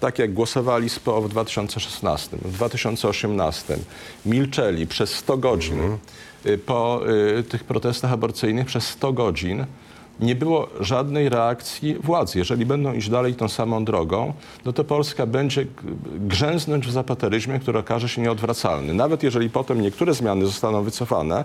tak 0.00 0.18
jak 0.18 0.32
głosowali 0.32 0.88
z 0.88 0.98
PO 0.98 1.22
w 1.22 1.28
2016, 1.28 2.36
w 2.36 2.52
2018, 2.52 3.78
milczeli 4.26 4.86
przez 4.86 5.14
100 5.14 5.36
godzin 5.36 5.98
y, 6.46 6.58
po 6.58 7.00
y, 7.38 7.42
tych 7.42 7.64
protestach 7.64 8.12
aborcyjnych, 8.12 8.66
przez 8.66 8.88
100 8.88 9.12
godzin 9.12 9.66
nie 10.20 10.34
było 10.34 10.68
żadnej 10.80 11.28
reakcji 11.28 11.94
władz. 11.94 12.34
Jeżeli 12.34 12.66
będą 12.66 12.92
iść 12.92 13.08
dalej 13.08 13.34
tą 13.34 13.48
samą 13.48 13.84
drogą, 13.84 14.32
no 14.64 14.72
to 14.72 14.84
Polska 14.84 15.26
będzie 15.26 15.66
grzęznąć 16.20 16.86
w 16.86 16.90
zapateryzmie, 16.90 17.58
który 17.58 17.78
okaże 17.78 18.08
się 18.08 18.22
nieodwracalny. 18.22 18.94
Nawet 18.94 19.22
jeżeli 19.22 19.50
potem 19.50 19.80
niektóre 19.80 20.14
zmiany 20.14 20.46
zostaną 20.46 20.82
wycofane, 20.82 21.44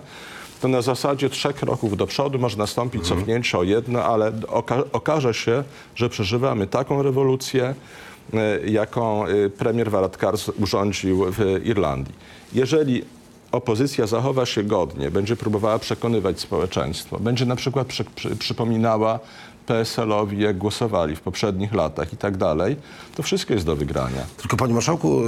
to 0.60 0.68
na 0.68 0.82
zasadzie 0.82 1.30
trzech 1.30 1.56
kroków 1.56 1.96
do 1.96 2.06
przodu 2.06 2.38
może 2.38 2.56
nastąpić 2.56 3.02
cofnięcie 3.08 3.58
o 3.58 3.62
jedno, 3.62 4.04
ale 4.04 4.32
oka- 4.32 4.84
okaże 4.92 5.34
się, 5.34 5.64
że 5.94 6.08
przeżywamy 6.08 6.66
taką 6.66 7.02
rewolucję, 7.02 7.74
e, 8.34 8.66
jaką 8.66 9.26
e, 9.26 9.48
premier 9.50 9.90
Varadkar 9.90 10.34
urządził 10.58 11.24
w 11.32 11.60
Irlandii. 11.64 12.14
Jeżeli 12.52 13.04
opozycja 13.52 14.06
zachowa 14.06 14.46
się 14.46 14.62
godnie, 14.62 15.10
będzie 15.10 15.36
próbowała 15.36 15.78
przekonywać 15.78 16.40
społeczeństwo, 16.40 17.18
będzie 17.18 17.46
na 17.46 17.56
przykład 17.56 17.86
przy, 17.86 18.04
przy, 18.04 18.36
przypominała 18.36 19.20
PSL-owi, 19.66 20.38
jak 20.38 20.58
głosowali 20.58 21.16
w 21.16 21.20
poprzednich 21.20 21.74
latach 21.74 22.12
i 22.12 22.16
tak 22.16 22.36
dalej, 22.36 22.76
to 23.14 23.22
wszystko 23.22 23.54
jest 23.54 23.66
do 23.66 23.76
wygrania. 23.76 24.26
Tylko 24.36 24.56
panie 24.56 24.74
marszałku, 24.74 25.20
y, 25.20 25.26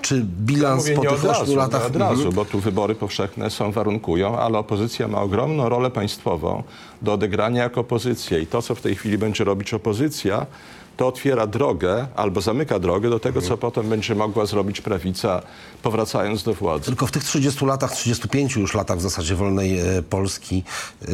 czy 0.00 0.24
bilans 0.24 0.82
Mówię 0.82 0.94
po 0.94 1.02
tych 1.02 1.24
ośmiu 1.24 1.56
latach... 1.56 1.80
nie 1.80 1.86
od 1.86 1.96
razu, 1.96 2.32
bo 2.32 2.44
tu 2.44 2.60
wybory 2.60 2.94
powszechne 2.94 3.50
są 3.50 3.72
warunkują, 3.72 4.38
ale 4.38 4.58
opozycja 4.58 5.08
ma 5.08 5.20
ogromną 5.20 5.68
rolę 5.68 5.90
państwową 5.90 6.62
do 7.02 7.12
odegrania 7.12 7.62
jako 7.62 7.80
opozycja 7.80 8.38
i 8.38 8.46
to, 8.46 8.62
co 8.62 8.74
w 8.74 8.80
tej 8.80 8.94
chwili 8.94 9.18
będzie 9.18 9.44
robić 9.44 9.74
opozycja, 9.74 10.46
to 10.96 11.06
otwiera 11.06 11.46
drogę 11.46 12.06
albo 12.16 12.40
zamyka 12.40 12.78
drogę 12.78 13.10
do 13.10 13.20
tego, 13.20 13.42
co 13.42 13.56
potem 13.56 13.88
będzie 13.88 14.14
mogła 14.14 14.46
zrobić 14.46 14.80
prawica, 14.80 15.42
powracając 15.82 16.42
do 16.42 16.54
władzy. 16.54 16.84
Tylko 16.84 17.06
w 17.06 17.10
tych 17.10 17.24
30 17.24 17.66
latach, 17.66 17.92
35 17.92 18.56
już 18.56 18.74
latach 18.74 18.98
w 18.98 19.00
zasadzie 19.00 19.34
wolnej 19.34 19.80
e, 19.80 20.02
Polski 20.02 20.64
e, 21.02 21.06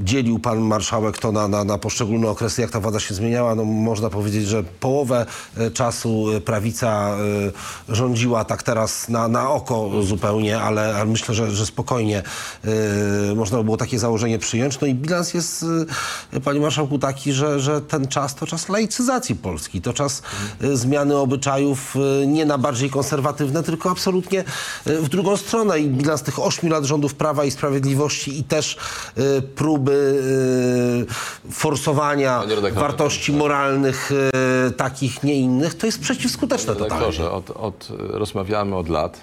dzielił 0.00 0.38
pan 0.38 0.58
marszałek 0.58 1.18
to 1.18 1.32
na, 1.32 1.48
na, 1.48 1.64
na 1.64 1.78
poszczególne 1.78 2.28
okresy, 2.28 2.62
jak 2.62 2.70
ta 2.70 2.80
władza 2.80 3.00
się 3.00 3.14
zmieniała. 3.14 3.54
No, 3.54 3.64
można 3.64 4.10
powiedzieć, 4.10 4.46
że 4.46 4.62
połowę 4.62 5.26
e, 5.56 5.70
czasu 5.70 6.26
prawica 6.44 7.16
e, 7.88 7.94
rządziła 7.94 8.44
tak 8.44 8.62
teraz 8.62 9.08
na, 9.08 9.28
na 9.28 9.50
oko 9.50 10.02
zupełnie, 10.02 10.60
ale, 10.60 10.96
ale 10.96 11.04
myślę, 11.04 11.34
że, 11.34 11.50
że 11.50 11.66
spokojnie 11.66 12.22
e, 12.64 13.34
można 13.34 13.58
by 13.58 13.64
było 13.64 13.76
takie 13.76 13.98
założenie 13.98 14.38
przyjąć. 14.38 14.80
No 14.80 14.86
i 14.86 14.94
bilans 14.94 15.34
jest, 15.34 15.64
panie 16.44 16.60
marszałku, 16.60 16.98
taki, 16.98 17.32
że, 17.32 17.60
że 17.60 17.80
ten 17.80 18.08
czas 18.08 18.35
to 18.36 18.46
czas 18.46 18.68
laicyzacji 18.68 19.34
Polski, 19.34 19.80
to 19.80 19.92
czas 19.92 20.22
e, 20.60 20.76
zmiany 20.76 21.16
obyczajów 21.16 21.96
e, 22.22 22.26
nie 22.26 22.44
na 22.44 22.58
bardziej 22.58 22.90
konserwatywne, 22.90 23.62
tylko 23.62 23.90
absolutnie 23.90 24.40
e, 24.40 24.44
w 24.96 25.08
drugą 25.08 25.36
stronę. 25.36 25.80
I 25.80 25.88
bilans 25.88 26.22
tych 26.22 26.38
ośmiu 26.38 26.70
lat 26.70 26.84
rządów 26.84 27.14
Prawa 27.14 27.44
i 27.44 27.50
Sprawiedliwości 27.50 28.38
i 28.38 28.44
też 28.44 28.76
próby 29.54 30.22
forsowania 31.50 32.40
Panie 32.40 32.72
wartości 32.72 33.32
moralnych 33.32 34.10
takich, 34.76 35.22
nie 35.22 35.34
innych, 35.34 35.74
to 35.74 35.86
jest 35.86 36.00
przeciwskuteczne 36.00 36.74
totalnie. 36.74 36.94
Redaktorze, 36.94 37.30
od, 37.30 37.50
od, 37.50 37.88
rozmawiamy 37.98 38.76
od 38.76 38.88
lat. 38.88 39.22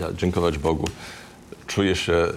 Ja, 0.00 0.12
dziękować 0.12 0.58
Bogu. 0.58 0.88
Czuję 1.66 1.96
się 1.96 2.12
e, 2.12 2.30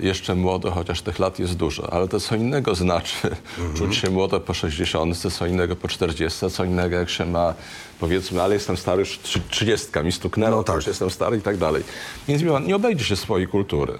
jeszcze 0.00 0.34
młodo, 0.34 0.70
chociaż 0.70 1.02
tych 1.02 1.18
lat 1.18 1.38
jest 1.38 1.54
dużo, 1.56 1.92
ale 1.92 2.08
to 2.08 2.20
co 2.20 2.36
innego 2.36 2.74
znaczy 2.74 3.36
czuć 3.76 3.96
się 3.96 4.10
młodo 4.10 4.40
po 4.40 4.54
60, 4.54 5.16
co 5.16 5.46
innego 5.46 5.76
po 5.76 5.88
40, 5.88 6.50
co 6.50 6.64
innego 6.64 6.96
jak 6.96 7.10
się 7.10 7.26
ma, 7.26 7.54
powiedzmy, 8.00 8.42
ale 8.42 8.54
jestem 8.54 8.76
stary, 8.76 9.00
już 9.00 9.18
trzy- 9.18 9.40
30 9.50 9.86
mi 10.04 10.12
stuknęło, 10.12 10.56
No 10.56 10.64
tak. 10.64 10.76
już 10.76 10.86
jestem 10.86 11.10
stary 11.10 11.36
i 11.36 11.40
tak 11.40 11.56
dalej. 11.56 11.82
Więc 12.28 12.42
nie 12.66 12.76
obejdzie 12.76 13.04
się 13.04 13.16
swojej 13.16 13.48
kultury. 13.48 13.92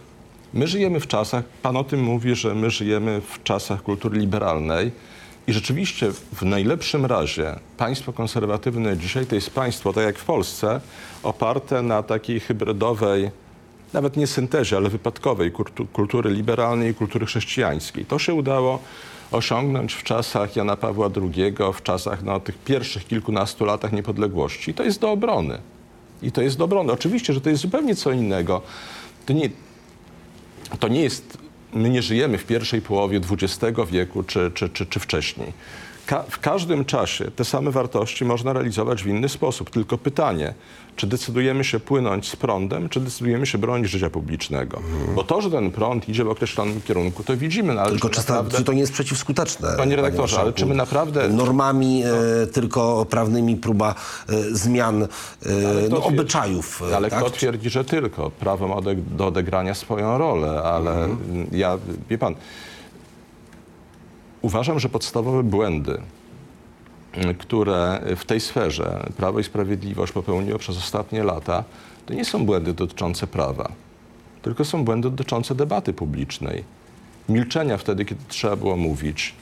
My 0.55 0.67
żyjemy 0.67 1.01
w 1.01 1.07
czasach, 1.07 1.45
pan 1.63 1.77
o 1.77 1.85
tym 1.85 2.03
mówi, 2.03 2.35
że 2.35 2.55
my 2.55 2.71
żyjemy 2.71 3.21
w 3.21 3.43
czasach 3.43 3.83
kultury 3.83 4.19
liberalnej 4.19 4.93
i 5.47 5.53
rzeczywiście 5.53 6.13
w 6.35 6.43
najlepszym 6.43 7.07
razie 7.07 7.55
państwo 7.77 8.13
konserwatywne 8.13 8.97
dzisiaj 8.97 9.27
to 9.27 9.35
jest 9.35 9.51
państwo, 9.51 9.93
tak 9.93 10.05
jak 10.05 10.19
w 10.19 10.25
Polsce, 10.25 10.81
oparte 11.23 11.83
na 11.83 12.03
takiej 12.03 12.41
hybrydowej, 12.41 13.31
nawet 13.93 14.17
nie 14.17 14.27
syntezie, 14.27 14.77
ale 14.77 14.89
wypadkowej 14.91 15.53
kultu- 15.53 15.87
kultury 15.93 16.31
liberalnej 16.31 16.91
i 16.91 16.95
kultury 16.95 17.27
chrześcijańskiej. 17.27 18.05
To 18.05 18.19
się 18.19 18.35
udało 18.35 18.79
osiągnąć 19.31 19.93
w 19.93 20.03
czasach 20.03 20.57
Jana 20.57 20.77
Pawła 20.77 21.11
II, 21.17 21.55
w 21.75 21.83
czasach 21.83 22.23
no, 22.23 22.41
tych 22.41 22.59
pierwszych 22.59 23.07
kilkunastu 23.07 23.65
latach 23.65 23.93
niepodległości. 23.93 24.75
To 24.75 24.85
jest 24.85 25.01
do 25.01 25.11
obrony. 25.11 25.59
I 26.23 26.33
to 26.33 26.43
jest 26.43 26.59
do 26.59 26.65
obrony. 26.65 26.93
Oczywiście, 26.93 27.33
że 27.33 27.41
to 27.41 27.51
jest 27.51 27.63
zupełnie 27.63 27.97
co 27.97 28.13
innego. 28.13 28.63
To 29.27 29.33
nie, 29.33 29.51
to 30.81 30.89
nie 30.89 31.01
jest, 31.01 31.39
my 31.75 31.91
nie 31.91 32.03
żyjemy 32.03 32.39
w 32.39 32.47
pierwszej 32.47 32.81
połowie 32.81 33.21
XX 33.31 33.81
wieku 33.91 34.23
czy, 34.23 34.51
czy, 34.55 34.69
czy, 34.69 34.87
czy 34.87 35.01
wcześniej. 35.01 35.53
Ka- 36.13 36.25
w 36.29 36.39
każdym 36.41 36.85
czasie 36.85 37.31
te 37.31 37.45
same 37.45 37.71
wartości 37.71 38.25
można 38.25 38.53
realizować 38.53 39.03
w 39.03 39.07
inny 39.07 39.29
sposób. 39.29 39.71
Tylko 39.71 39.99
pytanie, 39.99 40.55
czy 40.97 41.07
decydujemy 41.07 41.65
się 41.65 41.81
płynąć 41.81 42.29
z 42.29 42.37
prądem, 42.37 42.89
czy 42.89 43.01
decydujemy 43.01 43.47
się 43.47 43.59
bronić 43.59 43.91
życia 43.91 44.11
publicznego. 44.11 44.81
Bo 45.15 45.25
to, 45.25 45.41
że 45.41 45.51
ten 45.51 45.71
prąd 45.71 46.09
idzie 46.09 46.25
w 46.25 46.29
określonym 46.31 46.81
kierunku, 46.81 47.25
to 47.25 47.37
widzimy. 47.37 47.75
No, 47.75 47.81
ale 47.81 47.91
Tylko 47.91 48.09
czy 48.09 48.19
naprawdę- 48.19 48.57
czy 48.59 48.65
to 48.65 48.73
nie 48.73 48.81
jest 48.81 48.93
przeciwskuteczne? 48.93 49.69
Panie 49.77 49.97
redaktorze, 49.97 50.37
ale 50.37 50.45
marszałku? 50.45 50.59
czy 50.59 50.67
my 50.67 50.75
naprawdę- 50.75 51.29
Normami, 51.29 52.03
e, 52.43 52.47
tylko 52.47 53.07
prawnymi 53.11 53.57
próba 53.57 53.95
e, 54.29 54.33
zmian 54.51 55.03
e, 55.03 55.07
no, 55.91 55.97
twierdzi- 56.01 56.09
obyczajów. 56.09 56.83
e, 56.93 56.97
Ale 56.97 57.11
tak? 57.11 57.21
kto 57.21 57.31
twierdzi, 57.31 57.71
że 57.71 57.85
tylko? 57.85 58.31
Prawo 58.31 58.69
ma 58.69 58.75
ode- 58.77 58.95
do 58.95 59.27
odegrania 59.27 59.75
swoją 59.75 60.19
rolę, 60.19 60.63
ale 60.63 61.05
Mhm. 61.05 61.47
ja, 61.53 61.79
wie 62.11 62.19
pan, 62.19 62.35
uważam, 64.43 64.81
że 64.81 64.89
podstawowe 64.89 65.43
błędy, 65.43 65.99
y, 67.31 67.35
które 67.35 68.03
w 68.17 68.25
tej 68.25 68.41
sferze 68.41 69.07
Prawo 69.17 69.39
i 69.39 69.45
Sprawiedliwość 69.45 70.13
popełniło 70.13 70.59
przez 70.59 70.77
ostatnie 70.77 71.25
lata, 71.25 71.65
to 72.07 72.15
nie 72.15 72.25
są 72.25 72.47
błędy 72.47 72.75
dotyczące 72.75 73.27
prawa, 73.27 73.73
tylko 74.43 74.65
są 74.65 74.85
błędy 74.85 75.11
dotyczące 75.11 75.55
debaty 75.55 75.93
publicznej. 75.93 76.65
Milczenia 77.29 77.79
wtedy, 77.79 78.05
kiedy 78.05 78.21
trzeba 78.29 78.57
było 78.57 78.77
mówić, 78.77 79.35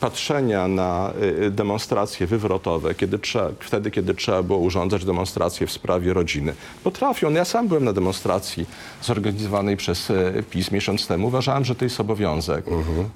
patrzenia 0.00 0.68
na 0.68 1.12
y, 1.42 1.50
demonstracje 1.50 2.26
wywrotowe, 2.26 2.94
kiedy 2.94 3.18
trzeba, 3.18 3.50
wtedy, 3.60 3.90
kiedy 3.90 4.14
trzeba 4.14 4.42
było 4.42 4.58
urządzać 4.58 5.04
demonstracje 5.04 5.66
w 5.66 5.72
sprawie 5.72 6.12
rodziny. 6.14 6.54
Potrafią. 6.84 7.32
Ja 7.32 7.44
sam 7.44 7.68
byłem 7.68 7.84
na 7.84 7.92
demonstracji 7.92 8.66
zorganizowanej 9.02 9.76
przez 9.76 10.10
y, 10.10 10.44
PiS 10.50 10.70
miesiąc 10.70 11.06
temu. 11.06 11.26
Uważałem, 11.26 11.64
że 11.64 11.74
to 11.74 11.84
jest 11.84 12.00
obowiązek, 12.00 12.64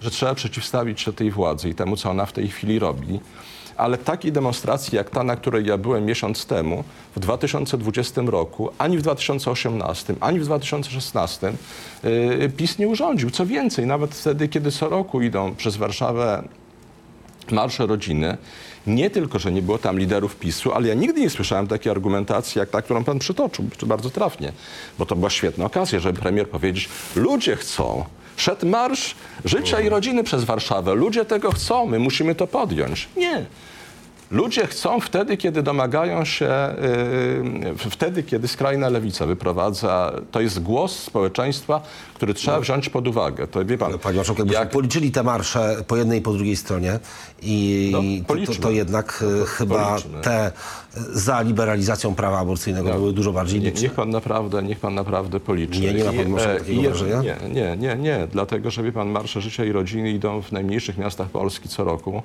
że 0.00 0.10
trzeba 0.10 0.34
przeciwstawić 0.34 1.00
się 1.00 1.12
tej 1.12 1.30
władzy 1.30 1.68
i 1.68 1.74
temu, 1.74 1.96
co 1.96 2.10
ona 2.10 2.26
w 2.26 2.32
tej 2.32 2.48
chwili 2.48 2.78
robi. 2.78 3.20
Ale 3.78 3.98
takiej 3.98 4.32
demonstracji 4.32 4.96
jak 4.96 5.10
ta, 5.10 5.24
na 5.24 5.36
której 5.36 5.66
ja 5.66 5.78
byłem 5.78 6.04
miesiąc 6.04 6.46
temu, 6.46 6.84
w 7.16 7.20
2020 7.20 8.22
roku, 8.26 8.70
ani 8.78 8.98
w 8.98 9.02
2018, 9.02 10.14
ani 10.20 10.40
w 10.40 10.44
2016 10.44 11.52
yy, 12.02 12.48
PiS 12.56 12.78
nie 12.78 12.88
urządził. 12.88 13.30
Co 13.30 13.46
więcej, 13.46 13.86
nawet 13.86 14.14
wtedy, 14.14 14.48
kiedy 14.48 14.70
co 14.70 14.88
roku 14.88 15.22
idą 15.22 15.54
przez 15.54 15.76
Warszawę 15.76 16.42
marsze 17.52 17.86
rodziny, 17.86 18.36
nie 18.86 19.10
tylko, 19.10 19.38
że 19.38 19.52
nie 19.52 19.62
było 19.62 19.78
tam 19.78 19.98
liderów 19.98 20.36
PiSu, 20.36 20.72
ale 20.72 20.88
ja 20.88 20.94
nigdy 20.94 21.20
nie 21.20 21.30
słyszałem 21.30 21.66
takiej 21.66 21.90
argumentacji, 21.90 22.58
jak 22.58 22.70
ta, 22.70 22.82
którą 22.82 23.04
pan 23.04 23.18
przytoczył, 23.18 23.64
bardzo 23.86 24.10
trafnie. 24.10 24.52
Bo 24.98 25.06
to 25.06 25.16
była 25.16 25.30
świetna 25.30 25.64
okazja, 25.64 26.00
żeby 26.00 26.20
premier 26.20 26.48
powiedzieć, 26.48 26.88
ludzie 27.16 27.56
chcą. 27.56 28.04
Szedł 28.38 28.66
marsz 28.66 29.14
życia 29.44 29.80
i 29.80 29.88
rodziny 29.88 30.24
przez 30.24 30.44
Warszawę. 30.44 30.94
Ludzie 30.94 31.24
tego 31.24 31.52
chcą, 31.52 31.86
my 31.86 31.98
musimy 31.98 32.34
to 32.34 32.46
podjąć. 32.46 33.08
Nie. 33.16 33.46
Ludzie 34.30 34.66
chcą 34.66 35.00
wtedy, 35.00 35.36
kiedy 35.36 35.62
domagają 35.62 36.24
się, 36.24 36.74
yy, 37.84 37.90
wtedy, 37.90 38.22
kiedy 38.22 38.48
skrajna 38.48 38.88
lewica 38.88 39.26
wyprowadza, 39.26 40.12
to 40.30 40.40
jest 40.40 40.62
głos 40.62 40.98
społeczeństwa, 40.98 41.82
który 42.14 42.34
trzeba 42.34 42.60
wziąć 42.60 42.88
pod 42.88 43.08
uwagę. 43.08 43.46
To 43.46 43.64
wie 43.64 43.78
pan, 43.78 43.98
Panie 43.98 44.16
Marszałku, 44.16 44.40
jakbyśmy 44.42 44.60
jak- 44.60 44.70
policzyli 44.70 45.10
te 45.10 45.22
marsze 45.22 45.76
po 45.86 45.96
jednej 45.96 46.18
i 46.18 46.22
po 46.22 46.32
drugiej 46.32 46.56
stronie 46.56 46.98
i 47.42 47.88
No, 48.28 48.36
to, 48.46 48.52
to, 48.62 48.70
jednak 48.70 49.24
e, 49.42 49.46
chyba 49.46 49.88
policzmy. 49.90 50.20
te 50.20 50.52
za 51.12 51.40
liberalizacją 51.42 52.14
prawa 52.14 52.38
aborcyjnego 52.38 52.92
były 52.92 53.12
dużo 53.12 53.32
bardziej 53.32 53.60
Nie, 53.60 53.66
liczne. 53.66 53.82
niech 53.82 53.92
pan 53.92 54.10
naprawdę, 54.10 54.62
niech 54.62 54.80
pan 54.80 54.94
naprawdę 54.94 55.40
policzy. 55.40 55.80
Nie, 55.80 55.94
nie 55.94 56.04
ma 56.04 56.12
pan 56.12 56.26
I, 56.26 56.28
może 56.28 56.54
e, 56.54 56.58
takiego 56.58 56.82
je- 56.82 56.88
wrażenia? 56.88 57.22
Nie, 57.22 57.36
nie, 57.54 57.76
nie, 57.76 57.96
nie, 57.96 58.28
dlatego, 58.32 58.70
że 58.70 58.82
wie 58.82 58.92
pan, 58.92 59.08
marsze 59.08 59.40
życia 59.40 59.64
i 59.64 59.72
rodziny 59.72 60.10
idą 60.10 60.42
w 60.42 60.52
najmniejszych 60.52 60.98
miastach 60.98 61.28
Polski 61.28 61.68
co 61.68 61.84
roku. 61.84 62.22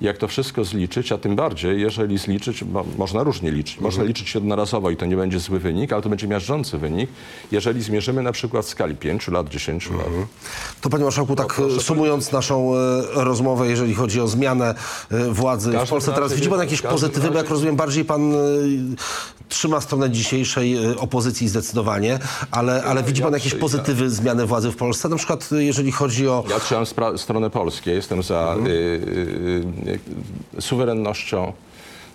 Jak 0.00 0.18
to 0.18 0.28
wszystko 0.28 0.64
zliczyć, 0.64 1.12
a 1.12 1.18
tym 1.18 1.36
bardziej, 1.36 1.80
jeżeli 1.80 2.18
zliczyć, 2.18 2.64
bo 2.64 2.84
można 2.98 3.22
różnie 3.22 3.50
liczyć. 3.50 3.80
Można 3.80 4.02
Mhm. 4.02 4.08
liczyć 4.08 4.34
jednorazowo 4.34 4.90
i 4.90 4.96
to 4.96 5.06
nie 5.06 5.16
będzie 5.16 5.38
zły 5.40 5.58
wynik, 5.58 5.92
ale 5.92 6.02
to 6.02 6.08
będzie 6.08 6.28
miażdżący 6.28 6.78
wynik, 6.78 7.10
jeżeli 7.52 7.82
zmierzymy 7.82 8.22
na 8.22 8.32
przykład 8.32 8.64
w 8.64 8.68
skali 8.68 8.94
5 8.94 9.28
lat, 9.28 9.48
10 9.48 9.90
lat. 9.90 10.06
To 10.80 10.90
panie 10.90 11.04
marszałku, 11.04 11.36
tak 11.36 11.60
e, 11.78 11.80
sumując 11.80 12.32
naszą 12.32 12.74
e, 12.76 12.78
rozmowę, 13.14 13.68
jeżeli 13.68 13.94
chodzi 13.94 14.20
o 14.20 14.28
zmianę 14.28 14.74
e, 15.10 15.32
władzy 15.32 15.72
w 15.86 15.88
Polsce, 15.88 16.12
teraz 16.12 16.32
widzi 16.32 16.48
pan 16.48 16.60
jakieś 16.60 16.82
pozytywy, 16.82 17.30
bo 17.30 17.38
jak 17.38 17.50
rozumiem, 17.50 17.76
bardziej 17.76 18.04
pan 18.04 18.32
trzyma 19.48 19.80
stronę 19.80 20.10
dzisiejszej 20.10 20.96
opozycji 20.96 21.48
zdecydowanie, 21.48 22.18
ale, 22.50 22.84
ale 22.84 23.02
widzi 23.02 23.22
pan 23.22 23.32
ja 23.32 23.38
jakieś 23.38 23.54
pozytywy 23.54 24.10
zmiany 24.10 24.46
władzy 24.46 24.70
w 24.70 24.76
Polsce? 24.76 25.08
Na 25.08 25.16
przykład 25.16 25.50
jeżeli 25.58 25.92
chodzi 25.92 26.28
o... 26.28 26.44
Ja 26.50 26.60
trzymam 26.60 26.86
stronę 27.16 27.50
polską. 27.50 27.90
Jestem 27.90 28.22
za 28.22 28.56
y, 28.66 28.68
y, 28.68 29.87
y, 29.87 29.87
suwerennością, 30.60 31.52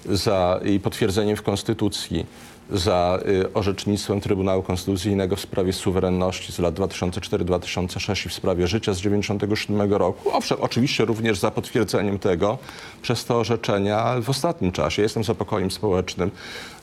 za 0.05 0.59
jej 0.63 0.79
potwierdzeniem 0.79 1.35
w 1.35 1.41
Konstytucji, 1.41 2.25
za 2.71 3.19
y, 3.27 3.53
orzecznictwem 3.53 4.21
Trybunału 4.21 4.63
Konstytucyjnego 4.63 5.35
w 5.35 5.39
sprawie 5.39 5.73
suwerenności 5.73 6.51
z 6.53 6.59
lat 6.59 6.75
2004-2006 6.75 8.25
i 8.25 8.29
w 8.29 8.33
sprawie 8.33 8.67
życia 8.67 8.93
z 8.93 8.97
1997 8.97 9.93
roku. 9.93 10.29
Owszem, 10.33 10.57
oczywiście 10.61 11.05
również 11.05 11.39
za 11.39 11.51
potwierdzeniem 11.51 12.19
tego 12.19 12.57
przez 13.01 13.25
te 13.25 13.35
orzeczenia 13.35 14.15
w 14.21 14.29
ostatnim 14.29 14.71
czasie. 14.71 15.01
Jestem 15.01 15.23
za 15.23 15.35
pokojem 15.35 15.71
społecznym, 15.71 16.31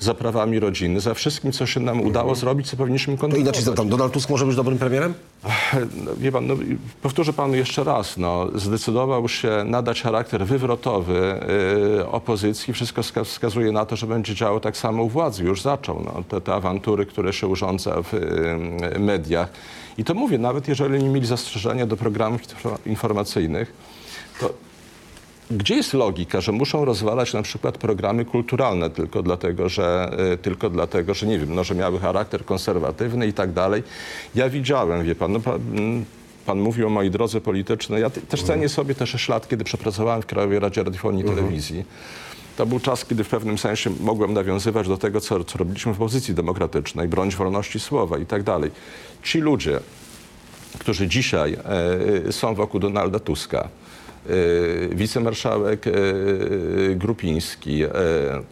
za 0.01 0.15
prawami 0.15 0.61
rodziny, 0.61 1.01
za 1.01 1.15
wszystkim, 1.15 1.53
co 1.53 1.67
się 1.67 1.81
nam 1.81 2.01
udało 2.01 2.35
zrobić, 2.35 2.71
co 2.71 2.77
powinniśmy 2.77 3.15
To 3.15 3.21
kontynuować. 3.21 3.47
inaczej 3.47 3.65
zapytam, 3.65 3.89
Donald 3.89 4.13
Tusk 4.13 4.31
może 4.31 4.47
być 4.47 4.57
dobrym 4.57 4.79
premierem? 4.79 5.15
No, 5.75 6.11
wie 6.19 6.33
pan, 6.33 6.47
no, 6.47 6.55
powtórzę 7.03 7.33
panu 7.33 7.55
jeszcze 7.55 7.85
raz, 7.85 8.17
no, 8.17 8.47
zdecydował 8.55 9.29
się 9.29 9.51
nadać 9.67 10.03
charakter 10.03 10.47
wywrotowy 10.47 11.41
y, 12.01 12.07
opozycji. 12.09 12.75
Wszystko 12.75 13.03
wska- 13.03 13.25
wskazuje 13.25 13.73
na 13.73 13.87
to, 13.87 13.97
że 13.97 14.07
będzie 14.07 14.35
działał 14.35 14.61
tak 14.61 14.77
samo 14.77 15.03
u 15.03 15.09
władzy. 15.09 15.45
Już 15.45 15.63
zaczął 15.71 16.03
no, 16.05 16.23
te, 16.29 16.41
te 16.41 16.55
awantury, 16.55 17.07
które 17.07 17.33
się 17.33 17.47
urządza 17.47 18.03
w 18.03 18.15
y, 18.15 18.99
mediach. 18.99 19.49
I 19.99 20.05
to 20.05 20.15
mówię, 20.15 20.39
nawet 20.39 20.69
jeżeli 20.69 21.03
nie 21.05 21.09
mieli 21.09 21.27
zastrzeżenia 21.27 21.87
do 21.87 21.97
programów 21.97 22.41
info- 22.43 22.79
informacyjnych, 22.87 23.73
to 24.41 24.51
gdzie 25.51 25.75
jest 25.75 25.95
logika, 25.95 26.41
że 26.41 26.53
muszą 26.53 26.85
rozwalać 26.85 27.33
na 27.35 27.43
przykład 27.43 27.79
programy 27.79 28.25
kulturalne 28.25 28.91
tylko 28.91 29.23
dlatego, 29.23 29.69
że, 29.69 30.11
y, 30.35 30.39
tylko 30.39 30.71
dlatego, 30.71 31.15
że 31.15 31.27
nie 31.27 31.39
wiem, 31.39 31.55
no, 31.55 31.65
że 31.65 31.75
miały 31.75 31.99
charakter 31.99 32.45
konserwatywny 32.45 33.27
i 33.27 33.33
tak 33.33 33.53
dalej. 33.53 33.83
Ja 34.35 34.49
widziałem, 34.49 35.05
wie 35.05 35.15
pan, 35.15 35.33
no, 35.33 35.41
pan, 35.41 35.61
pan 36.47 36.61
mówił 36.61 36.87
o 36.87 36.91
mojej 36.91 37.11
drodze 37.11 37.41
politycznej. 37.41 38.03
Ja 38.03 38.11
te- 38.11 38.21
też 38.21 38.43
cenię 38.43 38.69
sobie 38.69 38.95
te 38.95 39.07
6 39.07 39.29
lat, 39.29 39.49
kiedy 39.49 39.65
przepracowałem 39.65 40.23
w 40.23 40.27
Krajowej 40.27 40.59
Radzie 40.59 40.83
Radiofonii 40.85 41.23
i 41.23 41.27
Telewizji. 41.27 41.85
To 42.61 42.67
był 42.67 42.81
czas, 42.81 43.05
kiedy 43.05 43.25
w 43.25 43.29
pewnym 43.29 43.59
sensie 43.59 43.91
mogłem 44.01 44.33
nawiązywać 44.33 44.89
do 44.89 44.99
tego, 44.99 45.21
co, 45.21 45.45
co 45.45 45.59
robiliśmy 45.59 45.93
w 45.93 45.97
opozycji 45.97 46.35
demokratycznej, 46.35 47.09
bronić 47.09 47.37
wolności 47.37 47.81
słowa 47.81 48.19
i 48.19 48.27
tak 48.27 48.43
dalej. 48.43 48.71
Ci 49.23 49.39
ludzie, 49.39 49.81
którzy 50.79 51.09
dzisiaj 51.09 51.57
e, 52.29 52.33
są 52.33 52.55
wokół 52.55 52.81
Donalda 52.81 53.19
Tuska, 53.19 53.69
e, 54.89 54.95
wicemarszałek 54.95 55.87
e, 55.87 55.93
Grupiński, 56.95 57.83
e, 57.83 57.87
e, 57.87 58.43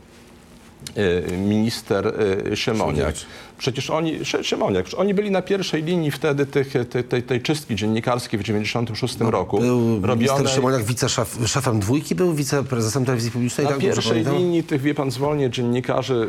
minister 1.39 2.07
e, 2.07 2.57
Siemoniak. 2.57 2.97
Siemoniak. 2.97 3.15
Przecież 3.59 3.91
oni, 3.91 4.19
przecież 4.23 4.55
oni 4.97 5.15
byli 5.15 5.31
na 5.31 5.43
pierwszej 5.43 5.83
linii 5.83 6.11
wtedy 6.11 6.47
tych, 6.47 6.73
tej, 6.91 7.05
tej, 7.05 7.23
tej 7.23 7.43
czystki 7.43 7.77
dziennikarskiej 7.77 8.41
w 8.41 8.43
1996 8.43 9.31
roku. 9.33 9.59
Był 9.61 9.81
minister 9.81 10.11
robionej- 10.11 10.55
Siemoniak 10.55 10.85
wiceszefem 10.85 11.81
dwójki, 11.81 12.15
był 12.15 12.35
wiceprezesem 12.35 13.05
telewizji 13.05 13.31
publicznej. 13.31 13.67
na 13.67 13.73
tak 13.73 13.81
pierwszej 13.81 14.25
linii 14.25 14.63
tych, 14.63 14.81
wie 14.83 14.95
pan, 14.95 15.11
zwolnień 15.11 15.53
dziennikarzy, 15.53 16.29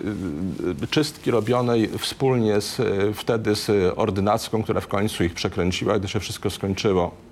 y, 0.81 0.83
y, 0.83 0.87
czystki 0.87 1.31
robionej 1.31 1.89
wspólnie 1.99 2.61
z, 2.61 2.79
y, 2.79 3.13
wtedy 3.13 3.55
z 3.55 3.93
ordynacką, 3.97 4.63
która 4.63 4.81
w 4.81 4.87
końcu 4.87 5.23
ich 5.23 5.33
przekręciła, 5.33 5.99
gdy 5.99 6.07
się 6.07 6.19
wszystko 6.19 6.49
skończyło. 6.49 7.28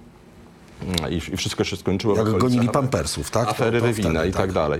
Mm, 0.81 1.13
I, 1.13 1.15
i 1.15 1.37
wszystko 1.37 1.63
się 1.63 1.77
skończyło 1.77 2.15
w 2.15 2.17
Jak 2.17 2.27
okolicach 2.27 2.49
gonili 2.51 2.69
pampersów, 2.69 3.31
tak? 3.31 3.43
To- 3.43 3.51
afery 3.51 3.79
to 3.79 3.85
Rywina 3.85 4.09
wtedy, 4.09 4.29
i 4.29 4.31
tak 4.31 4.51
dalej. 4.51 4.79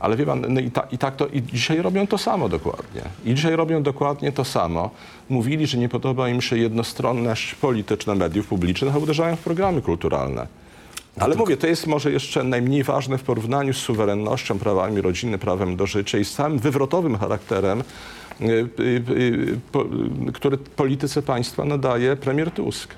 Ale 0.00 0.16
wie 0.16 0.26
pan, 0.26 0.44
no 0.48 0.60
i, 0.60 0.70
ta, 0.70 0.80
i 0.80 0.98
tak 0.98 1.16
to 1.16 1.26
i 1.26 1.42
dzisiaj 1.42 1.82
robią 1.82 2.06
to 2.06 2.18
samo 2.18 2.48
dokładnie. 2.48 3.02
I 3.24 3.34
dzisiaj 3.34 3.56
robią 3.56 3.82
dokładnie 3.82 4.32
to 4.32 4.44
samo. 4.44 4.90
Mówili, 5.28 5.66
że 5.66 5.78
nie 5.78 5.88
podoba 5.88 6.28
im 6.28 6.40
się 6.40 6.58
jednostronność 6.58 7.54
polityczna 7.54 8.14
mediów 8.14 8.46
publicznych, 8.46 8.94
a 8.94 8.98
uderzają 8.98 9.36
w 9.36 9.40
programy 9.40 9.82
kulturalne. 9.82 10.46
Ale 11.18 11.36
mówię, 11.36 11.56
to 11.56 11.66
jest 11.66 11.86
może 11.86 12.12
jeszcze 12.12 12.42
najmniej 12.44 12.84
ważne 12.84 13.18
w 13.18 13.22
porównaniu 13.22 13.72
z 13.72 13.76
suwerennością, 13.76 14.58
prawami 14.58 15.00
rodziny, 15.00 15.38
prawem 15.38 15.76
do 15.76 15.86
życia 15.86 16.18
i 16.18 16.24
z 16.24 16.32
całym 16.32 16.58
wywrotowym 16.58 17.18
charakterem, 17.18 17.82
y, 18.40 18.44
y, 18.44 19.02
y, 19.10 19.58
po, 19.72 19.82
y, 20.28 20.32
który 20.32 20.58
polityce 20.58 21.22
państwa 21.22 21.64
nadaje 21.64 22.16
premier 22.16 22.50
Tusk. 22.50 22.94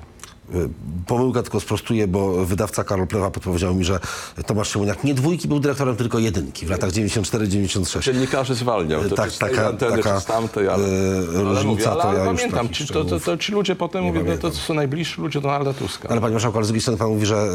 Y, 0.55 0.69
Pomyłka 1.07 1.43
tylko 1.43 1.61
sprostuję, 1.61 2.09
bo 2.09 2.47
wydawca 2.47 2.85
Karol 2.85 3.07
Plewa 3.07 3.31
podpowiedział 3.31 3.75
mi, 3.75 3.85
że 3.85 4.01
Tomasz 4.47 4.73
Siemoniak 4.73 5.05
nie 5.05 5.15
dwójki 5.15 5.49
był 5.49 5.61
dyrektorem, 5.61 5.97
tylko 5.97 6.19
jedynki 6.19 6.67
w 6.67 6.71
latach 6.71 6.91
94-96. 6.91 8.03
Dziennikarzy 8.03 8.55
zwalniał. 8.55 9.05
To 9.09 9.15
Tak, 9.17 9.31
czy 9.31 9.37
z 9.37 9.39
tej 9.39 9.51
taka- 9.51 9.69
anteny, 9.69 9.97
taka, 9.97 10.21
czy 10.21 10.27
tamtej, 10.27 10.69
ale, 10.69 10.85
e, 10.85 10.89
ale 11.29 11.43
różnica, 11.43 11.65
mówię, 11.65 11.91
ale, 11.91 12.03
to 12.03 12.13
ja 12.15 12.31
już 12.31 12.41
pamiętam, 12.41 12.69
ci, 12.69 12.87
to, 12.87 13.05
to, 13.05 13.21
to 13.21 13.37
ci 13.37 13.53
ludzie 13.53 13.77
potem 13.77 14.05
mówią, 14.05 14.25
no, 14.25 14.37
to 14.37 14.51
są 14.53 14.75
najbliżsi 14.75 15.21
ludzie 15.21 15.41
Donalda 15.41 15.73
Tuska. 15.73 16.09
Ale 16.09 16.21
panie 16.21 16.33
marszałku, 16.33 16.59
ale 16.59 16.65
z 16.65 16.69
drugiej 16.69 16.81
strony 16.83 16.99
pan 16.99 17.09
mówi, 17.09 17.27
że 17.27 17.49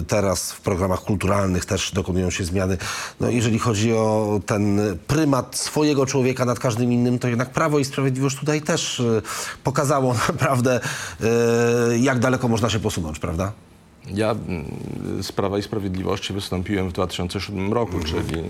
y, 0.00 0.04
teraz 0.04 0.52
w 0.52 0.60
programach 0.60 1.00
kulturalnych 1.00 1.64
też 1.64 1.92
dokonują 1.92 2.30
się 2.30 2.44
zmiany. 2.44 2.76
No 3.20 3.30
jeżeli 3.30 3.58
chodzi 3.58 3.92
o 3.92 4.40
ten 4.46 4.80
prymat 5.06 5.56
swojego 5.56 6.06
człowieka 6.06 6.44
nad 6.44 6.58
każdym 6.58 6.92
innym, 6.92 7.18
to 7.18 7.28
jednak 7.28 7.50
Prawo 7.50 7.78
i 7.78 7.84
Sprawiedliwość 7.84 8.36
tutaj 8.36 8.62
też 8.62 9.00
y, 9.00 9.22
pokazało 9.64 10.14
naprawdę, 10.28 10.80
y, 11.20 11.98
jak 11.98 12.19
daleko 12.20 12.48
można 12.48 12.70
się 12.70 12.80
posunąć, 12.80 13.18
prawda? 13.18 13.52
Ja 14.06 14.30
mm, 14.30 14.64
z 15.22 15.32
Prawa 15.32 15.58
i 15.58 15.62
Sprawiedliwości 15.62 16.32
wystąpiłem 16.32 16.88
w 16.88 16.92
2007 16.92 17.72
roku, 17.72 18.00
czyli 18.00 18.42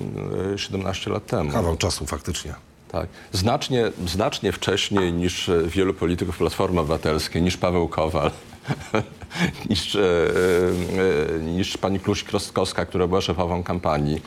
e, 0.54 0.58
17 0.58 1.10
lat 1.10 1.26
temu. 1.26 1.52
Kawał 1.52 1.76
czasu 1.76 2.06
faktycznie. 2.06 2.54
Tak. 2.92 3.08
Znacznie, 3.32 3.92
znacznie 4.06 4.52
wcześniej 4.52 5.12
niż 5.12 5.48
e, 5.48 5.62
wielu 5.66 5.94
polityków 5.94 6.38
Platformy 6.38 6.80
Obywatelskiej, 6.80 7.42
niż 7.42 7.56
Paweł 7.56 7.88
Kowal. 7.88 8.30
niż, 9.70 9.94
e, 9.94 10.00
e, 11.36 11.38
niż 11.38 11.76
pani 11.76 12.00
Klusz-Krostkowska, 12.00 12.86
która 12.86 13.06
była 13.06 13.20
szefową 13.20 13.62
kampanii 13.62 14.22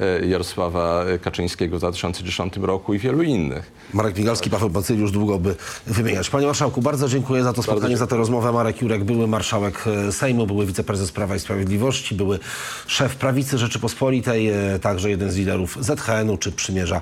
e, 0.00 0.26
Jarosława 0.26 1.04
Kaczyńskiego 1.22 1.76
w 1.76 1.78
2010 1.78 2.56
roku 2.56 2.94
i 2.94 2.98
wielu 2.98 3.22
innych. 3.22 3.72
Marek 3.94 4.18
Migalski, 4.18 4.50
Paweł 4.50 4.70
Bacyliusz, 4.70 5.12
długo 5.12 5.38
by 5.38 5.56
wymieniać. 5.86 6.30
Panie 6.30 6.46
Marszałku, 6.46 6.82
bardzo 6.82 7.08
dziękuję 7.08 7.42
za 7.42 7.52
to 7.52 7.62
spotkanie, 7.62 7.96
za 7.96 8.06
tę 8.06 8.16
rozmowę. 8.16 8.52
Marek 8.52 8.82
Jurek, 8.82 9.04
były 9.04 9.26
marszałek 9.26 9.84
Sejmu, 10.10 10.46
były 10.46 10.66
wiceprezes 10.66 11.12
Prawa 11.12 11.36
i 11.36 11.40
Sprawiedliwości, 11.40 12.14
były 12.14 12.38
szef 12.86 13.16
Prawicy 13.16 13.58
Rzeczypospolitej, 13.58 14.50
także 14.82 15.10
jeden 15.10 15.30
z 15.30 15.36
liderów 15.36 15.78
ZHN-u 15.80 16.38
czy 16.38 16.52
Przymierza 16.52 17.00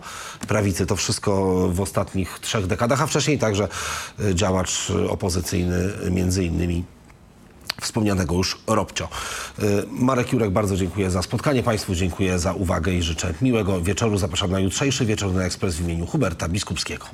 Prawicy. 0.49 0.87
To 0.87 0.97
wszystko 0.97 1.53
w 1.69 1.81
ostatnich 1.81 2.39
trzech 2.41 2.67
dekadach, 2.67 3.03
a 3.03 3.07
wcześniej 3.07 3.39
także 3.39 3.69
działacz 4.35 4.93
opozycyjny, 5.09 5.93
między 6.11 6.45
innymi 6.45 6.85
wspomnianego 7.83 8.35
już 8.35 8.59
Robcio. 8.67 9.09
Y, 9.59 9.63
Marek 9.91 10.33
Jurek, 10.33 10.51
bardzo 10.51 10.77
dziękuję 10.77 11.11
za 11.11 11.23
spotkanie. 11.23 11.63
Państwu 11.63 11.95
dziękuję 11.95 12.39
za 12.39 12.53
uwagę 12.53 12.93
i 12.93 13.03
życzę 13.03 13.35
miłego 13.43 13.81
wieczoru. 13.81 14.19
Zapraszam 14.19 14.51
na 14.51 14.61
jutrzejszy 14.61 15.07
wieczór 15.07 15.33
na 15.33 15.45
ekspres 15.45 15.77
w 15.77 15.81
imieniu 15.81 16.07
Huberta 16.07 16.49
Biskupskiego. 16.49 17.07